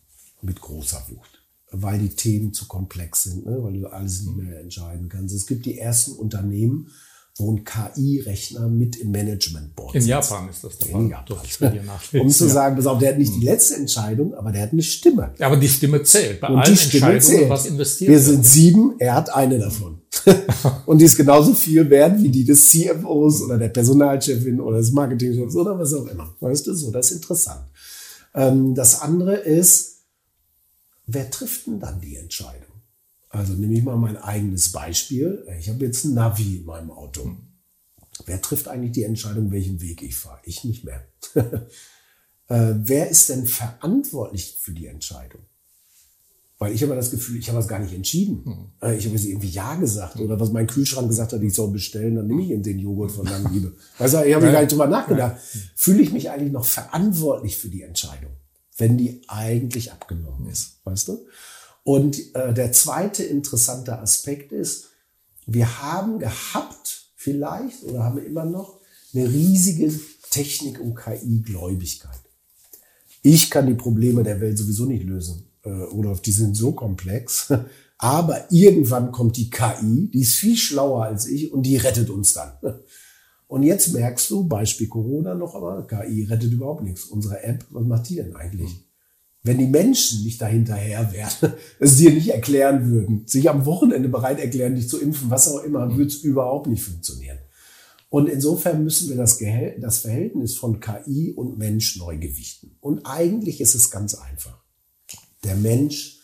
mit 0.41 0.59
großer 0.59 1.01
Wucht 1.09 1.44
weil 1.71 1.99
die 1.99 2.10
Themen 2.10 2.54
zu 2.54 2.67
komplex 2.67 3.23
sind, 3.23 3.45
ne? 3.45 3.58
weil 3.62 3.73
du 3.73 3.88
alles 3.88 4.23
nicht 4.23 4.38
mehr 4.38 4.60
entscheiden 4.60 5.10
kannst. 5.10 5.36
Es 5.36 5.45
gibt 5.45 5.65
die 5.65 5.78
ersten 5.78 6.13
Unternehmen, 6.13 6.89
wo 7.38 7.51
ein 7.51 7.65
KI-Rechner 7.65 8.69
mit 8.69 8.95
im 8.95 9.12
Management-Board 9.12 9.95
In 9.95 10.06
Japan 10.06 10.47
ist 10.47 10.63
das 10.63 10.78
der 10.78 10.91
Fall. 10.91 12.21
Um 12.21 12.30
zu 12.30 12.47
sagen, 12.47 12.78
pass 12.78 12.86
auf, 12.86 12.99
der 12.99 13.10
hat 13.10 13.17
nicht 13.17 13.34
die 13.34 13.39
hm. 13.39 13.43
letzte 13.43 13.75
Entscheidung, 13.75 14.34
aber 14.36 14.54
der 14.54 14.62
hat 14.62 14.71
eine 14.71 14.82
Stimme. 14.82 15.34
Ja, 15.38 15.47
aber 15.47 15.58
die 15.58 15.67
Stimme 15.67 16.01
zählt. 16.04 16.39
Bei 16.39 16.47
Und 16.47 16.60
allen 16.60 16.71
die 16.71 16.78
Stimme 16.78 17.19
zählt. 17.19 17.49
was 17.49 17.65
investiert 17.65 18.10
Wir 18.10 18.19
sind 18.21 18.45
sieben, 18.45 18.95
er 18.99 19.15
hat 19.15 19.36
eine 19.36 19.60
davon. 19.60 19.99
Und 20.86 20.99
die 20.99 21.06
ist 21.06 21.17
genauso 21.17 21.54
viel 21.54 21.89
wert 21.89 22.21
wie 22.21 22.30
die 22.30 22.45
des 22.45 22.69
CFOs 22.69 23.41
oder 23.41 23.58
der 23.58 23.69
Personalchefin 23.69 24.62
oder 24.62 24.78
des 24.78 24.91
Marketingchefs 24.93 25.58
oder 25.58 25.78
was 25.78 25.93
auch 25.93 26.08
immer. 26.08 26.34
Weißt 26.39 26.67
du, 26.67 26.73
so, 26.73 26.89
das 26.89 27.12
ist 27.12 27.17
interessant. 27.17 27.65
Ähm, 28.34 28.73
das 28.73 29.01
andere 29.01 29.36
ist, 29.36 29.94
wer 31.07 31.29
trifft 31.29 31.67
denn 31.67 31.79
dann 31.79 32.01
die 32.01 32.15
Entscheidung? 32.15 32.75
Also 33.29 33.53
nehme 33.53 33.73
ich 33.73 33.83
mal 33.83 33.97
mein 33.97 34.17
eigenes 34.17 34.71
Beispiel. 34.71 35.45
Ich 35.59 35.69
habe 35.69 35.85
jetzt 35.85 36.05
ein 36.05 36.13
Navi 36.13 36.57
in 36.57 36.65
meinem 36.65 36.91
Auto. 36.91 37.35
Wer 38.25 38.41
trifft 38.41 38.67
eigentlich 38.67 38.93
die 38.93 39.03
Entscheidung, 39.03 39.51
welchen 39.51 39.81
Weg 39.81 40.01
ich 40.01 40.15
fahre? 40.15 40.39
Ich 40.45 40.63
nicht 40.63 40.85
mehr. 40.85 41.05
äh, 41.35 42.73
wer 42.75 43.09
ist 43.09 43.29
denn 43.29 43.45
verantwortlich 43.45 44.57
für 44.59 44.71
die 44.71 44.85
Entscheidung? 44.87 45.41
Weil 46.57 46.73
ich 46.73 46.81
habe 46.83 46.95
das 46.95 47.11
Gefühl, 47.11 47.37
ich 47.37 47.49
habe 47.49 47.57
das 47.57 47.67
gar 47.67 47.79
nicht 47.79 47.93
entschieden. 47.93 48.45
Hm. 48.45 48.93
ich 48.97 49.05
habe 49.05 49.15
jetzt 49.15 49.25
irgendwie 49.25 49.49
Ja 49.49 49.75
gesagt 49.75 50.21
oder 50.21 50.39
was 50.39 50.51
mein 50.51 50.67
Kühlschrank 50.67 51.09
gesagt 51.09 51.33
hat, 51.33 51.41
ich 51.41 51.53
soll 51.53 51.71
bestellen, 51.71 52.15
dann 52.15 52.27
nehme 52.27 52.43
ich 52.43 52.51
eben 52.51 52.63
den 52.63 52.79
Joghurt 52.79 53.11
von 53.11 53.25
Langliebe. 53.25 53.75
Also 53.99 54.21
ich 54.23 54.33
habe 54.33 54.45
ja. 54.45 54.51
gar 54.53 54.61
nicht 54.61 54.71
drüber 54.71 54.87
nachgedacht. 54.87 55.35
Fühle 55.75 56.01
ich 56.01 56.13
mich 56.13 56.29
eigentlich 56.31 56.53
noch 56.53 56.65
verantwortlich 56.65 57.57
für 57.57 57.67
die 57.67 57.81
Entscheidung? 57.81 58.31
Wenn 58.77 58.97
die 58.97 59.21
eigentlich 59.27 59.91
abgenommen 59.91 60.49
ist, 60.49 60.79
weißt 60.83 61.08
du? 61.10 61.25
Und 61.83 62.35
äh, 62.35 62.54
der 62.54 62.71
zweite 62.71 63.23
interessante 63.23 64.00
Aspekt 64.00 64.52
ist, 64.52 64.85
wir 65.45 65.81
haben 65.81 66.19
gehabt 66.19 67.06
vielleicht 67.15 67.83
oder 67.83 68.04
haben 68.04 68.23
immer 68.25 68.45
noch 68.45 68.79
eine 69.13 69.29
riesige 69.29 69.93
Technik- 70.31 70.79
und 70.79 70.95
KI-Gläubigkeit. 70.95 72.19
Ich 73.21 73.50
kann 73.50 73.67
die 73.67 73.75
Probleme 73.75 74.23
der 74.23 74.41
Welt 74.41 74.58
sowieso 74.58 74.85
nicht 74.85 75.04
lösen. 75.04 75.47
Äh, 75.63 75.69
oder 75.69 76.15
die 76.15 76.31
sind 76.31 76.56
so 76.56 76.71
komplex. 76.73 77.54
Aber 77.97 78.52
irgendwann 78.52 79.12
kommt 79.12 79.37
die 79.37 79.50
KI, 79.50 80.10
die 80.12 80.21
ist 80.21 80.35
viel 80.35 80.58
schlauer 80.58 81.06
als 81.06 81.27
ich 81.27 81.54
und 81.54 81.63
die 81.63 81.77
rettet 81.77 82.10
uns 82.10 82.33
dann. 82.33 82.52
Und 83.48 83.63
jetzt 83.63 83.93
merkst 83.93 84.29
du, 84.31 84.48
Beispiel 84.48 84.87
Corona 84.87 85.35
noch 85.35 85.56
aber, 85.56 85.85
KI 85.87 86.23
rettet 86.23 86.52
überhaupt 86.52 86.83
nichts. 86.83 87.06
Unsere 87.06 87.43
App, 87.43 87.65
was 87.69 87.85
macht 87.85 88.10
die 88.10 88.15
denn 88.15 88.35
eigentlich? 88.35 88.85
wenn 89.46 89.60
die 89.60 89.67
Menschen 89.67 90.23
nicht 90.23 90.41
dahinterher 90.41 91.13
wären, 91.13 91.54
es 91.79 91.98
dir 91.98 92.12
nicht 92.12 92.29
erklären 92.29 92.89
würden, 92.89 93.27
sich 93.27 93.48
am 93.50 93.65
Wochenende 93.65 94.10
bereit 94.10 94.39
erklären, 94.39 94.75
dich 94.75 94.89
zu 94.89 95.00
impfen, 95.00 95.29
was 95.29 95.48
auch 95.48 95.63
immer, 95.63 95.96
würde 95.96 96.08
es 96.08 96.23
überhaupt 96.23 96.65
nicht 96.65 96.83
funktionieren. 96.83 97.37
Und 98.10 98.27
insofern 98.27 98.83
müssen 98.83 99.10
wir 99.10 99.17
das, 99.17 99.39
das 99.79 100.00
Verhältnis 100.00 100.56
von 100.56 100.79
KI 100.79 101.31
und 101.31 101.60
Mensch 101.60 101.98
neu 101.98 102.17
gewichten. 102.17 102.75
Und 102.79 103.06
eigentlich 103.06 103.62
ist 103.62 103.75
es 103.75 103.91
ganz 103.91 104.15
einfach. 104.15 104.63
Der 105.43 105.56
Mensch 105.56 106.21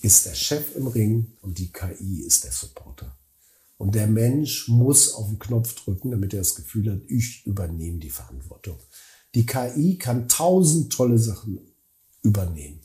ist 0.00 0.24
der 0.24 0.34
Chef 0.34 0.74
im 0.74 0.86
Ring 0.86 1.32
und 1.42 1.58
die 1.58 1.70
KI 1.70 2.22
ist 2.24 2.44
der 2.44 2.52
Supporter. 2.52 3.17
Und 3.78 3.94
der 3.94 4.08
Mensch 4.08 4.68
muss 4.68 5.14
auf 5.14 5.28
den 5.28 5.38
Knopf 5.38 5.74
drücken, 5.76 6.10
damit 6.10 6.34
er 6.34 6.40
das 6.40 6.56
Gefühl 6.56 6.92
hat, 6.92 7.00
ich 7.08 7.46
übernehme 7.46 7.98
die 7.98 8.10
Verantwortung. 8.10 8.76
Die 9.34 9.46
KI 9.46 9.96
kann 9.96 10.28
tausend 10.28 10.92
tolle 10.92 11.18
Sachen 11.18 11.60
übernehmen. 12.22 12.80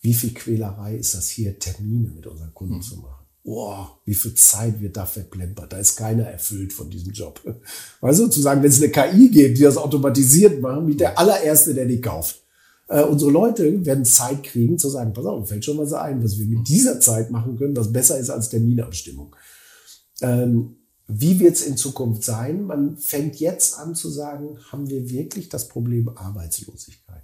Wie 0.00 0.14
viel 0.14 0.34
Quälerei 0.34 0.96
ist 0.96 1.14
das 1.14 1.28
hier, 1.28 1.58
Termine 1.58 2.10
mit 2.10 2.26
unseren 2.26 2.52
Kunden 2.52 2.76
mhm. 2.76 2.82
zu 2.82 2.96
machen? 2.96 3.24
Boah, 3.44 4.00
wie 4.04 4.14
viel 4.14 4.34
Zeit 4.34 4.80
wird 4.80 4.96
da 4.96 5.06
verplempert. 5.06 5.72
Da 5.72 5.78
ist 5.78 5.96
keiner 5.96 6.24
erfüllt 6.24 6.72
von 6.72 6.90
diesem 6.90 7.12
Job. 7.12 7.40
Weil 8.00 8.14
sozusagen, 8.14 8.62
wenn 8.62 8.70
es 8.70 8.82
eine 8.82 8.90
KI 8.90 9.30
gibt, 9.30 9.58
die 9.58 9.62
das 9.62 9.76
automatisiert 9.76 10.60
machen, 10.60 10.88
wie 10.88 10.96
der 10.96 11.18
allererste, 11.18 11.74
der 11.74 11.86
die 11.86 12.00
kauft. 12.00 12.42
Äh, 12.88 13.02
unsere 13.02 13.30
Leute 13.30 13.84
werden 13.86 14.04
Zeit 14.04 14.42
kriegen 14.42 14.78
zu 14.78 14.90
sagen, 14.90 15.12
pass 15.12 15.26
auf, 15.26 15.48
fällt 15.48 15.64
schon 15.64 15.78
was 15.78 15.92
ein, 15.92 16.22
was 16.22 16.38
wir 16.38 16.46
mit 16.46 16.68
dieser 16.68 17.00
Zeit 17.00 17.30
machen 17.30 17.56
können, 17.56 17.76
was 17.76 17.92
besser 17.92 18.18
ist 18.18 18.30
als 18.30 18.48
Terminabstimmung. 18.48 19.34
Ähm, 20.22 20.76
wie 21.08 21.40
wird 21.40 21.56
es 21.56 21.62
in 21.62 21.76
Zukunft 21.76 22.24
sein? 22.24 22.62
Man 22.62 22.96
fängt 22.96 23.36
jetzt 23.40 23.78
an 23.78 23.94
zu 23.94 24.08
sagen, 24.08 24.58
haben 24.70 24.88
wir 24.88 25.10
wirklich 25.10 25.48
das 25.48 25.68
Problem 25.68 26.08
Arbeitslosigkeit? 26.08 27.22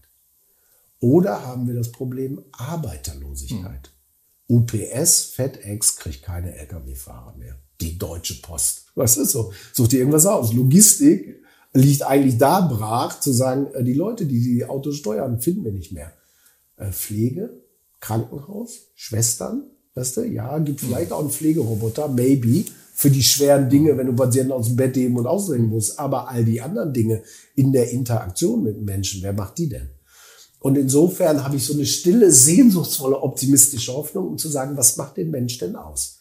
Oder 1.01 1.47
haben 1.47 1.67
wir 1.67 1.75
das 1.75 1.93
Problem 1.93 2.43
Arbeiterlosigkeit? 2.53 3.91
Mhm. 4.49 4.57
UPS, 4.57 5.25
FedEx 5.25 5.97
kriegt 5.97 6.23
keine 6.23 6.55
Lkw-Fahrer 6.55 7.37
mehr. 7.37 7.57
Die 7.81 7.97
Deutsche 7.97 8.41
Post. 8.43 8.87
Was 8.95 9.17
ist 9.17 9.33
so? 9.33 9.53
Sucht 9.73 9.93
ihr 9.93 10.01
irgendwas 10.01 10.27
aus? 10.27 10.53
Logistik 10.53 11.43
liegt 11.73 12.03
eigentlich 12.03 12.39
da 12.39 12.61
brach, 12.63 13.21
zu 13.21 13.33
sagen, 13.33 13.69
äh, 13.75 13.85
die 13.85 13.95
Leute, 13.95 14.27
die 14.27 14.41
die 14.41 14.65
Autos 14.65 14.97
steuern, 14.97 15.41
finden 15.41 15.65
wir 15.65 15.73
nicht 15.73 15.93
mehr. 15.93 16.13
Äh, 16.77 16.91
Pflege, 16.91 17.63
Krankenhaus, 18.01 18.89
Schwestern, 18.95 19.65
weißt 19.95 20.17
du, 20.19 20.23
ja, 20.23 20.59
gibt 20.59 20.81
vielleicht 20.81 21.13
auch 21.13 21.21
einen 21.21 21.31
Pflegeroboter, 21.31 22.09
maybe, 22.09 22.65
für 22.99 23.13
die 23.13 23.23
schweren 23.23 23.71
Dinge, 23.71 23.97
wenn 23.97 24.09
du 24.09 24.13
Patienten 24.13 24.51
aus 24.51 24.67
dem 24.67 24.75
Bett 24.75 24.97
heben 24.97 25.17
und 25.17 25.29
ausdrehen 25.29 25.69
musst. 25.69 26.01
Aber 26.01 26.29
all 26.29 26.45
die 26.45 26.61
anderen 26.61 26.93
Dinge 26.93 27.23
in 27.55 27.73
der 27.73 27.93
Interaktion 27.93 28.65
mit 28.65 28.83
Menschen, 28.83 29.23
wer 29.23 29.33
macht 29.33 29.59
die 29.59 29.69
denn? 29.69 29.91
Und 30.59 30.77
insofern 30.77 31.45
habe 31.45 31.55
ich 31.55 31.65
so 31.65 31.75
eine 31.75 31.87
stille, 31.87 32.33
sehnsuchtsvolle, 32.33 33.23
optimistische 33.23 33.93
Hoffnung, 33.93 34.27
um 34.27 34.37
zu 34.37 34.49
sagen, 34.49 34.77
was 34.77 34.97
macht 34.97 35.17
den 35.17 35.31
Mensch 35.31 35.59
denn 35.59 35.77
aus? 35.77 36.19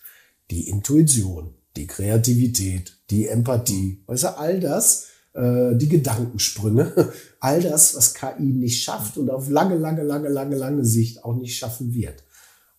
Die 0.51 0.69
Intuition, 0.69 1.55
die 1.75 1.87
Kreativität, 1.87 2.95
die 3.09 3.27
Empathie, 3.27 4.03
weißt 4.05 4.25
du, 4.25 4.37
all 4.37 4.59
das, 4.59 5.07
äh, 5.33 5.75
die 5.75 5.89
Gedankensprünge, 5.89 7.11
all 7.39 7.59
das, 7.59 7.95
was 7.95 8.13
KI 8.13 8.43
nicht 8.43 8.83
schafft 8.83 9.17
und 9.17 9.31
auf 9.31 9.49
lange, 9.49 9.77
lange, 9.77 10.03
lange, 10.03 10.29
lange, 10.29 10.55
lange 10.55 10.85
Sicht 10.85 11.25
auch 11.25 11.35
nicht 11.35 11.57
schaffen 11.57 11.95
wird. 11.95 12.23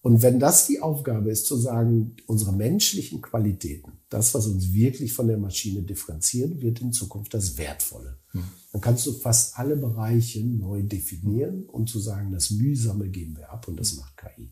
Und 0.08 0.22
wenn 0.22 0.40
das 0.40 0.66
die 0.66 0.80
Aufgabe 0.80 1.30
ist, 1.30 1.44
zu 1.44 1.54
sagen, 1.58 2.16
unsere 2.24 2.54
menschlichen 2.54 3.20
Qualitäten, 3.20 3.92
das, 4.08 4.32
was 4.32 4.46
uns 4.46 4.72
wirklich 4.72 5.12
von 5.12 5.28
der 5.28 5.36
Maschine 5.36 5.82
differenziert, 5.82 6.62
wird 6.62 6.80
in 6.80 6.94
Zukunft 6.94 7.34
das 7.34 7.58
Wertvolle. 7.58 8.16
Hm. 8.30 8.42
Dann 8.72 8.80
kannst 8.80 9.04
du 9.06 9.12
fast 9.12 9.58
alle 9.58 9.76
Bereiche 9.76 10.42
neu 10.42 10.82
definieren 10.82 11.64
und 11.64 11.90
zu 11.90 11.98
sagen, 11.98 12.32
das 12.32 12.50
Mühsame 12.50 13.10
geben 13.10 13.36
wir 13.36 13.50
ab 13.52 13.68
und 13.68 13.78
das 13.78 13.96
macht 13.96 14.16
KI. 14.16 14.50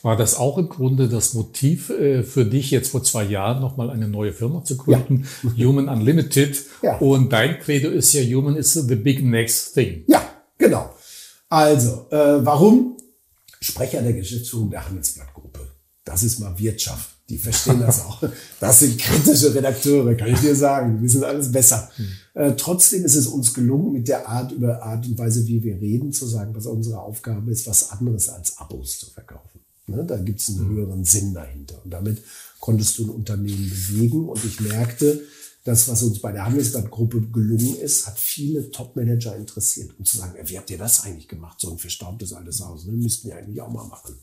War 0.00 0.16
das 0.16 0.36
auch 0.36 0.56
im 0.56 0.70
Grunde 0.70 1.10
das 1.10 1.34
Motiv 1.34 1.90
äh, 1.90 2.22
für 2.22 2.46
dich, 2.46 2.70
jetzt 2.70 2.88
vor 2.88 3.02
zwei 3.02 3.24
Jahren 3.24 3.60
nochmal 3.60 3.90
eine 3.90 4.08
neue 4.08 4.32
Firma 4.32 4.64
zu 4.64 4.78
gründen, 4.78 5.26
ja. 5.42 5.66
Human 5.66 5.90
Unlimited? 5.90 6.64
Ja. 6.80 6.96
Und 6.96 7.30
dein 7.30 7.58
Credo 7.58 7.90
ist 7.90 8.14
ja, 8.14 8.22
Human 8.22 8.56
is 8.56 8.72
the 8.72 8.96
big 8.96 9.22
next 9.22 9.74
thing. 9.74 10.04
Ja, 10.06 10.26
genau. 10.56 10.94
Also, 11.50 12.06
äh, 12.10 12.42
warum? 12.42 12.93
Sprecher 13.64 14.02
der 14.02 14.12
Geschäftsführung 14.12 14.70
der 14.70 14.84
Handelsblattgruppe. 14.86 15.60
Das 16.04 16.22
ist 16.22 16.38
mal 16.38 16.58
Wirtschaft. 16.58 17.08
Die 17.30 17.38
verstehen 17.38 17.80
das 17.80 18.02
auch. 18.02 18.22
Das 18.60 18.80
sind 18.80 18.98
kritische 18.98 19.54
Redakteure, 19.54 20.14
kann 20.14 20.28
ich 20.28 20.40
dir 20.40 20.54
sagen. 20.54 21.00
Wir 21.00 21.08
sind 21.08 21.24
alles 21.24 21.50
besser. 21.50 21.90
Hm. 21.96 22.06
Äh, 22.34 22.52
trotzdem 22.56 23.06
ist 23.06 23.14
es 23.14 23.26
uns 23.26 23.54
gelungen, 23.54 23.94
mit 23.94 24.08
der 24.08 24.28
Art 24.28 24.52
über 24.52 24.82
Art 24.82 25.06
und 25.06 25.16
Weise, 25.16 25.46
wie 25.46 25.62
wir 25.62 25.80
reden, 25.80 26.12
zu 26.12 26.26
sagen, 26.26 26.54
was 26.54 26.66
unsere 26.66 27.00
Aufgabe 27.00 27.50
ist, 27.50 27.66
was 27.66 27.90
anderes 27.90 28.28
als 28.28 28.58
Abos 28.58 28.98
zu 28.98 29.06
verkaufen. 29.10 29.60
Ne? 29.86 30.04
Da 30.04 30.18
gibt 30.18 30.40
es 30.40 30.50
einen 30.50 30.68
hm. 30.68 30.68
höheren 30.68 31.04
Sinn 31.06 31.32
dahinter. 31.32 31.80
Und 31.82 31.90
damit 31.90 32.22
konntest 32.60 32.98
du 32.98 33.04
ein 33.04 33.10
Unternehmen 33.10 33.70
bewegen. 33.70 34.28
Und 34.28 34.44
ich 34.44 34.60
merkte, 34.60 35.22
das, 35.64 35.88
was 35.88 36.02
uns 36.02 36.20
bei 36.20 36.30
der 36.30 36.44
Handelsblattgruppe 36.44 37.22
gelungen 37.28 37.76
ist, 37.76 38.06
hat 38.06 38.18
viele 38.18 38.70
Top-Manager 38.70 39.34
interessiert. 39.34 39.98
Und 39.98 40.06
zu 40.06 40.18
sagen, 40.18 40.34
wie 40.44 40.58
habt 40.58 40.70
ihr 40.70 40.76
das 40.76 41.04
eigentlich 41.04 41.26
gemacht? 41.26 41.58
So 41.58 41.70
ein 41.70 41.78
verstaubtes 41.78 42.34
altes 42.34 42.60
Haus, 42.60 42.84
ne? 42.84 42.92
müssten 42.92 43.28
wir 43.28 43.36
eigentlich 43.36 43.62
auch 43.62 43.72
mal 43.72 43.86
machen. 43.86 44.14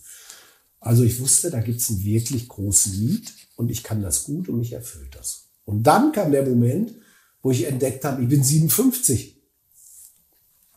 Also 0.80 1.04
ich 1.04 1.20
wusste, 1.20 1.50
da 1.50 1.60
gibt 1.60 1.80
es 1.80 1.90
einen 1.90 2.04
wirklich 2.04 2.48
großen 2.48 3.06
Need 3.06 3.34
und 3.56 3.72
ich 3.72 3.82
kann 3.82 4.04
das 4.04 4.26
gut 4.26 4.50
und 4.50 4.60
mich 4.60 4.74
erfüllt 4.74 5.16
das. 5.16 5.48
Und 5.66 5.84
dann 5.84 6.12
kam 6.12 6.32
der 6.32 6.46
Moment, 6.46 6.94
wo 7.42 7.50
ich 7.50 7.66
entdeckt 7.66 8.06
habe, 8.06 8.22
ich 8.22 8.30
bin 8.30 8.44
57. 8.44 9.38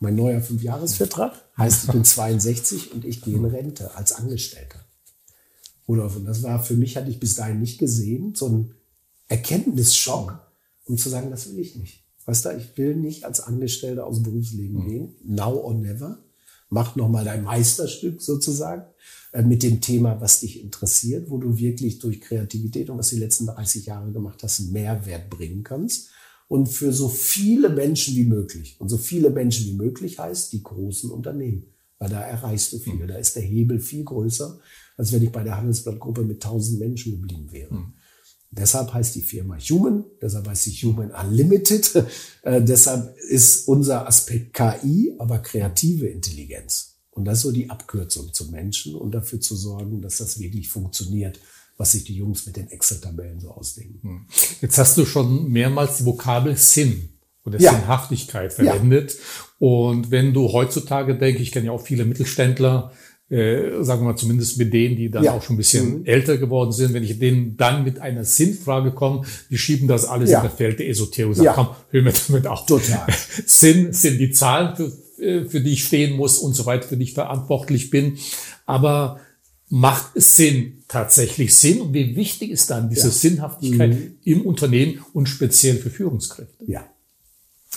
Mein 0.01 0.17
neuer 0.17 0.41
Fünfjahresvertrag 0.41 1.33
heißt, 1.59 1.85
ich 1.85 1.91
bin 1.91 2.05
62 2.05 2.93
und 2.93 3.05
ich 3.05 3.21
gehe 3.21 3.37
in 3.37 3.45
Rente 3.45 3.95
als 3.97 4.13
Angestellter. 4.13 4.85
Rudolf, 5.87 6.17
und 6.17 6.25
das 6.25 6.43
war 6.43 6.63
für 6.63 6.75
mich, 6.75 6.97
hatte 6.97 7.11
ich 7.11 7.21
bis 7.21 7.35
dahin 7.35 7.61
nicht 7.61 7.79
gesehen, 7.79 8.35
so 8.35 8.49
ein 8.49 8.75
Erkenntnisschock 9.29 10.41
um 10.85 10.97
zu 10.97 11.09
sagen, 11.09 11.31
das 11.31 11.51
will 11.51 11.59
ich 11.59 11.77
nicht. 11.77 12.05
Weißt 12.27 12.45
du, 12.45 12.57
ich 12.57 12.77
will 12.77 12.97
nicht 12.97 13.25
als 13.25 13.41
Angestellter 13.41 14.07
aus 14.07 14.17
dem 14.17 14.25
Berufsleben 14.25 14.85
mhm. 14.85 14.89
gehen. 14.89 15.17
Now 15.25 15.55
or 15.55 15.75
never. 15.75 16.19
Mach 16.71 16.97
nochmal 16.97 17.25
dein 17.25 17.45
Meisterstück 17.45 18.23
sozusagen 18.23 18.85
äh, 19.33 19.43
mit 19.43 19.63
dem 19.63 19.81
Thema, 19.81 20.21
was 20.21 20.41
dich 20.41 20.63
interessiert, 20.63 21.31
wo 21.31 21.39
du 21.39 21.59
wirklich 21.59 21.99
durch 21.99 22.21
Kreativität 22.21 22.89
und 22.91 22.99
was 22.99 23.11
die 23.11 23.19
letzten 23.19 23.47
30 23.47 23.87
Jahre 23.87 24.11
gemacht 24.11 24.43
hast, 24.43 24.61
einen 24.61 24.73
Mehrwert 24.73 25.29
bringen 25.31 25.63
kannst. 25.63 26.09
Und 26.49 26.69
für 26.69 26.93
so 26.93 27.09
viele 27.09 27.69
Menschen 27.69 28.17
wie 28.17 28.25
möglich. 28.25 28.77
Und 28.79 28.89
so 28.89 28.99
viele 28.99 29.31
Menschen 29.31 29.67
wie 29.67 29.77
möglich 29.77 30.19
heißt 30.19 30.53
die 30.53 30.63
großen 30.63 31.11
Unternehmen. 31.11 31.67
Weil 31.99 32.11
da 32.11 32.21
erreichst 32.21 32.73
du 32.73 32.79
viel. 32.79 32.95
Mhm. 32.95 33.09
Da 33.09 33.17
ist 33.17 33.37
der 33.37 33.43
Hebel 33.43 33.81
viel 33.81 34.05
größer, 34.05 34.59
als 34.97 35.13
wenn 35.13 35.23
ich 35.23 35.33
bei 35.33 35.43
der 35.43 35.57
Handelsblattgruppe 35.57 36.23
mit 36.23 36.45
1000 36.45 36.79
Menschen 36.81 37.13
geblieben 37.13 37.53
wäre. 37.53 37.75
Mhm. 37.75 37.93
Deshalb 38.57 38.95
heißt 38.95 39.15
die 39.17 39.23
Firma 39.23 39.59
Human, 39.59 40.05
deshalb 40.23 40.49
heißt 40.49 40.65
sie 40.65 40.73
Human 40.73 41.11
Unlimited. 41.11 42.05
Äh, 42.47 42.61
deshalb 42.61 43.17
ist 43.31 43.69
unser 43.69 44.07
Aspekt 44.07 44.53
KI, 44.53 45.15
aber 45.19 45.39
kreative 45.39 46.09
Intelligenz. 46.09 46.97
Und 47.11 47.25
das 47.25 47.39
ist 47.39 47.45
so 47.45 47.53
die 47.53 47.71
Abkürzung 47.71 48.35
zum 48.35 48.51
Menschen 48.51 48.95
und 48.97 49.13
dafür 49.13 49.41
zu 49.41 49.57
sorgen, 49.57 50.03
dass 50.03 50.19
das 50.19 50.39
wirklich 50.39 50.69
funktioniert, 50.69 51.41
was 51.79 51.93
sich 51.93 52.05
die 52.05 52.15
Jungs 52.15 52.45
mit 52.45 52.57
den 52.57 52.69
Excel-Tabellen 52.71 53.41
so 53.41 53.51
ausdenken. 53.51 54.01
Hm. 54.03 54.27
Jetzt 54.61 54.77
hast 54.77 54.99
du 54.99 55.07
schon 55.07 55.51
mehrmals 55.51 55.97
die 55.97 56.05
Vokabel 56.05 56.55
Sinn 56.55 57.09
oder 57.47 57.59
ja. 57.59 57.71
Sinnhaftigkeit 57.73 58.53
verwendet. 58.53 59.15
Ja. 59.15 59.19
Und 59.67 60.11
wenn 60.11 60.35
du 60.35 60.53
heutzutage 60.53 61.17
denke, 61.17 61.43
ich 61.43 61.51
kenne 61.51 61.67
ja 61.67 61.73
auch 61.73 61.81
viele 61.81 62.05
Mittelständler, 62.05 62.93
äh, 63.31 63.83
sagen 63.83 64.03
wir 64.03 64.13
mal 64.13 64.17
zumindest 64.17 64.59
mit 64.59 64.73
denen, 64.73 64.97
die 64.97 65.11
dann 65.11 65.25
ja. 65.25 65.33
auch 65.33 65.43
schon 65.43 65.55
ein 65.55 65.57
bisschen 65.57 66.01
mhm. 66.01 66.07
älter 66.07 66.37
geworden 66.37 66.73
sind, 66.73 66.93
wenn 66.93 67.03
ich 67.03 67.19
denen 67.19 67.57
dann 67.57 67.83
mit 67.83 67.99
einer 67.99 68.25
Sinnfrage 68.25 68.93
komme, 68.93 69.23
die 69.51 69.57
schieben 69.57 69.89
das 69.89 70.05
alles 70.05 70.31
ja. 70.31 70.41
in 70.41 70.45
das 70.45 70.55
Feld 70.55 70.79
der 70.79 70.89
Esoterik. 70.89 71.35
Sagen, 71.35 71.47
ja. 71.47 71.53
komm, 71.55 71.69
hör 71.91 72.03
mir 72.03 72.13
damit 72.29 72.47
auf. 72.47 72.67
Total. 72.67 73.07
Sinn 73.47 73.93
sind 73.93 74.19
die 74.19 74.31
Zahlen, 74.31 74.77
für, 74.77 75.23
äh, 75.23 75.47
für 75.47 75.61
die 75.61 75.73
ich 75.73 75.85
stehen 75.85 76.17
muss 76.17 76.39
und 76.39 76.53
so 76.53 76.67
weiter, 76.67 76.87
für 76.87 76.99
die 76.99 77.05
ich 77.05 77.15
verantwortlich 77.15 77.89
bin. 77.89 78.19
Aber 78.67 79.21
macht 79.71 80.17
es 80.17 80.37
Sinn 80.37 80.85
tatsächlich 80.87 81.55
Sinn? 81.55 81.81
Und 81.81 81.95
wie 81.95 82.17
wichtig 82.17 82.51
ist 82.51 82.69
dann 82.69 82.91
diese 82.91 83.09
ja. 83.09 83.13
Sinnhaftigkeit 83.13 83.91
mhm. 83.91 84.17
im 84.23 84.43
Unternehmen 84.43 85.03
und 85.15 85.31
speziell 85.31 85.77
für 85.77 85.89
Führungskräfte? 85.89 86.63
Ja, 86.67 86.87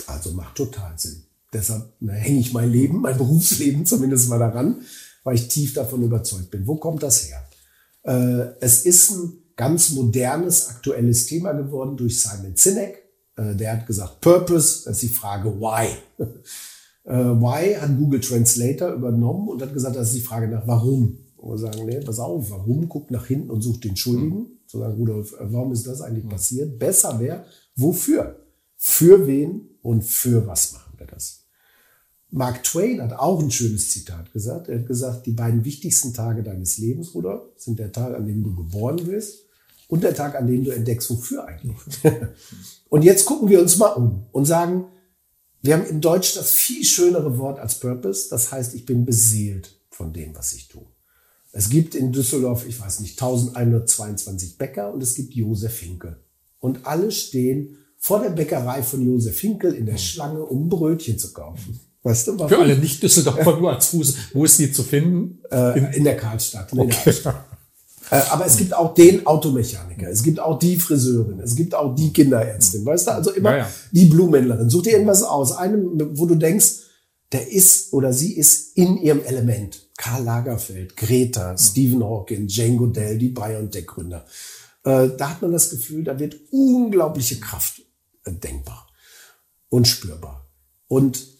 also 0.06 0.32
macht 0.32 0.56
total 0.56 0.92
Sinn. 0.98 1.22
Deshalb 1.54 1.90
hänge 2.06 2.40
ich 2.40 2.52
mein 2.52 2.70
Leben, 2.70 3.00
mein 3.00 3.16
Berufsleben 3.16 3.86
zumindest 3.86 4.28
mal 4.28 4.38
daran 4.38 4.82
weil 5.28 5.34
ich 5.34 5.48
tief 5.48 5.74
davon 5.74 6.02
überzeugt 6.02 6.50
bin. 6.50 6.66
Wo 6.66 6.76
kommt 6.76 7.02
das 7.02 7.28
her? 7.28 7.46
Äh, 8.02 8.54
es 8.60 8.86
ist 8.86 9.10
ein 9.10 9.32
ganz 9.56 9.90
modernes, 9.90 10.70
aktuelles 10.70 11.26
Thema 11.26 11.52
geworden 11.52 11.98
durch 11.98 12.18
Simon 12.18 12.56
Sinek. 12.56 13.02
Äh, 13.36 13.54
der 13.54 13.72
hat 13.72 13.86
gesagt, 13.86 14.22
Purpose, 14.22 14.84
das 14.86 14.94
ist 14.94 15.02
die 15.02 15.14
Frage 15.14 15.60
Why. 15.60 15.88
Äh, 17.04 17.40
why 17.40 17.74
hat 17.74 17.96
Google 17.96 18.20
Translator 18.20 18.92
übernommen 18.92 19.48
und 19.48 19.62
hat 19.62 19.72
gesagt, 19.72 19.96
das 19.96 20.08
ist 20.08 20.16
die 20.16 20.20
Frage 20.20 20.46
nach 20.46 20.66
Warum. 20.66 21.16
Und 21.38 21.50
wir 21.52 21.56
sagen, 21.56 21.86
nee, 21.86 22.00
pass 22.00 22.18
auf, 22.18 22.50
warum? 22.50 22.86
Guckt 22.86 23.10
nach 23.10 23.24
hinten 23.24 23.50
und 23.50 23.62
sucht 23.62 23.84
den 23.84 23.96
Schuldigen. 23.96 24.40
Mhm. 24.40 24.46
So 24.66 24.80
sagen, 24.80 24.92
Rudolf, 24.92 25.34
warum 25.40 25.72
ist 25.72 25.86
das 25.86 26.02
eigentlich 26.02 26.24
mhm. 26.24 26.30
passiert? 26.30 26.78
Besser 26.78 27.18
wäre, 27.18 27.46
wofür? 27.76 28.36
Für 28.76 29.26
wen 29.26 29.70
und 29.80 30.04
für 30.04 30.46
was 30.46 30.74
machen? 30.74 30.87
Mark 32.30 32.62
Twain 32.62 33.00
hat 33.00 33.12
auch 33.14 33.42
ein 33.42 33.50
schönes 33.50 33.90
Zitat 33.90 34.32
gesagt. 34.32 34.68
Er 34.68 34.80
hat 34.80 34.86
gesagt, 34.86 35.26
die 35.26 35.32
beiden 35.32 35.64
wichtigsten 35.64 36.12
Tage 36.12 36.42
deines 36.42 36.78
Lebens, 36.78 37.12
Bruder, 37.12 37.48
sind 37.56 37.78
der 37.78 37.92
Tag, 37.92 38.14
an 38.14 38.26
dem 38.26 38.44
du 38.44 38.54
geboren 38.54 39.06
wirst 39.06 39.44
und 39.88 40.04
der 40.04 40.14
Tag, 40.14 40.34
an 40.34 40.46
dem 40.46 40.64
du 40.64 40.70
entdeckst, 40.70 41.08
wofür 41.10 41.46
eigentlich. 41.46 41.76
und 42.90 43.02
jetzt 43.02 43.24
gucken 43.24 43.48
wir 43.48 43.60
uns 43.60 43.78
mal 43.78 43.92
um 43.92 44.26
und 44.32 44.44
sagen, 44.44 44.84
wir 45.62 45.74
haben 45.74 45.86
in 45.86 46.00
Deutsch 46.00 46.34
das 46.34 46.52
viel 46.52 46.84
schönere 46.84 47.38
Wort 47.38 47.58
als 47.58 47.80
Purpose. 47.80 48.28
Das 48.28 48.52
heißt, 48.52 48.74
ich 48.74 48.84
bin 48.84 49.04
beseelt 49.04 49.80
von 49.90 50.12
dem, 50.12 50.34
was 50.34 50.52
ich 50.52 50.68
tue. 50.68 50.86
Es 51.52 51.70
gibt 51.70 51.94
in 51.94 52.12
Düsseldorf, 52.12 52.66
ich 52.68 52.78
weiß 52.78 53.00
nicht, 53.00 53.20
1122 53.20 54.58
Bäcker 54.58 54.92
und 54.92 55.02
es 55.02 55.14
gibt 55.14 55.34
Josef 55.34 55.78
Hinkel. 55.80 56.18
Und 56.60 56.86
alle 56.86 57.10
stehen 57.10 57.78
vor 57.96 58.20
der 58.20 58.30
Bäckerei 58.30 58.82
von 58.82 59.04
Josef 59.04 59.40
Hinkel 59.40 59.72
in 59.72 59.86
der 59.86 59.96
Schlange, 59.96 60.44
um 60.44 60.68
Brötchen 60.68 61.18
zu 61.18 61.32
kaufen. 61.32 61.80
Weißt 62.08 62.28
du? 62.28 62.48
Für 62.48 62.58
alle 62.58 62.78
Nicht-Düsseldorfer 62.78 63.58
nur 63.58 63.74
als 63.74 63.88
Fuß. 63.88 64.14
Wo 64.32 64.44
ist 64.46 64.58
die 64.58 64.72
zu 64.72 64.82
finden? 64.82 65.42
Äh, 65.50 65.78
in, 65.78 65.84
in, 65.92 66.04
der 66.04 66.16
Karlstadt. 66.16 66.72
Okay. 66.72 66.82
In 66.82 67.14
der 67.22 67.34
äh, 68.10 68.22
aber 68.30 68.46
es 68.46 68.56
gibt 68.56 68.72
auch 68.72 68.94
den 68.94 69.26
Automechaniker, 69.26 70.08
es 70.08 70.22
gibt 70.22 70.40
auch 70.40 70.58
die 70.58 70.76
Friseurin, 70.76 71.40
es 71.40 71.54
gibt 71.54 71.74
auch 71.74 71.94
die 71.94 72.10
Kinderärztin, 72.10 72.86
weißt 72.86 73.08
du? 73.08 73.10
Also 73.12 73.30
immer 73.32 73.50
ja, 73.50 73.58
ja. 73.58 73.70
die 73.92 74.06
Blumenhändlerin. 74.06 74.70
Such 74.70 74.84
dir 74.84 74.92
irgendwas 74.92 75.22
aus. 75.22 75.52
Einem, 75.52 76.00
wo 76.18 76.24
du 76.24 76.34
denkst, 76.34 76.76
der 77.32 77.52
ist 77.52 77.92
oder 77.92 78.14
sie 78.14 78.38
ist 78.38 78.74
in 78.78 78.96
ihrem 78.96 79.22
Element. 79.22 79.86
Karl 79.98 80.24
Lagerfeld, 80.24 80.96
Greta. 80.96 81.58
Stephen 81.58 82.02
Hawking, 82.02 82.48
Jane 82.48 82.76
Goodell, 82.76 83.18
die 83.18 83.28
BioNTech-Gründer. 83.28 84.24
Äh, 84.84 85.08
da 85.18 85.30
hat 85.30 85.42
man 85.42 85.52
das 85.52 85.68
Gefühl, 85.68 86.04
da 86.04 86.18
wird 86.18 86.36
unglaubliche 86.52 87.38
Kraft 87.38 87.82
denkbar 88.26 88.86
und 89.68 89.86
spürbar. 89.86 90.48
Und 90.86 91.37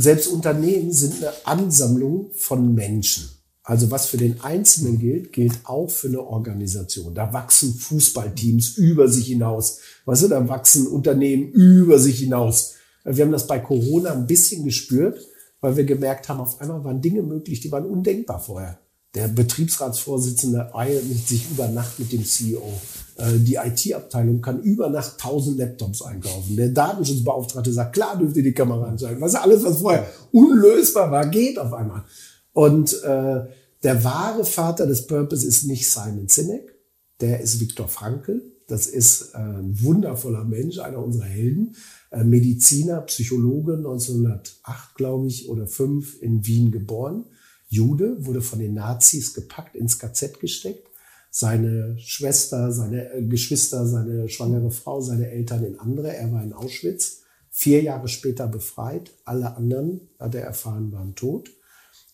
selbst 0.00 0.28
Unternehmen 0.28 0.92
sind 0.92 1.16
eine 1.16 1.32
Ansammlung 1.44 2.30
von 2.32 2.72
Menschen. 2.72 3.30
Also 3.64 3.90
was 3.90 4.06
für 4.06 4.16
den 4.16 4.40
Einzelnen 4.42 5.00
gilt, 5.00 5.32
gilt 5.32 5.58
auch 5.64 5.88
für 5.90 6.06
eine 6.06 6.24
Organisation. 6.24 7.16
Da 7.16 7.32
wachsen 7.32 7.74
Fußballteams 7.74 8.76
über 8.76 9.08
sich 9.08 9.26
hinaus. 9.26 9.80
Weißt 10.04 10.22
du, 10.22 10.28
da 10.28 10.48
wachsen 10.48 10.86
Unternehmen 10.86 11.50
über 11.50 11.98
sich 11.98 12.20
hinaus. 12.20 12.74
Wir 13.04 13.24
haben 13.24 13.32
das 13.32 13.48
bei 13.48 13.58
Corona 13.58 14.12
ein 14.12 14.28
bisschen 14.28 14.64
gespürt, 14.64 15.20
weil 15.60 15.76
wir 15.76 15.84
gemerkt 15.84 16.28
haben, 16.28 16.38
auf 16.38 16.60
einmal 16.60 16.84
waren 16.84 17.02
Dinge 17.02 17.22
möglich, 17.22 17.58
die 17.58 17.72
waren 17.72 17.84
undenkbar 17.84 18.38
vorher. 18.38 18.78
Der 19.16 19.26
Betriebsratsvorsitzende 19.26 20.76
eilt 20.76 21.26
sich 21.26 21.50
über 21.50 21.66
Nacht 21.66 21.98
mit 21.98 22.12
dem 22.12 22.24
CEO. 22.24 22.72
Äh, 23.18 23.38
die 23.38 23.56
IT-Abteilung 23.56 24.40
kann 24.40 24.62
über 24.62 24.88
Nacht 24.88 25.14
1000 25.14 25.58
Laptops 25.58 26.02
einkaufen. 26.02 26.56
Der 26.56 26.68
Datenschutzbeauftragte 26.68 27.72
sagt, 27.72 27.94
klar 27.94 28.16
dürft 28.16 28.36
ihr 28.36 28.44
die 28.44 28.54
Kamera 28.54 28.86
anschalten. 28.86 29.20
Was 29.20 29.34
alles, 29.34 29.64
was 29.64 29.78
vorher 29.78 30.06
unlösbar 30.32 31.10
war, 31.10 31.26
geht 31.26 31.58
auf 31.58 31.72
einmal. 31.72 32.04
Und 32.52 33.02
äh, 33.02 33.40
der 33.82 34.04
wahre 34.04 34.44
Vater 34.44 34.86
des 34.86 35.06
Purpose 35.06 35.46
ist 35.46 35.64
nicht 35.64 35.90
Simon 35.90 36.28
Sinek, 36.28 36.74
der 37.20 37.40
ist 37.40 37.60
Viktor 37.60 37.88
Frankl. 37.88 38.42
Das 38.68 38.86
ist 38.86 39.34
äh, 39.34 39.38
ein 39.38 39.80
wundervoller 39.82 40.44
Mensch, 40.44 40.78
einer 40.78 41.02
unserer 41.02 41.24
Helden. 41.24 41.74
Äh, 42.10 42.22
Mediziner, 42.22 43.00
Psychologe, 43.02 43.74
1908, 43.74 44.94
glaube 44.94 45.26
ich, 45.26 45.48
oder 45.48 45.66
5 45.66 46.22
in 46.22 46.46
Wien 46.46 46.70
geboren. 46.70 47.24
Jude, 47.68 48.24
wurde 48.24 48.40
von 48.40 48.58
den 48.58 48.74
Nazis 48.74 49.34
gepackt, 49.34 49.74
ins 49.74 49.98
KZ 49.98 50.38
gesteckt. 50.40 50.87
Seine 51.30 51.98
Schwester, 51.98 52.72
seine 52.72 53.12
äh, 53.12 53.22
Geschwister, 53.22 53.86
seine 53.86 54.28
schwangere 54.28 54.70
Frau, 54.70 55.00
seine 55.00 55.30
Eltern 55.30 55.64
in 55.64 55.78
andere. 55.78 56.14
Er 56.14 56.32
war 56.32 56.42
in 56.42 56.52
Auschwitz. 56.52 57.22
Vier 57.50 57.82
Jahre 57.82 58.08
später 58.08 58.46
befreit. 58.46 59.10
Alle 59.24 59.56
anderen, 59.56 60.08
hat 60.18 60.34
er 60.34 60.42
erfahren, 60.42 60.92
waren 60.92 61.14
tot. 61.14 61.50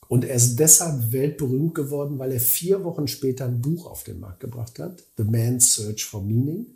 Und 0.08 0.24
er 0.24 0.34
ist 0.36 0.56
deshalb 0.56 1.12
weltberühmt 1.12 1.74
geworden, 1.74 2.18
weil 2.18 2.32
er 2.32 2.40
vier 2.40 2.84
Wochen 2.84 3.06
später 3.06 3.46
ein 3.46 3.60
Buch 3.60 3.86
auf 3.86 4.04
den 4.04 4.20
Markt 4.20 4.40
gebracht 4.40 4.78
hat, 4.78 5.02
The 5.16 5.24
Man's 5.24 5.74
Search 5.74 6.04
for 6.04 6.22
Meaning, 6.22 6.66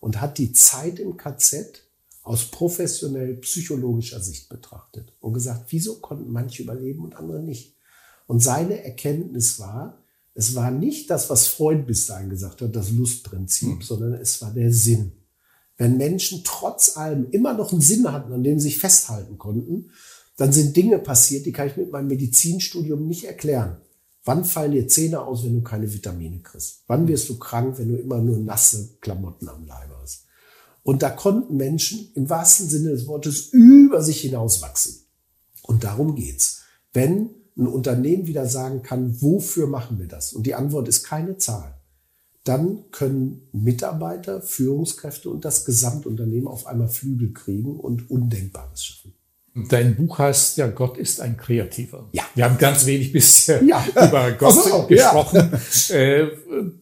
und 0.00 0.20
hat 0.20 0.38
die 0.38 0.52
Zeit 0.52 0.98
im 0.98 1.16
KZ 1.16 1.82
aus 2.22 2.50
professionell 2.50 3.34
psychologischer 3.36 4.20
Sicht 4.20 4.48
betrachtet 4.48 5.12
und 5.20 5.34
gesagt, 5.34 5.66
wieso 5.70 6.00
konnten 6.00 6.30
manche 6.30 6.62
überleben 6.62 7.04
und 7.04 7.16
andere 7.16 7.42
nicht? 7.42 7.76
Und 8.26 8.40
seine 8.40 8.82
Erkenntnis 8.82 9.58
war, 9.58 10.03
es 10.34 10.54
war 10.54 10.70
nicht 10.70 11.10
das, 11.10 11.30
was 11.30 11.46
Freud 11.46 11.84
bis 11.84 12.06
dahin 12.06 12.30
gesagt 12.30 12.60
hat, 12.60 12.74
das 12.74 12.90
Lustprinzip, 12.90 13.78
mhm. 13.78 13.82
sondern 13.82 14.14
es 14.14 14.42
war 14.42 14.52
der 14.52 14.72
Sinn. 14.72 15.12
Wenn 15.76 15.96
Menschen 15.96 16.42
trotz 16.44 16.96
allem 16.96 17.30
immer 17.30 17.54
noch 17.54 17.72
einen 17.72 17.80
Sinn 17.80 18.10
hatten, 18.12 18.32
an 18.32 18.44
dem 18.44 18.58
sie 18.58 18.68
sich 18.68 18.78
festhalten 18.78 19.38
konnten, 19.38 19.90
dann 20.36 20.52
sind 20.52 20.76
Dinge 20.76 20.98
passiert, 20.98 21.46
die 21.46 21.52
kann 21.52 21.68
ich 21.68 21.76
mit 21.76 21.92
meinem 21.92 22.08
Medizinstudium 22.08 23.06
nicht 23.06 23.24
erklären. 23.24 23.76
Wann 24.24 24.44
fallen 24.44 24.72
dir 24.72 24.88
Zähne 24.88 25.20
aus, 25.20 25.44
wenn 25.44 25.54
du 25.54 25.62
keine 25.62 25.92
Vitamine 25.92 26.40
kriegst? 26.40 26.82
Wann 26.86 27.06
wirst 27.06 27.28
du 27.28 27.38
krank, 27.38 27.78
wenn 27.78 27.88
du 27.88 27.96
immer 27.96 28.20
nur 28.20 28.38
nasse 28.38 28.96
Klamotten 29.00 29.48
am 29.48 29.66
Leibe 29.66 29.94
hast? 30.00 30.24
Und 30.82 31.02
da 31.02 31.10
konnten 31.10 31.56
Menschen 31.56 32.10
im 32.14 32.28
wahrsten 32.28 32.68
Sinne 32.68 32.90
des 32.90 33.06
Wortes 33.06 33.48
über 33.52 34.02
sich 34.02 34.20
hinauswachsen. 34.20 35.02
Und 35.62 35.84
darum 35.84 36.14
geht's. 36.14 36.62
Wenn 36.92 37.30
ein 37.56 37.66
Unternehmen 37.66 38.26
wieder 38.26 38.46
sagen 38.46 38.82
kann, 38.82 39.20
wofür 39.22 39.66
machen 39.66 39.98
wir 39.98 40.08
das? 40.08 40.32
Und 40.32 40.44
die 40.44 40.54
Antwort 40.54 40.88
ist 40.88 41.04
keine 41.04 41.38
Zahl. 41.38 41.74
Dann 42.42 42.84
können 42.90 43.48
Mitarbeiter, 43.52 44.42
Führungskräfte 44.42 45.30
und 45.30 45.44
das 45.44 45.64
Gesamtunternehmen 45.64 46.46
auf 46.46 46.66
einmal 46.66 46.88
Flügel 46.88 47.32
kriegen 47.32 47.78
und 47.78 48.10
Undenkbares 48.10 48.84
schaffen. 48.84 49.14
Dein 49.68 49.94
Buch 49.94 50.18
heißt 50.18 50.56
ja, 50.56 50.66
Gott 50.66 50.98
ist 50.98 51.20
ein 51.20 51.36
Kreativer. 51.36 52.08
Ja. 52.10 52.24
Wir 52.34 52.44
haben 52.44 52.58
ganz 52.58 52.86
wenig 52.86 53.12
bisher 53.12 53.62
ja. 53.62 53.84
über 53.92 54.32
Gott 54.32 54.52
so, 54.52 54.82
gesprochen, 54.86 55.52
ja. 55.88 55.94
äh, 55.94 56.32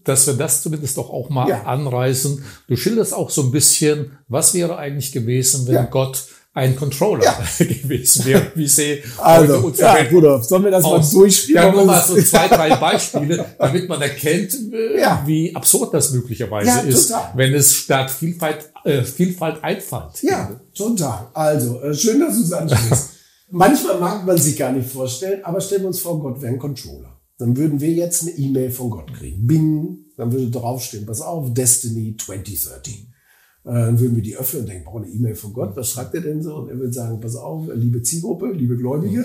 dass 0.03 0.27
wir 0.27 0.35
das 0.35 0.63
zumindest 0.63 0.97
doch 0.97 1.11
auch 1.11 1.29
mal 1.29 1.51
ja. 1.51 1.65
anreißen. 1.65 2.43
Du 2.69 2.77
schilderst 2.77 3.13
auch 3.13 3.29
so 3.29 3.43
ein 3.43 3.51
bisschen, 3.51 4.13
was 4.27 4.55
wäre 4.55 4.79
eigentlich 4.79 5.13
gewesen, 5.13 5.67
wenn 5.69 5.91
Gott 5.91 6.25
ein 6.55 6.77
Controller 6.77 7.25
ja. 7.25 7.39
gewesen 7.65 8.27
wäre, 8.27 8.53
wie 8.55 8.69
sie 8.69 9.03
also, 9.19 9.63
heute 9.63 9.81
ja, 9.81 9.95
Rudolf, 10.11 10.45
sollen 10.45 10.65
wir 10.65 10.71
das 10.71 10.83
mal 10.83 11.01
durchspielen? 11.01 11.63
Ja, 11.63 11.73
nur 11.73 11.85
mal 11.87 12.03
so 12.03 12.21
zwei, 12.21 12.49
drei 12.49 12.77
Beispiele, 12.77 13.45
damit 13.59 13.89
man 13.89 14.03
erkennt, 14.03 14.55
äh, 14.73 15.01
ja. 15.01 15.23
wie 15.25 15.55
absurd 15.57 15.95
das 15.95 16.11
möglicherweise 16.13 16.69
ja, 16.69 16.79
ist, 16.81 17.09
total. 17.09 17.33
wenn 17.35 17.55
es 17.55 17.75
statt 17.75 18.11
Vielfalt, 18.11 18.71
äh, 18.85 19.03
Vielfalt 19.03 19.65
Einfalt. 19.65 20.23
Ja, 20.23 20.61
total. 20.75 21.29
Also, 21.33 21.81
äh, 21.81 21.95
schön, 21.95 22.21
dass 22.21 22.37
du 22.37 22.43
es 22.43 22.53
ansprichst. 22.53 23.09
Manchmal 23.51 23.99
mag 23.99 24.27
man 24.27 24.37
sich 24.39 24.57
gar 24.57 24.73
nicht 24.73 24.91
vorstellen, 24.91 25.45
aber 25.45 25.61
stellen 25.61 25.83
wir 25.83 25.89
uns 25.89 26.01
vor, 26.01 26.21
Gott 26.21 26.41
wäre 26.41 26.53
ein 26.53 26.59
Controller. 26.59 27.19
Dann 27.39 27.57
würden 27.57 27.81
wir 27.81 27.91
jetzt 27.91 28.23
eine 28.23 28.33
E-Mail 28.33 28.71
von 28.71 28.91
Gott 28.91 29.13
kriegen. 29.13 29.47
Bing, 29.47 29.99
dann 30.17 30.33
würde 30.33 30.51
draufstehen, 30.51 31.07
pass 31.07 31.21
auf, 31.21 31.53
Destiny 31.53 32.17
2013. 32.17 33.12
Äh, 33.65 33.73
dann 33.73 34.01
würden 34.01 34.17
wir 34.17 34.23
die 34.23 34.37
öffnen 34.37 34.63
und 34.63 34.69
denken, 34.69 34.85
brauche 34.85 35.05
eine 35.05 35.13
E-Mail 35.13 35.35
von 35.35 35.53
Gott, 35.53 35.77
was 35.77 35.91
schreibt 35.91 36.15
er 36.15 36.21
denn 36.21 36.43
so? 36.43 36.57
Und 36.57 36.69
er 36.69 36.79
würde 36.79 36.93
sagen, 36.93 37.21
pass 37.21 37.37
auf, 37.37 37.69
liebe 37.75 38.03
Zielgruppe, 38.03 38.53
liebe 38.53 38.77
Gläubige. 38.77 39.25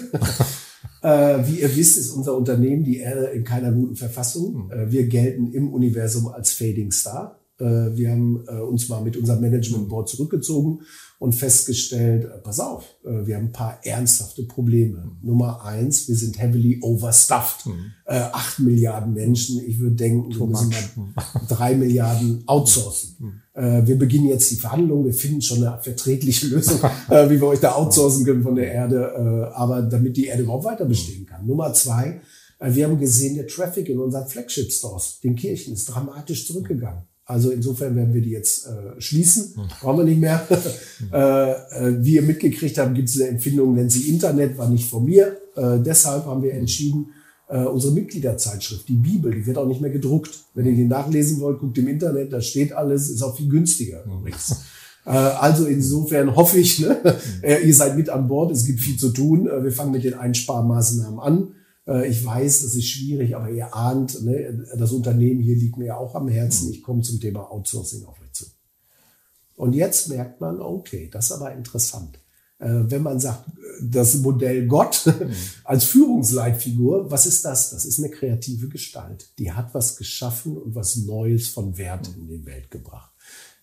äh, 1.01 1.39
wie 1.45 1.61
ihr 1.61 1.75
wisst, 1.75 1.97
ist 1.97 2.11
unser 2.11 2.35
Unternehmen 2.35 2.83
die 2.83 2.97
Erde 2.97 3.27
in 3.27 3.43
keiner 3.43 3.71
guten 3.71 3.95
Verfassung. 3.95 4.69
Hm. 4.69 4.79
Äh, 4.79 4.91
wir 4.91 5.07
gelten 5.07 5.51
im 5.53 5.73
Universum 5.73 6.27
als 6.27 6.51
Fading 6.51 6.91
Star. 6.91 7.39
Äh, 7.59 7.95
wir 7.95 8.11
haben 8.11 8.43
äh, 8.47 8.59
uns 8.59 8.87
mal 8.87 9.01
mit 9.01 9.17
unserem 9.17 9.41
Management 9.41 9.89
Board 9.89 10.09
zurückgezogen 10.09 10.81
und 11.19 11.33
festgestellt, 11.33 12.25
äh, 12.25 12.37
pass 12.37 12.59
auf, 12.59 12.83
wir 13.03 13.35
haben 13.35 13.45
ein 13.45 13.51
paar 13.51 13.79
ernsthafte 13.83 14.43
Probleme. 14.43 14.97
Mhm. 14.97 15.27
Nummer 15.27 15.63
eins, 15.63 16.07
wir 16.07 16.15
sind 16.15 16.39
heavily 16.39 16.79
overstuffed. 16.81 17.65
Mhm. 17.65 17.91
Äh, 18.05 18.19
acht 18.19 18.59
Milliarden 18.59 19.13
Menschen, 19.13 19.59
ich 19.65 19.79
würde 19.79 19.95
denken, 19.95 20.35
wir 20.35 20.45
müssen 20.45 20.69
mal 20.69 21.25
drei 21.47 21.75
Milliarden 21.75 22.43
outsourcen. 22.45 23.15
Mhm. 23.19 23.41
Äh, 23.53 23.87
wir 23.87 23.97
beginnen 23.97 24.27
jetzt 24.27 24.51
die 24.51 24.55
Verhandlungen, 24.55 25.05
wir 25.05 25.13
finden 25.13 25.41
schon 25.41 25.63
eine 25.63 25.81
verträgliche 25.81 26.47
Lösung, 26.47 26.79
äh, 27.09 27.29
wie 27.29 27.41
wir 27.41 27.47
euch 27.47 27.59
da 27.59 27.73
outsourcen 27.73 28.23
können 28.23 28.43
von 28.43 28.55
der 28.55 28.71
Erde, 28.71 29.51
aber 29.55 29.81
damit 29.81 30.15
die 30.15 30.25
Erde 30.25 30.43
überhaupt 30.43 30.65
weiter 30.65 30.85
bestehen 30.85 31.25
kann. 31.25 31.45
Nummer 31.45 31.73
zwei, 31.73 32.21
wir 32.59 32.85
haben 32.85 32.99
gesehen, 32.99 33.35
der 33.35 33.47
Traffic 33.47 33.89
in 33.89 33.99
unseren 33.99 34.27
Flagship-Stores, 34.27 35.19
den 35.23 35.35
Kirchen, 35.35 35.73
ist 35.73 35.85
dramatisch 35.85 36.47
zurückgegangen. 36.47 37.03
Also 37.27 37.51
insofern 37.51 37.93
werden 37.97 38.13
wir 38.13 38.21
die 38.21 38.29
jetzt 38.29 38.67
äh, 38.67 39.01
schließen, 39.01 39.53
hm. 39.55 39.67
brauchen 39.81 39.97
wir 39.97 40.05
nicht 40.05 40.21
mehr. 40.21 40.47
äh, 41.11 41.51
äh, 41.51 42.03
wie 42.03 42.15
ihr 42.15 42.21
mitgekriegt 42.21 42.77
habt, 42.77 42.95
gibt 42.95 43.09
es 43.09 43.19
eine 43.19 43.31
Empfindung, 43.31 43.75
nennt 43.75 43.91
sie 43.91 44.09
Internet, 44.09 44.57
war 44.57 44.69
nicht 44.69 44.89
von 44.89 45.03
mir. 45.03 45.35
Äh, 45.57 45.79
deshalb 45.79 46.25
haben 46.25 46.41
wir 46.41 46.53
entschieden, 46.53 47.07
äh, 47.49 47.63
unsere 47.63 47.93
Mitgliederzeitschrift, 47.93 48.87
die 48.87 48.95
Bibel, 48.95 49.33
die 49.33 49.45
wird 49.45 49.57
auch 49.57 49.67
nicht 49.67 49.81
mehr 49.81 49.91
gedruckt. 49.91 50.31
Wenn 50.53 50.67
ihr 50.67 50.75
die 50.75 50.85
nachlesen 50.85 51.41
wollt, 51.41 51.59
guckt 51.59 51.77
im 51.77 51.89
Internet, 51.89 52.31
da 52.31 52.39
steht 52.39 52.71
alles, 52.71 53.09
ist 53.09 53.21
auch 53.21 53.35
viel 53.35 53.49
günstiger 53.49 54.03
übrigens. 54.05 54.55
Äh, 55.05 55.11
also 55.11 55.67
insofern 55.67 56.35
hoffe 56.35 56.57
ich, 56.57 56.79
ne, 56.79 56.97
äh, 57.41 57.61
ihr 57.65 57.73
seid 57.73 57.95
mit 57.95 58.09
an 58.09 58.27
Bord, 58.27 58.51
es 58.51 58.65
gibt 58.65 58.81
viel 58.81 58.97
zu 58.97 59.13
tun. 59.13 59.45
Wir 59.45 59.71
fangen 59.71 59.93
mit 59.93 60.03
den 60.03 60.15
Einsparmaßnahmen 60.15 61.17
an. 61.17 61.55
Äh, 61.87 62.07
ich 62.07 62.23
weiß, 62.23 62.63
das 62.63 62.75
ist 62.75 62.87
schwierig, 62.87 63.35
aber 63.35 63.49
ihr 63.49 63.73
ahnt, 63.75 64.23
ne, 64.23 64.65
das 64.77 64.91
Unternehmen 64.91 65.41
hier 65.41 65.55
liegt 65.55 65.77
mir 65.77 65.85
ja 65.85 65.97
auch 65.97 66.15
am 66.15 66.27
Herzen. 66.27 66.71
Ich 66.71 66.83
komme 66.83 67.01
zum 67.01 67.19
Thema 67.19 67.51
Outsourcing 67.51 68.05
auf 68.05 68.19
euch 68.21 68.31
zu. 68.33 68.45
Und 69.55 69.73
jetzt 69.73 70.09
merkt 70.09 70.39
man, 70.39 70.61
okay, 70.61 71.09
das 71.11 71.25
ist 71.25 71.31
aber 71.31 71.53
interessant. 71.53 72.19
Äh, 72.59 72.83
wenn 72.87 73.03
man 73.03 73.19
sagt, 73.19 73.45
das 73.81 74.15
Modell 74.17 74.67
Gott 74.67 75.03
mhm. 75.19 75.31
als 75.63 75.85
Führungsleitfigur, 75.85 77.09
was 77.09 77.25
ist 77.25 77.45
das? 77.45 77.71
Das 77.71 77.85
ist 77.85 77.99
eine 77.99 78.09
kreative 78.09 78.67
Gestalt. 78.67 79.31
Die 79.39 79.51
hat 79.51 79.73
was 79.73 79.97
geschaffen 79.97 80.57
und 80.57 80.75
was 80.75 80.97
Neues 80.97 81.47
von 81.47 81.77
Wert 81.77 82.09
in 82.15 82.27
die 82.27 82.45
Welt 82.45 82.71
gebracht. 82.71 83.11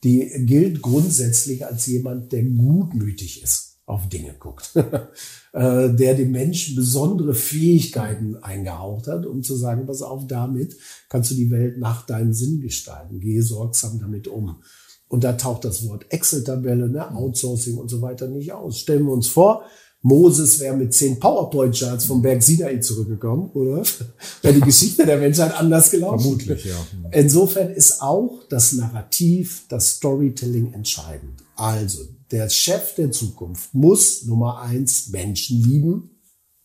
Die 0.03 0.31
gilt 0.45 0.83
grundsätzlich 0.83 1.65
als 1.65 1.87
jemand, 1.87 2.33
der 2.33 2.45
gutmütig 2.45 3.43
ist, 3.43 3.74
auf 3.87 4.09
Dinge 4.09 4.35
guckt, 4.39 4.71
äh, 5.53 5.91
der 5.91 6.15
dem 6.15 6.33
Menschen 6.33 6.75
besondere 6.75 7.35
Fähigkeiten 7.35 8.37
eingehaucht 8.37 9.09
hat, 9.09 9.27
um 9.27 9.43
zu 9.43 9.57
sagen, 9.57 9.87
pass 9.87 10.03
auf, 10.03 10.27
damit 10.27 10.77
kannst 11.09 11.31
du 11.31 11.35
die 11.35 11.51
Welt 11.51 11.79
nach 11.79 12.07
deinem 12.07 12.33
Sinn 12.33 12.61
gestalten. 12.61 13.21
Gehe 13.21 13.43
sorgsam 13.43 14.01
damit 14.01 14.27
um. 14.27 14.63
Und 15.09 15.23
da 15.23 15.35
taucht 15.35 15.65
das 15.65 15.87
Wort 15.87 16.07
Excel-Tabelle, 16.09 16.89
ne, 16.89 17.15
Outsourcing 17.15 17.77
und 17.77 17.89
so 17.89 18.01
weiter 18.01 18.27
nicht 18.27 18.53
aus. 18.53 18.81
Stellen 18.81 19.05
wir 19.05 19.13
uns 19.13 19.29
vor, 19.29 19.65
Moses 20.01 20.61
wäre 20.61 20.77
mit 20.77 20.93
zehn 20.93 21.19
PowerPoint-Charts 21.19 22.05
vom 22.05 22.21
Berg 22.21 22.43
Sinai 22.43 22.77
zurückgekommen, 22.79 23.51
oder? 23.55 23.83
Wäre 24.43 24.55
die 24.55 24.61
Geschichte 24.61 25.07
der 25.07 25.17
Menschheit 25.17 25.59
anders 25.59 25.91
gelaufen. 25.91 26.21
Vermutlich, 26.21 26.67
ja. 26.67 26.77
Insofern 27.11 27.71
ist 27.71 28.03
auch 28.03 28.43
das 28.51 28.73
Narrativ, 28.73 29.65
das 29.71 29.93
Storytelling 29.93 30.75
entscheidend. 30.75 31.43
Also, 31.57 32.03
der 32.35 32.51
Chef 32.51 32.97
der 32.97 33.13
Zukunft 33.13 33.73
muss 33.75 34.25
Nummer 34.25 34.61
eins 34.61 35.11
Menschen 35.11 35.63
lieben 35.63 36.11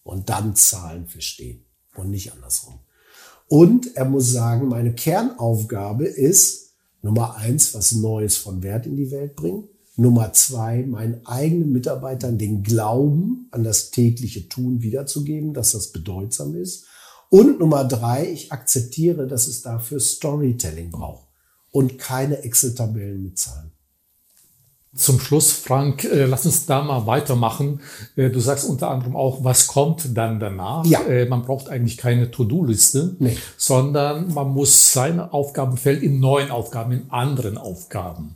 und 0.01 0.27
dann 0.29 0.55
Zahlen 0.55 1.05
verstehen 1.05 1.63
und 1.95 2.09
nicht 2.09 2.33
andersrum. 2.33 2.79
Und 3.47 3.95
er 3.95 4.05
muss 4.05 4.31
sagen, 4.31 4.67
meine 4.67 4.95
Kernaufgabe 4.95 6.05
ist, 6.05 6.71
Nummer 7.03 7.35
eins, 7.35 7.75
was 7.75 7.91
Neues 7.91 8.35
von 8.35 8.63
Wert 8.63 8.87
in 8.87 8.95
die 8.95 9.11
Welt 9.11 9.35
bringen. 9.35 9.69
Nummer 9.95 10.33
zwei, 10.33 10.83
meinen 10.87 11.23
eigenen 11.27 11.71
Mitarbeitern 11.71 12.39
den 12.39 12.63
Glauben 12.63 13.47
an 13.51 13.63
das 13.63 13.91
tägliche 13.91 14.49
Tun 14.49 14.81
wiederzugeben, 14.81 15.53
dass 15.53 15.73
das 15.73 15.91
bedeutsam 15.91 16.55
ist. 16.55 16.87
Und 17.29 17.59
Nummer 17.59 17.83
drei, 17.83 18.27
ich 18.31 18.51
akzeptiere, 18.51 19.27
dass 19.27 19.45
es 19.45 19.61
dafür 19.61 19.99
Storytelling 19.99 20.89
braucht 20.89 21.27
und 21.69 21.99
keine 21.99 22.39
Excel-Tabellen 22.39 23.21
mit 23.21 23.37
Zahlen. 23.37 23.68
Zum 24.95 25.19
Schluss, 25.19 25.51
Frank, 25.51 26.03
äh, 26.03 26.25
lass 26.25 26.47
uns 26.47 26.65
da 26.65 26.81
mal 26.81 27.05
weitermachen. 27.05 27.79
Äh, 28.15 28.31
du 28.31 28.39
sagst 28.39 28.67
unter 28.67 28.89
anderem 28.89 29.15
auch, 29.15 29.43
was 29.43 29.67
kommt 29.67 30.17
dann 30.17 30.39
danach? 30.39 30.83
Ja. 30.87 31.01
Äh, 31.05 31.27
man 31.27 31.43
braucht 31.43 31.69
eigentlich 31.69 31.97
keine 31.97 32.31
To-Do-Liste, 32.31 33.15
nee. 33.19 33.37
sondern 33.55 34.33
man 34.33 34.49
muss 34.49 34.91
seine 34.91 35.31
Aufgabenfeld 35.31 36.01
in 36.01 36.19
neuen 36.19 36.49
Aufgaben, 36.49 36.91
in 36.91 37.03
anderen 37.09 37.57
Aufgaben 37.57 38.35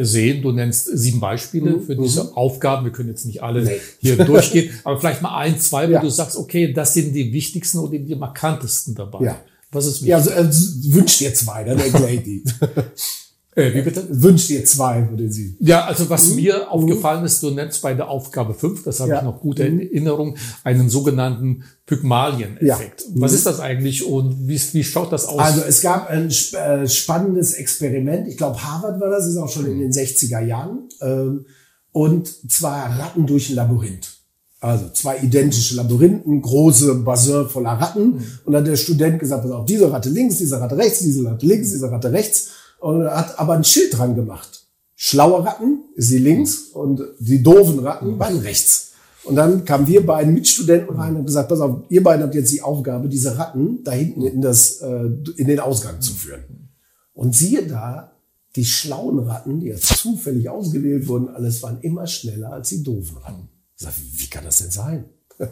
sehen. 0.00 0.40
Du 0.40 0.52
nennst 0.52 0.86
sieben 0.86 1.20
Beispiele 1.20 1.72
mhm. 1.72 1.82
für 1.82 1.96
diese 1.96 2.24
mhm. 2.24 2.32
Aufgaben. 2.32 2.86
Wir 2.86 2.92
können 2.92 3.10
jetzt 3.10 3.26
nicht 3.26 3.42
alle 3.42 3.62
nee. 3.62 3.78
hier 4.00 4.16
durchgehen, 4.24 4.70
aber 4.84 4.98
vielleicht 4.98 5.20
mal 5.20 5.36
ein, 5.36 5.60
zwei, 5.60 5.86
wo 5.86 5.92
ja. 5.92 6.00
du 6.00 6.08
sagst, 6.08 6.38
okay, 6.38 6.72
das 6.72 6.94
sind 6.94 7.12
die 7.12 7.30
wichtigsten 7.30 7.80
oder 7.80 7.98
die 7.98 8.14
markantesten 8.14 8.94
dabei. 8.94 9.22
Ja. 9.22 9.40
Was 9.72 9.84
ist 9.84 9.96
wichtig? 9.96 10.08
Ja, 10.08 10.16
also, 10.16 10.30
äh, 10.30 10.94
wünscht 10.94 11.20
dir 11.20 11.34
zwei, 11.34 11.62
dann 11.62 11.78
erkläre 11.78 12.12
ich 12.12 12.22
die. 12.22 12.44
Äh, 13.56 13.72
wie 13.72 13.80
bitte? 13.80 14.06
Wünscht 14.10 14.50
ihr 14.50 14.62
zwei, 14.66 15.08
würde 15.08 15.32
sie. 15.32 15.56
Ja, 15.60 15.86
also 15.86 16.10
was 16.10 16.28
mhm. 16.28 16.36
mir 16.36 16.70
aufgefallen 16.70 17.24
ist, 17.24 17.42
du 17.42 17.50
nennst 17.50 17.80
bei 17.80 17.94
der 17.94 18.08
Aufgabe 18.08 18.52
5, 18.52 18.82
das 18.84 19.00
habe 19.00 19.12
ja. 19.12 19.18
ich 19.18 19.24
noch 19.24 19.40
gut 19.40 19.58
in 19.60 19.76
mhm. 19.76 19.80
Erinnerung, 19.80 20.36
einen 20.62 20.90
sogenannten 20.90 21.64
Pygmalien-Effekt. 21.86 23.00
Ja. 23.00 23.06
Was 23.14 23.32
mhm. 23.32 23.36
ist 23.38 23.46
das 23.46 23.60
eigentlich 23.60 24.04
und 24.04 24.46
wie, 24.46 24.60
wie 24.72 24.84
schaut 24.84 25.10
das 25.10 25.24
aus? 25.24 25.38
Also 25.38 25.62
es 25.62 25.80
gab 25.80 26.10
ein 26.10 26.28
äh, 26.28 26.86
spannendes 26.86 27.54
Experiment, 27.54 28.28
ich 28.28 28.36
glaube 28.36 28.62
Harvard 28.62 29.00
war 29.00 29.08
das, 29.08 29.26
ist 29.26 29.38
auch 29.38 29.48
schon 29.48 29.64
in 29.64 29.78
den 29.78 29.90
60er 29.90 30.44
Jahren, 30.44 30.90
ähm, 31.00 31.46
und 31.92 32.28
zwar 32.52 32.98
Ratten 32.98 33.26
durch 33.26 33.48
ein 33.48 33.54
Labyrinth. 33.54 34.18
Also 34.60 34.90
zwei 34.90 35.16
identische 35.18 35.76
Labyrinthen, 35.76 36.42
große 36.42 36.94
Bassin 36.96 37.48
voller 37.48 37.70
Ratten. 37.70 38.06
Mhm. 38.06 38.24
Und 38.44 38.52
dann 38.52 38.62
hat 38.62 38.68
der 38.68 38.76
Student 38.76 39.18
gesagt, 39.18 39.44
pass 39.44 39.52
auf, 39.52 39.64
diese 39.64 39.90
Ratte 39.90 40.10
links, 40.10 40.36
diese 40.36 40.60
Ratte 40.60 40.76
rechts, 40.76 40.98
diese 40.98 41.24
Ratte 41.24 41.46
links, 41.46 41.70
diese 41.70 41.90
Ratte 41.90 42.12
rechts 42.12 42.50
und 42.80 43.04
hat 43.06 43.38
aber 43.38 43.54
ein 43.54 43.64
Schild 43.64 43.96
dran 43.96 44.14
gemacht. 44.14 44.64
Schlaue 44.94 45.44
Ratten 45.44 45.80
sie 45.96 46.18
links 46.18 46.70
und 46.72 47.02
die 47.18 47.42
doofen 47.42 47.80
Ratten 47.80 48.18
waren 48.18 48.38
rechts. 48.38 48.92
Und 49.24 49.34
dann 49.34 49.64
kamen 49.64 49.86
wir 49.88 50.06
beiden 50.06 50.32
Mitstudenten 50.34 50.96
rein 50.96 51.16
und 51.16 51.26
gesagt, 51.26 51.48
pass 51.48 51.60
auf, 51.60 51.82
ihr 51.88 52.02
beiden 52.02 52.22
habt 52.22 52.34
jetzt 52.34 52.52
die 52.52 52.62
Aufgabe, 52.62 53.08
diese 53.08 53.36
Ratten 53.36 53.82
da 53.82 53.90
hinten 53.90 54.22
in, 54.22 54.40
das, 54.40 54.80
äh, 54.80 55.10
in 55.36 55.48
den 55.48 55.58
Ausgang 55.58 56.00
zu 56.00 56.14
führen. 56.14 56.70
Und 57.12 57.34
siehe 57.34 57.66
da, 57.66 58.12
die 58.54 58.64
schlauen 58.64 59.18
Ratten, 59.18 59.60
die 59.60 59.66
jetzt 59.66 59.88
zufällig 59.98 60.48
ausgewählt 60.48 61.08
wurden, 61.08 61.28
alles 61.28 61.62
waren 61.62 61.80
immer 61.80 62.06
schneller 62.06 62.52
als 62.52 62.68
die 62.68 62.82
doofen 62.82 63.18
Ratten. 63.18 63.48
Ich 63.76 63.84
sag, 63.84 63.92
wie 63.96 64.30
kann 64.30 64.44
das 64.44 64.58
denn 64.58 64.70
sein? 64.70 65.04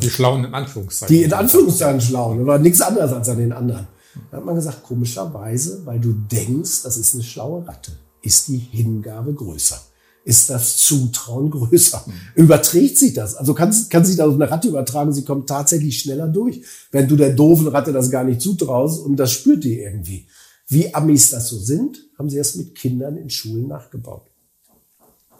Die 0.00 0.08
schlauen 0.08 0.44
in 0.44 0.54
Anführungszeichen. 0.54 1.14
Die 1.14 1.22
in 1.22 1.32
Anführungszeichen 1.32 2.00
schlauen, 2.00 2.46
war 2.46 2.58
nichts 2.58 2.80
anderes 2.80 3.12
als 3.12 3.28
an 3.28 3.36
den 3.36 3.52
anderen. 3.52 3.86
Da 4.30 4.38
hat 4.38 4.44
man 4.44 4.54
gesagt, 4.54 4.82
komischerweise, 4.82 5.84
weil 5.84 6.00
du 6.00 6.12
denkst, 6.12 6.82
das 6.82 6.96
ist 6.96 7.14
eine 7.14 7.24
schlaue 7.24 7.66
Ratte, 7.66 7.92
ist 8.22 8.48
die 8.48 8.58
Hingabe 8.58 9.34
größer. 9.34 9.80
Ist 10.24 10.50
das 10.50 10.76
Zutrauen 10.78 11.50
größer? 11.52 12.02
Mhm. 12.04 12.12
Überträgt 12.34 12.98
sich 12.98 13.14
das? 13.14 13.36
Also 13.36 13.54
kann, 13.54 13.72
kann 13.88 14.04
sich 14.04 14.16
das 14.16 14.26
auf 14.26 14.34
eine 14.34 14.50
Ratte 14.50 14.68
übertragen, 14.68 15.12
sie 15.12 15.24
kommt 15.24 15.48
tatsächlich 15.48 16.00
schneller 16.00 16.26
durch. 16.26 16.62
Wenn 16.90 17.06
du 17.06 17.14
der 17.14 17.32
doofen 17.32 17.68
Ratte 17.68 17.92
das 17.92 18.10
gar 18.10 18.24
nicht 18.24 18.40
zutraust 18.40 19.04
und 19.04 19.16
das 19.16 19.30
spürt 19.30 19.62
die 19.62 19.78
irgendwie. 19.78 20.26
Wie 20.66 20.92
Amis 20.92 21.30
das 21.30 21.48
so 21.48 21.58
sind, 21.58 21.98
haben 22.18 22.28
sie 22.28 22.38
das 22.38 22.56
mit 22.56 22.74
Kindern 22.74 23.16
in 23.16 23.30
Schulen 23.30 23.68
nachgebaut. 23.68 24.26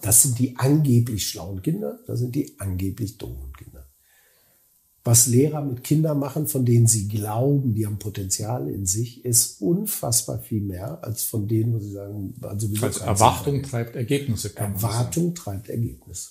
Das 0.03 0.22
sind 0.22 0.39
die 0.39 0.57
angeblich 0.57 1.27
schlauen 1.27 1.62
Kinder, 1.62 1.99
das 2.07 2.20
sind 2.20 2.37
die 2.37 2.55
angeblich 2.61 3.18
doofen 3.18 3.53
Kinder 3.59 3.66
was 5.07 5.29
Lehrer 5.29 5.63
mit 5.63 5.85
Kindern 5.85 6.19
machen, 6.19 6.49
von 6.49 6.65
denen 6.65 6.89
sie 6.89 7.07
glauben, 7.07 7.75
die 7.75 7.87
haben 7.87 7.99
Potenzial 7.99 8.69
in 8.69 8.87
sich, 8.87 9.25
ist 9.25 9.63
unfassbar 9.63 10.41
viel 10.41 10.61
mehr 10.61 11.03
als 11.05 11.23
von 11.23 11.47
denen, 11.47 11.75
wo 11.75 11.79
sie 11.79 11.93
sagen, 11.93 12.35
also, 12.43 12.69
also 12.83 13.05
Erwartung 13.05 13.63
treibt 13.63 13.95
Ergebnisse. 13.95 14.57
Erwartung 14.57 15.35
treibt 15.35 15.69
Ergebnisse. 15.69 16.31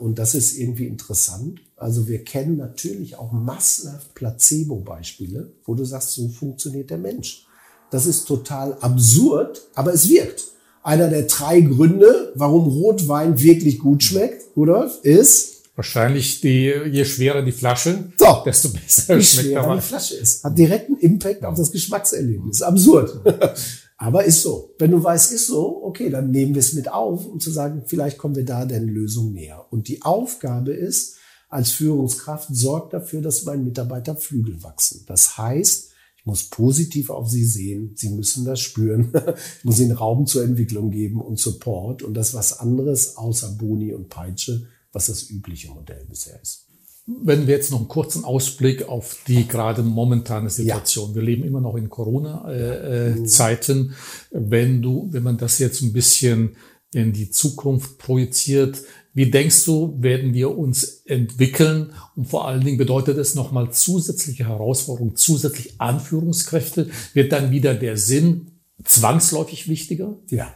Und 0.00 0.18
das 0.18 0.34
ist 0.34 0.58
irgendwie 0.58 0.86
interessant. 0.86 1.60
Also 1.76 2.08
wir 2.08 2.24
kennen 2.24 2.58
natürlich 2.58 3.16
auch 3.16 3.32
massenhaft 3.32 4.12
Placebo-Beispiele, 4.14 5.52
wo 5.64 5.74
du 5.74 5.84
sagst, 5.84 6.12
so 6.12 6.28
funktioniert 6.28 6.90
der 6.90 6.98
Mensch. 6.98 7.46
Das 7.90 8.04
ist 8.06 8.24
total 8.24 8.76
absurd, 8.80 9.62
aber 9.74 9.94
es 9.94 10.08
wirkt. 10.08 10.44
Einer 10.82 11.08
der 11.08 11.22
drei 11.22 11.60
Gründe, 11.60 12.32
warum 12.34 12.68
Rotwein 12.68 13.40
wirklich 13.40 13.78
gut 13.78 14.02
schmeckt, 14.02 14.44
Rudolf, 14.56 14.98
ist, 15.04 15.61
Wahrscheinlich 15.74 16.42
die, 16.42 16.70
je 16.90 17.04
schwerer 17.04 17.42
die 17.42 17.52
Flasche, 17.52 18.12
so, 18.18 18.42
desto 18.44 18.68
besser 18.68 19.16
je 19.16 19.22
schmeckt 19.22 19.48
schwerer 19.48 19.76
die 19.76 19.80
Flasche 19.80 20.16
ist. 20.16 20.44
Hat 20.44 20.58
direkten 20.58 20.96
Impact 20.98 21.44
auf 21.44 21.56
das 21.56 21.72
Geschmackserlebnis. 21.72 22.60
Absurd. 22.60 23.20
Aber 23.96 24.24
ist 24.24 24.42
so. 24.42 24.74
Wenn 24.78 24.90
du 24.90 25.02
weißt, 25.02 25.32
ist 25.32 25.46
so, 25.46 25.82
okay, 25.84 26.10
dann 26.10 26.30
nehmen 26.30 26.54
wir 26.54 26.60
es 26.60 26.72
mit 26.72 26.90
auf, 26.90 27.24
um 27.24 27.40
zu 27.40 27.50
sagen, 27.50 27.84
vielleicht 27.86 28.18
kommen 28.18 28.34
wir 28.34 28.44
da 28.44 28.66
der 28.66 28.80
Lösung 28.80 29.32
näher. 29.32 29.64
Und 29.70 29.88
die 29.88 30.02
Aufgabe 30.02 30.72
ist, 30.72 31.16
als 31.48 31.70
Führungskraft, 31.70 32.48
sorgt 32.50 32.92
dafür, 32.92 33.22
dass 33.22 33.44
mein 33.44 33.64
Mitarbeiter 33.64 34.16
Flügel 34.16 34.62
wachsen. 34.62 35.04
Das 35.06 35.38
heißt, 35.38 35.92
ich 36.16 36.26
muss 36.26 36.44
positiv 36.44 37.10
auf 37.10 37.30
sie 37.30 37.44
sehen. 37.44 37.92
Sie 37.94 38.10
müssen 38.10 38.44
das 38.44 38.60
spüren. 38.60 39.12
ich 39.58 39.64
muss 39.64 39.80
ihnen 39.80 39.92
Raum 39.92 40.26
zur 40.26 40.44
Entwicklung 40.44 40.90
geben 40.90 41.20
und 41.20 41.38
Support. 41.38 42.02
Und 42.02 42.14
das 42.14 42.34
was 42.34 42.58
anderes 42.58 43.16
außer 43.16 43.56
Boni 43.58 43.94
und 43.94 44.08
Peitsche 44.08 44.66
was 44.92 45.06
das 45.06 45.30
übliche 45.30 45.70
Modell 45.70 46.04
bisher 46.08 46.40
ist. 46.40 46.66
Wenn 47.06 47.48
wir 47.48 47.56
jetzt 47.56 47.72
noch 47.72 47.80
einen 47.80 47.88
kurzen 47.88 48.24
Ausblick 48.24 48.88
auf 48.88 49.18
die 49.26 49.48
gerade 49.48 49.82
momentane 49.82 50.50
Situation. 50.50 51.10
Ja. 51.10 51.14
Wir 51.16 51.22
leben 51.22 51.42
immer 51.42 51.60
noch 51.60 51.74
in 51.74 51.88
Corona-Zeiten. 51.88 53.90
Äh, 53.90 53.94
wenn 54.30 54.82
du, 54.82 55.08
wenn 55.10 55.24
man 55.24 55.36
das 55.36 55.58
jetzt 55.58 55.82
ein 55.82 55.92
bisschen 55.92 56.56
in 56.92 57.12
die 57.12 57.30
Zukunft 57.30 57.98
projiziert, 57.98 58.82
wie 59.14 59.30
denkst 59.30 59.64
du, 59.64 59.96
werden 60.00 60.32
wir 60.32 60.56
uns 60.56 61.02
entwickeln? 61.04 61.92
Und 62.16 62.26
vor 62.26 62.46
allen 62.46 62.64
Dingen 62.64 62.78
bedeutet 62.78 63.18
es 63.18 63.34
nochmal 63.34 63.72
zusätzliche 63.72 64.46
Herausforderungen, 64.46 65.16
zusätzlich 65.16 65.80
Anführungskräfte. 65.80 66.88
Wird 67.12 67.32
dann 67.32 67.50
wieder 67.50 67.74
der 67.74 67.96
Sinn 67.96 68.52
zwangsläufig 68.84 69.68
wichtiger? 69.68 70.16
Ja. 70.30 70.54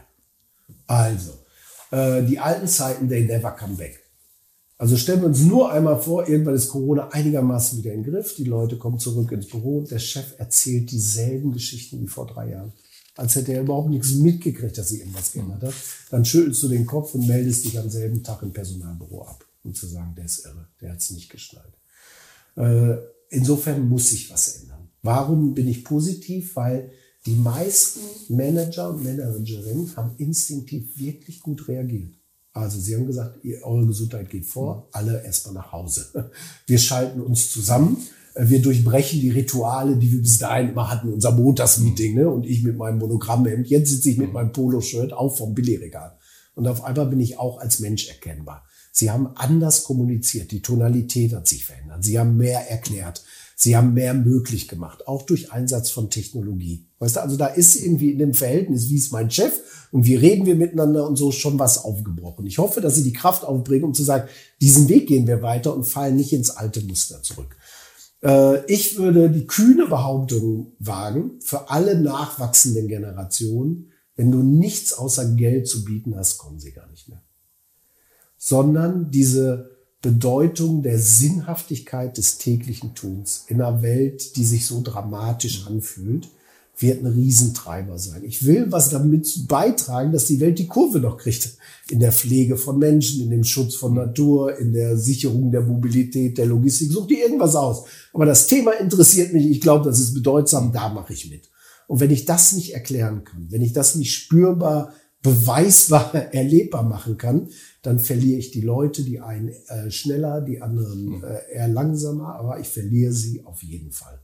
Also, 0.87 1.33
äh, 1.91 2.23
die 2.23 2.39
alten 2.39 2.67
Zeiten, 2.67 3.09
they 3.09 3.25
never 3.25 3.51
come 3.51 3.75
back. 3.75 4.06
Also 4.79 4.95
stellen 4.95 5.21
wir 5.21 5.27
uns 5.27 5.41
nur 5.41 5.71
einmal 5.71 5.99
vor, 5.99 6.27
irgendwann 6.27 6.53
ist 6.53 6.69
Corona 6.69 7.09
einigermaßen 7.09 7.79
wieder 7.79 7.93
im 7.93 8.03
Griff, 8.03 8.35
die 8.35 8.43
Leute 8.43 8.77
kommen 8.77 8.99
zurück 8.99 9.31
ins 9.31 9.47
Büro 9.47 9.79
und 9.79 9.89
der 9.89 9.97
Chef 9.97 10.35
erzählt 10.37 10.91
dieselben 10.91 11.51
Geschichten 11.51 11.99
wie 11.99 12.07
vor 12.07 12.27
drei 12.27 12.51
Jahren. 12.51 12.73
Als 13.15 13.35
hätte 13.35 13.53
er 13.53 13.61
überhaupt 13.61 13.89
nichts 13.89 14.13
mitgekriegt, 14.13 14.77
dass 14.77 14.89
sich 14.89 14.99
irgendwas 14.99 15.31
geändert 15.31 15.63
hat. 15.63 15.73
Dann 16.11 16.23
schüttelst 16.23 16.61
du 16.61 16.67
den 16.67 16.85
Kopf 16.85 17.15
und 17.15 17.27
meldest 17.27 17.65
dich 17.65 17.79
am 17.79 17.89
selben 17.89 18.21
Tag 18.21 18.43
im 18.43 18.53
Personalbüro 18.53 19.23
ab, 19.23 19.43
um 19.63 19.73
zu 19.73 19.87
sagen, 19.87 20.13
der 20.15 20.25
ist 20.25 20.45
irre, 20.45 20.67
der 20.79 20.91
hat 20.91 20.99
es 20.99 21.09
nicht 21.09 21.31
geschnallt. 21.31 21.73
Äh, 22.55 22.97
insofern 23.29 23.89
muss 23.89 24.09
sich 24.09 24.31
was 24.31 24.59
ändern. 24.59 24.89
Warum 25.01 25.55
bin 25.55 25.67
ich 25.67 25.83
positiv? 25.83 26.55
Weil 26.55 26.91
die 27.25 27.35
meisten 27.35 27.99
Manager 28.29 28.91
und 28.91 29.03
Managerinnen 29.03 29.95
haben 29.95 30.15
instinktiv 30.17 30.99
wirklich 30.99 31.41
gut 31.41 31.67
reagiert. 31.67 32.13
Also 32.57 32.79
Sie 32.79 32.95
haben 32.95 33.07
gesagt, 33.07 33.43
ihr, 33.43 33.63
eure 33.63 33.87
Gesundheit 33.87 34.29
geht 34.29 34.45
vor, 34.45 34.87
alle 34.91 35.23
erstmal 35.23 35.55
nach 35.55 35.71
Hause. 35.71 36.31
Wir 36.65 36.79
schalten 36.79 37.21
uns 37.21 37.51
zusammen, 37.51 37.97
wir 38.39 38.61
durchbrechen 38.61 39.19
die 39.19 39.31
Rituale, 39.31 39.95
die 39.95 40.11
wir 40.11 40.21
bis 40.21 40.37
dahin 40.37 40.69
immer 40.69 40.89
hatten, 40.89 41.11
unser 41.11 41.31
Montagsmeeting, 41.31 42.15
ne? 42.15 42.29
Und 42.29 42.45
ich 42.45 42.63
mit 42.63 42.77
meinem 42.77 42.99
Monogrammhemd, 42.99 43.67
jetzt 43.67 43.89
sitze 43.89 44.11
ich 44.11 44.17
mit 44.17 44.31
meinem 44.31 44.51
Poloshirt 44.51 45.13
auch 45.13 45.35
vom 45.35 45.55
Billigregal. 45.55 46.17
Und 46.53 46.67
auf 46.67 46.83
einmal 46.83 47.07
bin 47.07 47.19
ich 47.19 47.39
auch 47.39 47.59
als 47.59 47.79
Mensch 47.79 48.07
erkennbar. 48.07 48.65
Sie 48.91 49.11
haben 49.11 49.27
anders 49.35 49.83
kommuniziert, 49.83 50.51
die 50.51 50.61
Tonalität 50.61 51.33
hat 51.33 51.47
sich 51.47 51.65
verändert, 51.65 52.03
Sie 52.03 52.17
haben 52.17 52.37
mehr 52.37 52.69
erklärt, 52.69 53.23
Sie 53.59 53.75
haben 53.75 53.95
mehr 53.95 54.13
möglich 54.13 54.67
gemacht, 54.67 55.07
auch 55.07 55.23
durch 55.23 55.51
Einsatz 55.51 55.89
von 55.89 56.11
Technologie. 56.11 56.85
Weißt 56.99 57.15
du, 57.15 57.21
also 57.21 57.37
da 57.37 57.47
ist 57.47 57.75
irgendwie 57.75 58.11
in 58.11 58.19
dem 58.19 58.35
Verhältnis, 58.35 58.87
wie 58.87 58.97
ist 58.97 59.11
mein 59.11 59.31
Chef 59.31 59.51
und 59.91 60.05
wie 60.05 60.13
reden 60.13 60.45
wir 60.45 60.53
miteinander 60.53 61.07
und 61.07 61.15
so 61.15 61.31
schon 61.31 61.57
was 61.57 61.83
aufgebrochen. 61.83 62.45
Ich 62.45 62.59
hoffe, 62.59 62.81
dass 62.81 62.93
Sie 62.93 63.03
die 63.03 63.13
Kraft 63.13 63.43
aufbringen, 63.43 63.85
um 63.85 63.95
zu 63.95 64.03
sagen, 64.03 64.29
diesen 64.61 64.87
Weg 64.89 65.07
gehen 65.07 65.25
wir 65.25 65.41
weiter 65.41 65.75
und 65.75 65.85
fallen 65.85 66.17
nicht 66.17 66.33
ins 66.33 66.51
alte 66.51 66.81
Muster 66.81 67.23
zurück. 67.23 67.57
Äh, 68.21 68.63
ich 68.71 68.99
würde 68.99 69.31
die 69.31 69.47
kühne 69.47 69.87
Behauptung 69.87 70.73
wagen, 70.77 71.39
für 71.39 71.71
alle 71.71 71.99
nachwachsenden 71.99 72.87
Generationen, 72.87 73.91
wenn 74.15 74.31
du 74.31 74.43
nichts 74.43 74.93
außer 74.93 75.33
Geld 75.33 75.67
zu 75.67 75.83
bieten 75.83 76.15
hast, 76.15 76.37
kommen 76.37 76.59
sie 76.59 76.73
gar 76.73 76.87
nicht 76.91 77.09
mehr. 77.09 77.23
Sondern 78.37 79.09
diese 79.09 79.76
Bedeutung 80.01 80.83
der 80.83 80.99
Sinnhaftigkeit 80.99 82.17
des 82.17 82.37
täglichen 82.37 82.93
Tuns 82.93 83.45
in 83.47 83.61
einer 83.61 83.81
Welt, 83.81 84.35
die 84.35 84.45
sich 84.45 84.65
so 84.65 84.81
dramatisch 84.83 85.65
anfühlt, 85.67 86.29
wird 86.79 87.01
ein 87.01 87.07
Riesentreiber 87.07 87.97
sein. 87.97 88.23
Ich 88.23 88.45
will 88.45 88.67
was 88.69 88.89
damit 88.89 89.47
beitragen, 89.47 90.11
dass 90.11 90.25
die 90.25 90.39
Welt 90.39 90.59
die 90.59 90.67
Kurve 90.67 90.99
noch 90.99 91.17
kriegt. 91.17 91.57
In 91.89 91.99
der 91.99 92.11
Pflege 92.11 92.57
von 92.57 92.77
Menschen, 92.77 93.23
in 93.23 93.31
dem 93.31 93.43
Schutz 93.43 93.75
von 93.75 93.95
Natur, 93.95 94.57
in 94.59 94.73
der 94.73 94.97
Sicherung 94.97 95.51
der 95.51 95.61
Mobilität, 95.61 96.37
der 96.37 96.45
Logistik. 96.45 96.91
Such 96.91 97.07
dir 97.07 97.23
irgendwas 97.23 97.55
aus. 97.55 97.85
Aber 98.13 98.25
das 98.25 98.45
Thema 98.45 98.73
interessiert 98.73 99.33
mich. 99.33 99.47
Ich 99.47 99.61
glaube, 99.61 99.85
das 99.85 99.99
ist 99.99 100.13
bedeutsam. 100.13 100.71
Da 100.71 100.89
mache 100.89 101.13
ich 101.13 101.31
mit. 101.31 101.49
Und 101.87 101.99
wenn 101.99 102.11
ich 102.11 102.25
das 102.25 102.53
nicht 102.53 102.73
erklären 102.73 103.23
kann, 103.23 103.47
wenn 103.49 103.61
ich 103.61 103.73
das 103.73 103.95
nicht 103.95 104.13
spürbar, 104.13 104.93
beweisbar, 105.21 106.13
erlebbar 106.33 106.83
machen 106.83 107.17
kann, 107.17 107.49
dann 107.81 107.99
verliere 107.99 108.39
ich 108.39 108.51
die 108.51 108.61
Leute, 108.61 109.03
die 109.03 109.19
einen 109.19 109.49
äh, 109.67 109.91
schneller, 109.91 110.41
die 110.41 110.61
anderen 110.61 111.21
hm. 111.21 111.23
äh, 111.23 111.53
eher 111.53 111.67
langsamer, 111.67 112.35
aber 112.35 112.59
ich 112.59 112.67
verliere 112.67 113.13
sie 113.13 113.43
auf 113.45 113.63
jeden 113.63 113.91
Fall. 113.91 114.19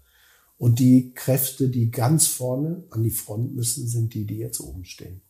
Und 0.57 0.79
die 0.79 1.11
Kräfte, 1.13 1.67
die 1.67 1.91
ganz 1.91 2.27
vorne 2.27 2.83
an 2.89 3.03
die 3.03 3.09
Front 3.09 3.55
müssen, 3.55 3.87
sind 3.87 4.13
die, 4.13 4.25
die 4.25 4.37
jetzt 4.37 4.61
oben 4.61 4.85
stehen. 4.85 5.21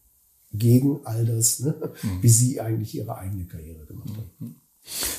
Gegen 0.52 1.00
all 1.06 1.26
das, 1.26 1.60
ne? 1.62 1.74
mhm. 2.04 2.22
wie 2.22 2.30
Sie 2.30 2.62
eigentlich 2.62 2.94
Ihre 2.94 3.18
eigene 3.18 3.46
Karriere 3.46 3.86
gemacht 3.86 4.10
haben. 4.10 4.30
Mhm. 4.38 4.56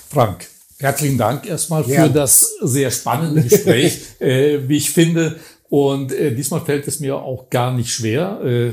Frank, 0.08 0.46
herzlichen 0.78 1.18
Dank 1.18 1.46
erstmal 1.46 1.82
für 1.82 2.08
das 2.08 2.48
sehr 2.62 2.92
spannende 2.92 3.42
Gespräch, 3.42 4.02
äh, 4.20 4.68
wie 4.68 4.76
ich 4.76 4.90
finde. 4.90 5.40
Und 5.68 6.12
äh, 6.12 6.32
diesmal 6.32 6.64
fällt 6.64 6.86
es 6.86 7.00
mir 7.00 7.16
auch 7.16 7.50
gar 7.50 7.74
nicht 7.74 7.90
schwer, 7.90 8.40
äh, 8.44 8.72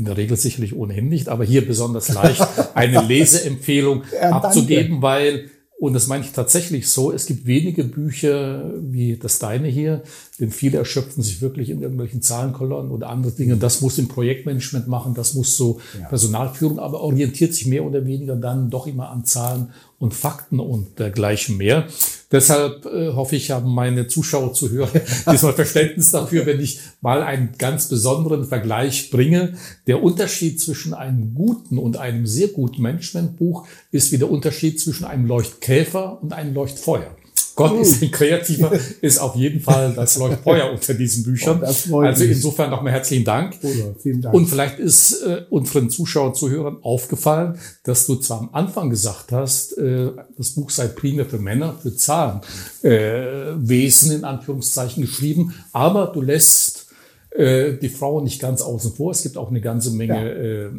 in 0.00 0.06
der 0.06 0.16
Regel 0.16 0.36
sicherlich 0.36 0.74
ohnehin 0.74 1.08
nicht, 1.08 1.28
aber 1.28 1.44
hier 1.44 1.66
besonders 1.66 2.08
leicht 2.08 2.46
eine 2.74 3.02
Leseempfehlung 3.06 4.04
ja, 4.12 4.30
abzugeben, 4.30 5.02
weil 5.02 5.50
und 5.78 5.94
das 5.94 6.08
meine 6.08 6.24
ich 6.24 6.32
tatsächlich 6.32 6.88
so. 6.88 7.10
Es 7.10 7.24
gibt 7.24 7.46
wenige 7.46 7.84
Bücher 7.84 8.70
wie 8.80 9.16
das 9.16 9.38
deine 9.38 9.66
hier, 9.66 10.02
denn 10.38 10.50
viele 10.50 10.76
erschöpfen 10.76 11.22
sich 11.22 11.40
wirklich 11.40 11.70
in 11.70 11.80
irgendwelchen 11.80 12.20
Zahlenkolonnen 12.20 12.90
oder 12.90 13.08
andere 13.08 13.32
Dinge. 13.32 13.56
Das 13.56 13.80
muss 13.80 13.96
im 13.98 14.06
Projektmanagement 14.06 14.88
machen, 14.88 15.14
das 15.14 15.32
muss 15.32 15.56
so 15.56 15.80
ja. 15.98 16.06
Personalführung, 16.06 16.78
aber 16.78 17.00
orientiert 17.00 17.54
sich 17.54 17.66
mehr 17.66 17.84
oder 17.84 18.04
weniger 18.04 18.36
dann 18.36 18.68
doch 18.68 18.86
immer 18.86 19.08
an 19.08 19.24
Zahlen 19.24 19.70
und 19.98 20.12
Fakten 20.12 20.60
und 20.60 20.98
dergleichen 20.98 21.56
mehr. 21.56 21.86
Deshalb 22.32 22.86
äh, 22.86 23.12
hoffe 23.12 23.36
ich, 23.36 23.50
haben 23.50 23.74
meine 23.74 24.06
Zuschauer, 24.06 24.54
Zuhörer 24.54 24.90
diesmal 25.30 25.52
Verständnis 25.52 26.12
dafür, 26.12 26.46
wenn 26.46 26.60
ich 26.60 26.80
mal 27.00 27.22
einen 27.22 27.54
ganz 27.58 27.88
besonderen 27.88 28.44
Vergleich 28.44 29.10
bringe. 29.10 29.54
Der 29.86 30.02
Unterschied 30.02 30.60
zwischen 30.60 30.94
einem 30.94 31.34
guten 31.34 31.78
und 31.78 31.96
einem 31.96 32.26
sehr 32.26 32.48
guten 32.48 32.82
Managementbuch 32.82 33.66
ist 33.90 34.12
wie 34.12 34.18
der 34.18 34.30
Unterschied 34.30 34.80
zwischen 34.80 35.04
einem 35.04 35.26
Leuchtkäfer 35.26 36.22
und 36.22 36.32
einem 36.32 36.54
Leuchtfeuer. 36.54 37.16
Gott 37.54 37.80
ist 37.80 38.02
ein 38.02 38.10
Kreativer, 38.10 38.72
ist 39.00 39.18
auf 39.18 39.36
jeden 39.36 39.60
Fall 39.60 39.92
das 39.94 40.18
Leuchtfeuer 40.18 40.70
unter 40.72 40.94
diesen 40.94 41.22
Büchern. 41.24 41.62
Oh, 41.90 42.00
also 42.00 42.24
insofern 42.24 42.70
nochmal 42.70 42.92
herzlichen 42.92 43.24
Dank. 43.24 43.56
Oder, 43.62 43.94
vielen 44.00 44.22
Dank. 44.22 44.34
Und 44.34 44.46
vielleicht 44.46 44.78
ist 44.78 45.20
äh, 45.22 45.42
unseren 45.50 45.90
Zuschauern, 45.90 46.34
Zuhörern 46.34 46.78
aufgefallen, 46.82 47.58
dass 47.84 48.06
du 48.06 48.16
zwar 48.16 48.40
am 48.40 48.48
Anfang 48.52 48.90
gesagt 48.90 49.30
hast, 49.32 49.78
äh, 49.78 50.10
das 50.36 50.50
Buch 50.50 50.70
sei 50.70 50.88
primär 50.88 51.26
für 51.26 51.38
Männer, 51.38 51.76
für 51.80 51.94
Zahlenwesen 51.94 54.12
äh, 54.12 54.14
in 54.14 54.24
Anführungszeichen 54.24 55.02
geschrieben, 55.02 55.54
aber 55.72 56.08
du 56.08 56.22
lässt 56.22 56.86
äh, 57.30 57.74
die 57.74 57.88
Frauen 57.88 58.24
nicht 58.24 58.40
ganz 58.40 58.62
außen 58.62 58.92
vor. 58.92 59.12
Es 59.12 59.22
gibt 59.22 59.36
auch 59.36 59.50
eine 59.50 59.60
ganze 59.60 59.90
Menge 59.90 60.24
ja. 60.24 60.70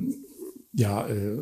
Ja, 0.74 1.05
äh, 1.05 1.38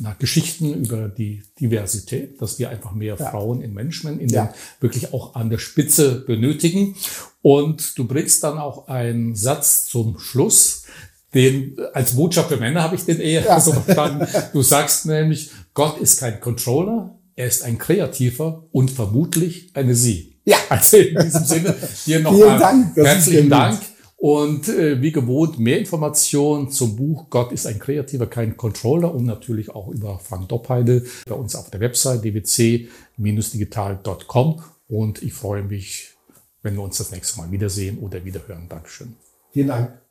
nach 0.00 0.18
Geschichten 0.18 0.74
über 0.74 1.08
die 1.08 1.42
Diversität, 1.58 2.40
dass 2.42 2.58
wir 2.58 2.68
einfach 2.68 2.92
mehr 2.92 3.16
ja. 3.18 3.30
Frauen 3.30 3.62
in 3.62 3.72
Management, 3.72 4.20
in 4.20 4.28
ja. 4.28 4.46
den 4.46 4.54
wirklich 4.80 5.14
auch 5.14 5.34
an 5.34 5.48
der 5.48 5.58
Spitze 5.58 6.24
benötigen. 6.26 6.94
Und 7.40 7.96
du 7.98 8.06
bringst 8.06 8.44
dann 8.44 8.58
auch 8.58 8.88
einen 8.88 9.34
Satz 9.34 9.86
zum 9.86 10.18
Schluss, 10.18 10.84
den 11.34 11.76
als 11.92 12.16
Botschaft 12.16 12.48
für 12.48 12.56
Männer 12.56 12.82
habe 12.82 12.96
ich 12.96 13.04
den 13.04 13.20
eher 13.20 13.44
ja. 13.44 13.60
so 13.60 13.72
verstanden. 13.72 14.26
Du 14.52 14.62
sagst 14.62 15.06
nämlich, 15.06 15.50
Gott 15.74 15.98
ist 15.98 16.20
kein 16.20 16.40
Controller, 16.40 17.18
er 17.34 17.46
ist 17.46 17.62
ein 17.62 17.78
Kreativer 17.78 18.64
und 18.72 18.90
vermutlich 18.90 19.70
eine 19.74 19.94
Sie. 19.94 20.36
Ja. 20.44 20.56
Also 20.68 20.98
in 20.98 21.18
diesem 21.22 21.44
Sinne 21.44 21.74
dir 22.06 22.20
nochmal 22.20 22.92
herzlichen 22.94 23.50
Dank. 23.50 23.80
Und 24.16 24.68
äh, 24.68 25.00
wie 25.02 25.12
gewohnt, 25.12 25.58
mehr 25.58 25.78
Informationen 25.78 26.70
zum 26.70 26.96
Buch 26.96 27.28
Gott 27.28 27.52
ist 27.52 27.66
ein 27.66 27.78
Kreativer, 27.78 28.26
kein 28.26 28.56
Controller 28.56 29.14
und 29.14 29.26
natürlich 29.26 29.68
auch 29.70 29.88
über 29.88 30.18
Frank 30.18 30.48
Doppheide 30.48 31.04
bei 31.26 31.34
uns 31.34 31.54
auf 31.54 31.68
der 31.70 31.80
Website 31.80 32.24
dwc-digital.com. 32.24 34.62
Und 34.88 35.22
ich 35.22 35.34
freue 35.34 35.62
mich, 35.62 36.14
wenn 36.62 36.76
wir 36.76 36.82
uns 36.82 36.98
das 36.98 37.10
nächste 37.10 37.40
Mal 37.40 37.50
wiedersehen 37.50 37.98
oder 37.98 38.24
wiederhören. 38.24 38.68
Dankeschön. 38.68 39.16
Vielen 39.52 39.66
Dank. 39.68 40.05